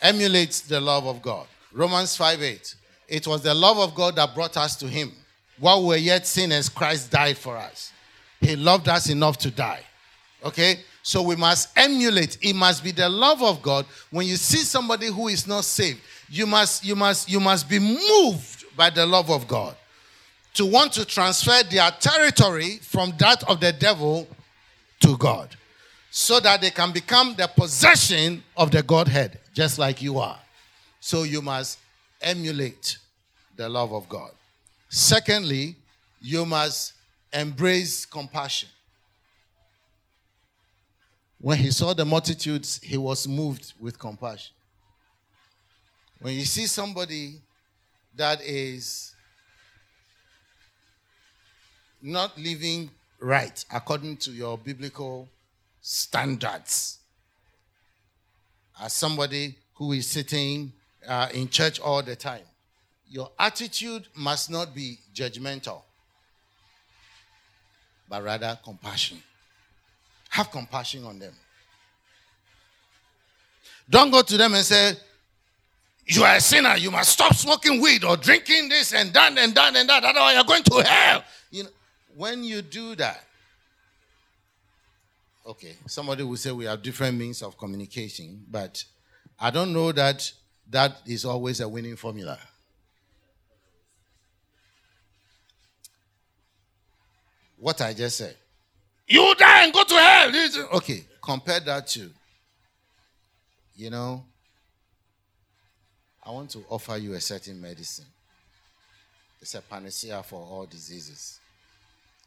emulate 0.00 0.62
the 0.68 0.80
love 0.80 1.06
of 1.06 1.20
God. 1.20 1.46
Romans 1.72 2.16
5 2.16 2.40
8. 2.40 2.76
It 3.08 3.26
was 3.26 3.42
the 3.42 3.52
love 3.52 3.78
of 3.78 3.94
God 3.96 4.14
that 4.16 4.32
brought 4.32 4.56
us 4.56 4.76
to 4.76 4.86
Him. 4.86 5.12
While 5.58 5.82
we 5.82 5.88
were 5.88 5.96
yet 5.96 6.26
sinners, 6.26 6.68
Christ 6.68 7.10
died 7.10 7.36
for 7.36 7.56
us. 7.56 7.92
He 8.40 8.54
loved 8.54 8.88
us 8.88 9.10
enough 9.10 9.36
to 9.38 9.50
die. 9.50 9.82
Okay? 10.44 10.80
So 11.02 11.20
we 11.20 11.34
must 11.34 11.76
emulate. 11.76 12.38
It 12.40 12.54
must 12.54 12.84
be 12.84 12.92
the 12.92 13.08
love 13.08 13.42
of 13.42 13.60
God. 13.60 13.86
When 14.10 14.26
you 14.26 14.36
see 14.36 14.58
somebody 14.58 15.08
who 15.08 15.28
is 15.28 15.46
not 15.46 15.64
saved, 15.64 16.00
you 16.30 16.46
must, 16.46 16.84
you 16.84 16.94
must, 16.94 17.28
you 17.28 17.40
must 17.40 17.68
be 17.68 17.78
moved 17.78 18.64
by 18.76 18.90
the 18.90 19.04
love 19.04 19.30
of 19.30 19.48
God 19.48 19.76
to 20.54 20.66
want 20.66 20.92
to 20.92 21.04
transfer 21.04 21.62
their 21.70 21.90
territory 21.92 22.78
from 22.78 23.12
that 23.18 23.42
of 23.48 23.60
the 23.60 23.72
devil 23.72 24.26
to 25.00 25.16
God 25.18 25.54
so 26.10 26.38
that 26.40 26.60
they 26.60 26.70
can 26.70 26.92
become 26.92 27.34
the 27.34 27.48
possession 27.48 28.42
of 28.56 28.70
the 28.70 28.82
Godhead, 28.82 29.40
just 29.52 29.78
like 29.78 30.00
you 30.00 30.18
are. 30.18 30.38
So 31.00 31.24
you 31.24 31.42
must 31.42 31.78
emulate 32.22 32.98
the 33.56 33.68
love 33.68 33.92
of 33.92 34.08
God. 34.08 34.30
Secondly, 34.88 35.76
you 36.20 36.46
must 36.46 36.92
embrace 37.32 38.06
compassion. 38.06 38.68
When 41.40 41.58
he 41.58 41.70
saw 41.72 41.92
the 41.92 42.04
multitudes, 42.04 42.80
he 42.82 42.96
was 42.96 43.28
moved 43.28 43.74
with 43.80 43.98
compassion. 43.98 44.54
When 46.20 46.34
you 46.34 46.44
see 46.44 46.66
somebody 46.66 47.40
that 48.16 48.40
is 48.40 49.13
not 52.04 52.36
living 52.38 52.90
right 53.18 53.64
according 53.72 54.18
to 54.18 54.30
your 54.30 54.58
biblical 54.58 55.28
standards. 55.80 56.98
As 58.80 58.92
somebody 58.92 59.56
who 59.74 59.92
is 59.92 60.06
sitting 60.06 60.72
uh, 61.08 61.28
in 61.32 61.48
church 61.48 61.80
all 61.80 62.02
the 62.02 62.14
time, 62.14 62.42
your 63.08 63.30
attitude 63.38 64.06
must 64.14 64.50
not 64.50 64.74
be 64.74 64.98
judgmental, 65.14 65.80
but 68.08 68.22
rather 68.22 68.58
compassion. 68.62 69.22
Have 70.30 70.50
compassion 70.50 71.04
on 71.04 71.18
them. 71.18 71.32
Don't 73.88 74.10
go 74.10 74.22
to 74.22 74.36
them 74.36 74.54
and 74.54 74.64
say, 74.64 74.94
You 76.06 76.24
are 76.24 76.36
a 76.36 76.40
sinner. 76.40 76.76
You 76.76 76.90
must 76.90 77.12
stop 77.12 77.34
smoking 77.34 77.80
weed 77.80 78.02
or 78.04 78.16
drinking 78.16 78.68
this 78.68 78.92
and 78.92 79.12
that 79.12 79.38
and 79.38 79.54
that 79.54 79.76
and 79.76 79.88
that. 79.88 80.04
Otherwise, 80.04 80.34
you're 80.34 80.44
going 80.44 80.62
to 80.64 80.82
hell. 80.82 81.24
You 81.50 81.62
know, 81.64 81.70
when 82.16 82.44
you 82.44 82.62
do 82.62 82.94
that, 82.96 83.24
okay, 85.46 85.74
somebody 85.86 86.22
will 86.22 86.36
say 86.36 86.52
we 86.52 86.64
have 86.64 86.82
different 86.82 87.18
means 87.18 87.42
of 87.42 87.58
communication, 87.58 88.44
but 88.50 88.84
I 89.38 89.50
don't 89.50 89.72
know 89.72 89.92
that 89.92 90.32
that 90.70 90.96
is 91.06 91.24
always 91.24 91.60
a 91.60 91.68
winning 91.68 91.96
formula. 91.96 92.38
What 97.58 97.80
I 97.80 97.94
just 97.94 98.18
said. 98.18 98.36
You 99.06 99.34
die 99.38 99.64
and 99.64 99.72
go 99.72 99.84
to 99.84 99.94
hell. 99.94 100.68
Okay, 100.74 101.04
compare 101.22 101.60
that 101.60 101.86
to, 101.88 102.10
you 103.76 103.90
know, 103.90 104.24
I 106.22 106.30
want 106.30 106.50
to 106.50 106.64
offer 106.70 106.96
you 106.96 107.12
a 107.12 107.20
certain 107.20 107.60
medicine. 107.60 108.06
It's 109.42 109.54
a 109.54 109.60
panacea 109.60 110.22
for 110.22 110.40
all 110.40 110.64
diseases. 110.64 111.38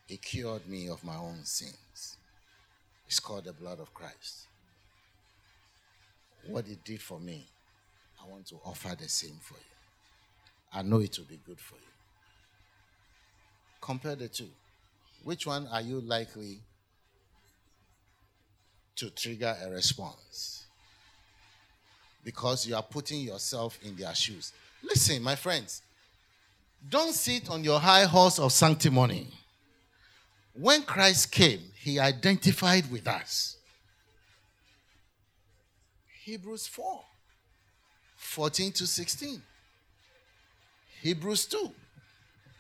It 0.10 0.22
cured 0.22 0.68
me 0.68 0.88
of 0.90 1.04
my 1.04 1.16
own 1.16 1.44
sins. 1.44 2.18
It's 3.08 3.20
called 3.20 3.46
the 3.46 3.54
blood 3.54 3.80
of 3.80 3.94
Christ. 3.94 4.48
What 6.48 6.68
it 6.68 6.84
did 6.84 7.02
for 7.02 7.20
me, 7.20 7.46
I 8.24 8.30
want 8.30 8.48
to 8.48 8.60
offer 8.66 8.96
the 8.96 9.10
same 9.10 9.38
for 9.42 9.56
you. 9.56 9.60
I 10.74 10.82
know 10.82 11.00
it 11.00 11.18
will 11.18 11.26
be 11.26 11.40
good 11.46 11.60
for 11.60 11.76
you. 11.76 11.82
Compare 13.82 14.16
the 14.16 14.28
two. 14.28 14.50
Which 15.24 15.46
one 15.46 15.68
are 15.68 15.82
you 15.82 16.00
likely 16.00 16.60
to 18.98 19.10
trigger 19.12 19.56
a 19.64 19.70
response 19.70 20.66
because 22.24 22.68
you 22.68 22.76
are 22.76 22.84
putting 22.84 23.22
yourself 23.22 23.80
in 23.84 23.96
their 23.96 24.14
shoes. 24.14 24.52
Listen, 24.84 25.22
my 25.24 25.36
friends, 25.36 25.82
don't 26.90 27.14
sit 27.14 27.50
on 27.50 27.64
your 27.64 27.80
high 27.80 28.04
horse 28.04 28.40
of 28.40 28.52
sanctimony. 28.52 29.28
When 30.60 30.82
Christ 30.84 31.32
came, 31.32 31.62
he 31.76 32.00
identified 32.00 32.92
with 32.92 33.08
us. 33.08 33.58
Hebrews 36.24 36.68
4 36.68 37.04
14 38.16 38.72
to 38.74 38.88
16. 38.88 39.42
Hebrews 41.02 41.46
2. 41.46 41.72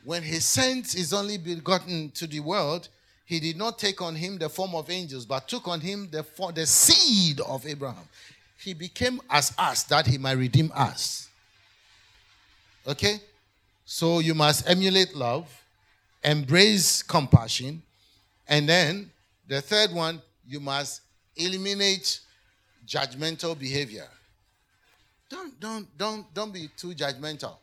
When 0.05 0.23
he 0.23 0.35
sent 0.35 0.93
his 0.93 1.11
only 1.11 1.37
begotten 1.37 2.11
to 2.11 2.27
the 2.27 2.39
world, 2.39 2.87
he 3.25 3.39
did 3.39 3.57
not 3.57 3.77
take 3.77 4.01
on 4.01 4.15
him 4.15 4.37
the 4.37 4.47
form 4.47 4.75
of 4.75 4.89
angels, 4.89 5.25
but 5.25 5.47
took 5.47 5.67
on 5.67 5.81
him 5.81 6.07
the, 6.11 6.25
the 6.53 6.65
seed 6.65 7.41
of 7.41 7.67
Abraham. 7.67 8.07
He 8.59 8.73
became 8.73 9.19
as 9.29 9.53
us 9.57 9.83
that 9.83 10.07
he 10.07 10.17
might 10.17 10.37
redeem 10.37 10.71
us. 10.73 11.27
Okay? 12.87 13.19
So 13.85 14.19
you 14.19 14.33
must 14.33 14.69
emulate 14.69 15.15
love, 15.15 15.49
embrace 16.23 17.03
compassion, 17.03 17.81
and 18.47 18.67
then 18.67 19.11
the 19.47 19.61
third 19.61 19.91
one, 19.91 20.21
you 20.47 20.59
must 20.59 21.01
eliminate 21.35 22.19
judgmental 22.85 23.57
behavior. 23.57 24.07
Don't, 25.29 25.59
don't, 25.59 25.97
don't, 25.97 26.33
don't 26.33 26.53
be 26.53 26.69
too 26.77 26.89
judgmental. 26.89 27.55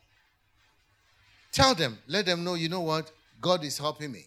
Tell 1.53 1.75
them, 1.75 1.99
let 2.07 2.27
them 2.27 2.45
know, 2.45 2.55
you 2.55 2.69
know 2.69 2.81
what? 2.81 3.11
God 3.41 3.65
is 3.65 3.79
helping 3.79 4.13
me 4.13 4.27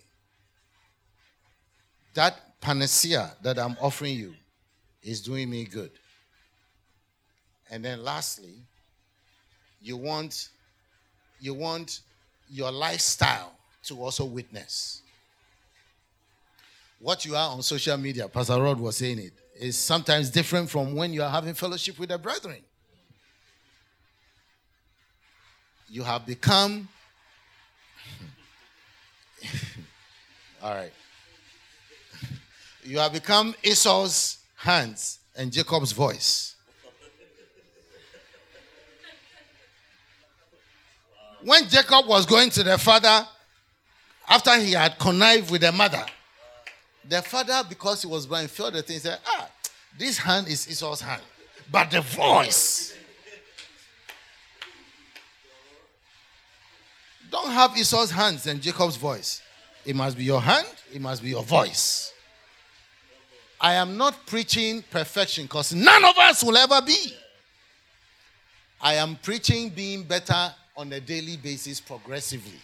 that 2.18 2.60
panacea 2.60 3.32
that 3.44 3.60
I'm 3.60 3.78
offering 3.80 4.16
you 4.16 4.34
is 5.04 5.22
doing 5.22 5.52
me 5.52 5.66
good. 5.66 5.92
And 7.70 7.86
then 7.86 8.04
lastly, 8.04 8.56
you 9.80 9.98
want 9.98 10.50
you 11.40 11.54
want 11.54 12.00
your 12.50 12.72
lifestyle 12.72 13.54
to 13.84 14.02
also 14.02 14.26
witness. 14.26 15.04
What 17.00 17.26
you 17.26 17.36
are 17.36 17.50
on 17.52 17.62
social 17.62 17.98
media, 17.98 18.28
Pastor 18.28 18.62
Rod 18.62 18.80
was 18.80 18.98
saying 18.98 19.20
it, 19.20 19.34
is 19.60 19.78
sometimes 19.78 20.30
different 20.30 20.70
from 20.70 20.96
when 20.96 21.14
you 21.14 21.24
are 21.24 21.30
having 21.30 21.54
fellowship 21.54 22.00
with 22.00 22.10
the 22.10 22.18
brethren. 22.18 22.62
You 25.90 26.04
have 26.04 26.26
become 26.26 26.90
all 30.64 30.74
right 30.76 30.92
you 32.88 33.00
have 33.00 33.12
become 33.12 33.54
Esau's 33.64 34.38
hands 34.56 35.20
and 35.36 35.52
Jacob's 35.52 35.92
voice. 35.92 36.56
When 41.44 41.68
Jacob 41.68 42.08
was 42.08 42.26
going 42.26 42.50
to 42.52 42.64
the 42.64 42.78
father, 42.78 43.28
after 44.28 44.58
he 44.60 44.72
had 44.72 44.98
connived 44.98 45.52
with 45.52 45.62
the 45.62 45.72
mother, 45.72 46.06
the 47.10 47.22
father, 47.22 47.62
because 47.68 48.02
he 48.02 48.08
was 48.08 48.26
blind, 48.26 48.50
felt 48.50 48.74
the 48.74 48.82
thing, 48.82 49.00
said, 49.00 49.20
Ah, 49.26 49.50
This 49.98 50.18
hand 50.18 50.48
is 50.48 50.70
Esau's 50.70 51.02
hand, 51.02 51.22
but 51.72 51.90
the 51.92 52.02
voice. 52.02 52.96
Don't 57.30 57.52
have 57.52 57.78
Esau's 57.78 58.12
hands 58.12 58.48
and 58.48 58.62
Jacob's 58.62 58.96
voice. 58.96 59.42
It 59.86 59.96
must 59.96 60.18
be 60.18 60.24
your 60.24 60.42
hand, 60.42 60.68
it 60.94 61.02
must 61.02 61.22
be 61.22 61.30
your 61.30 61.44
voice. 61.44 62.14
I 63.60 63.74
am 63.74 63.98
not 63.98 64.26
preaching 64.28 64.84
perfection 64.90 65.46
because 65.46 65.74
none 65.74 66.06
of 66.06 66.18
us 66.18 66.44
will 66.44 66.58
ever 66.58 66.82
be. 66.82 67.14
I 68.80 68.96
am 68.96 69.18
preaching 69.22 69.70
being 69.70 70.04
better 70.04 70.54
on 70.76 70.94
a 70.94 71.00
daily 71.00 71.38
basis 71.38 71.80
progressively. 71.82 72.60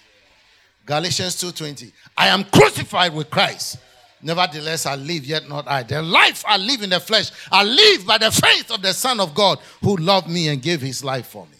Galatians 0.85 1.35
2:20. 1.41 1.91
I 2.15 2.27
am 2.27 2.43
crucified 2.43 3.13
with 3.13 3.29
Christ. 3.29 3.77
Nevertheless, 4.23 4.85
I 4.85 4.95
live, 4.95 5.25
yet 5.25 5.49
not 5.49 5.67
I. 5.67 5.83
The 5.83 6.01
life 6.01 6.45
I 6.47 6.55
live 6.55 6.81
in 6.81 6.89
the 6.89 6.99
flesh, 7.01 7.29
I 7.51 7.63
live 7.63 8.07
by 8.07 8.17
the 8.17 8.31
faith 8.31 8.71
of 8.71 8.81
the 8.81 8.93
Son 8.93 9.19
of 9.19 9.35
God 9.35 9.59
who 9.81 9.97
loved 9.97 10.29
me 10.29 10.47
and 10.47 10.61
gave 10.61 10.81
his 10.81 11.03
life 11.03 11.27
for 11.27 11.45
me. 11.45 11.57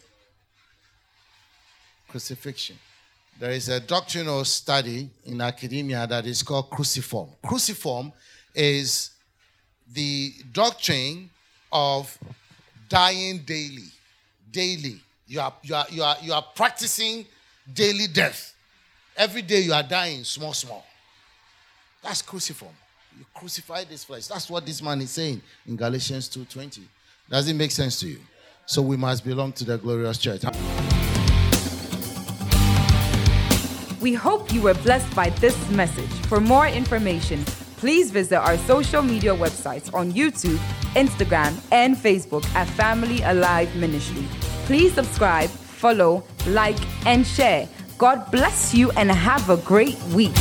Crucifixion. 2.07 2.78
There 3.38 3.51
is 3.51 3.68
a 3.68 3.82
doctrinal 3.82 4.45
study 4.45 5.09
in 5.26 5.41
academia 5.41 6.07
that 6.07 6.26
is 6.26 6.41
called 6.41 6.70
cruciform. 6.70 7.30
Cruciform 7.45 8.14
is 8.55 9.11
the 9.91 10.34
doctrine 10.53 11.30
of 11.72 12.18
dying 12.88 13.39
daily. 13.39 13.89
Daily. 14.51 15.01
You 15.28 15.41
are, 15.41 15.53
you 15.64 15.76
are, 15.76 15.86
you 15.89 16.03
are, 16.03 16.16
you 16.22 16.34
are 16.34 16.45
practicing 16.55 17.26
daily 17.74 18.07
death. 18.07 18.53
Every 19.18 19.41
day 19.41 19.61
you 19.61 19.74
are 19.74 19.84
dying 19.84 20.24
small, 20.24 20.53
small. 20.53 20.86
That's 22.04 22.22
cruciform. 22.22 22.74
You 23.18 23.26
crucify 23.34 23.86
this 23.86 24.04
flesh. 24.04 24.28
That's 24.28 24.49
what 24.49 24.66
this 24.66 24.82
man 24.82 25.01
is 25.01 25.12
saying 25.12 25.41
in 25.66 25.78
Galatians 25.78 26.28
2:20. 26.30 26.82
Does 27.30 27.47
it 27.47 27.54
make 27.54 27.72
sense 27.72 27.99
to 28.01 28.08
you? 28.08 28.20
So 28.66 28.82
we 28.82 28.97
must 28.97 29.24
belong 29.24 29.54
to 29.54 29.64
the 29.64 29.78
glorious 29.78 30.18
church. 30.18 30.43
We 34.01 34.14
hope 34.14 34.51
you 34.51 34.62
were 34.62 34.74
blessed 34.74 35.16
by 35.16 35.30
this 35.39 35.56
message. 35.70 36.12
For 36.28 36.41
more 36.41 36.68
information, 36.68 37.45
please 37.78 38.12
visit 38.12 38.38
our 38.38 38.58
social 38.58 39.01
media 39.01 39.34
websites 39.34 39.93
on 39.93 40.12
YouTube, 40.12 40.60
Instagram, 40.95 41.56
and 41.72 41.95
Facebook 41.95 42.45
at 42.54 42.68
Family 42.68 43.22
Alive 43.22 43.74
Ministry. 43.78 44.26
Please 44.66 44.93
subscribe, 44.93 45.49
follow, 45.49 46.24
like, 46.47 46.80
and 47.06 47.26
share. 47.26 47.70
God 47.97 48.30
bless 48.32 48.74
you 48.74 48.91
and 48.91 49.10
have 49.10 49.49
a 49.49 49.58
great 49.58 49.97
week. 50.14 50.36